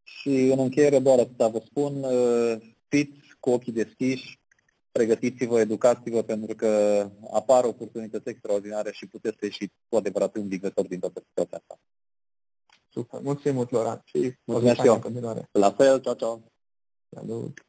Și 0.03 0.49
în 0.51 0.59
încheiere 0.59 0.99
doar 0.99 1.19
atâta 1.19 1.47
vă 1.47 1.61
spun, 1.65 2.05
fiți 2.87 3.17
cu 3.39 3.49
ochii 3.49 3.71
deschiși, 3.71 4.39
pregătiți-vă, 4.91 5.59
educați-vă, 5.59 6.21
pentru 6.21 6.55
că 6.55 6.67
apar 7.31 7.63
oportunități 7.63 8.29
extraordinare 8.29 8.91
și 8.91 9.07
puteți 9.07 9.37
să 9.39 9.45
ieșiți 9.45 9.73
cu 9.89 9.95
adevărat 9.95 10.35
un 10.35 10.41
învingător 10.41 10.87
din 10.87 10.99
toată 10.99 11.23
situația 11.27 11.57
asta. 11.57 11.79
Super, 12.89 13.19
mulțumim 13.21 13.55
mult, 13.55 13.71
Loran, 13.71 14.01
și 14.03 14.35
mulțumesc 14.43 14.79
și 14.79 14.87
eu. 14.87 15.01
La 15.51 15.71
fel, 15.71 16.01
ciao, 16.01 16.13
ciao. 16.13 16.41
Salut. 17.09 17.68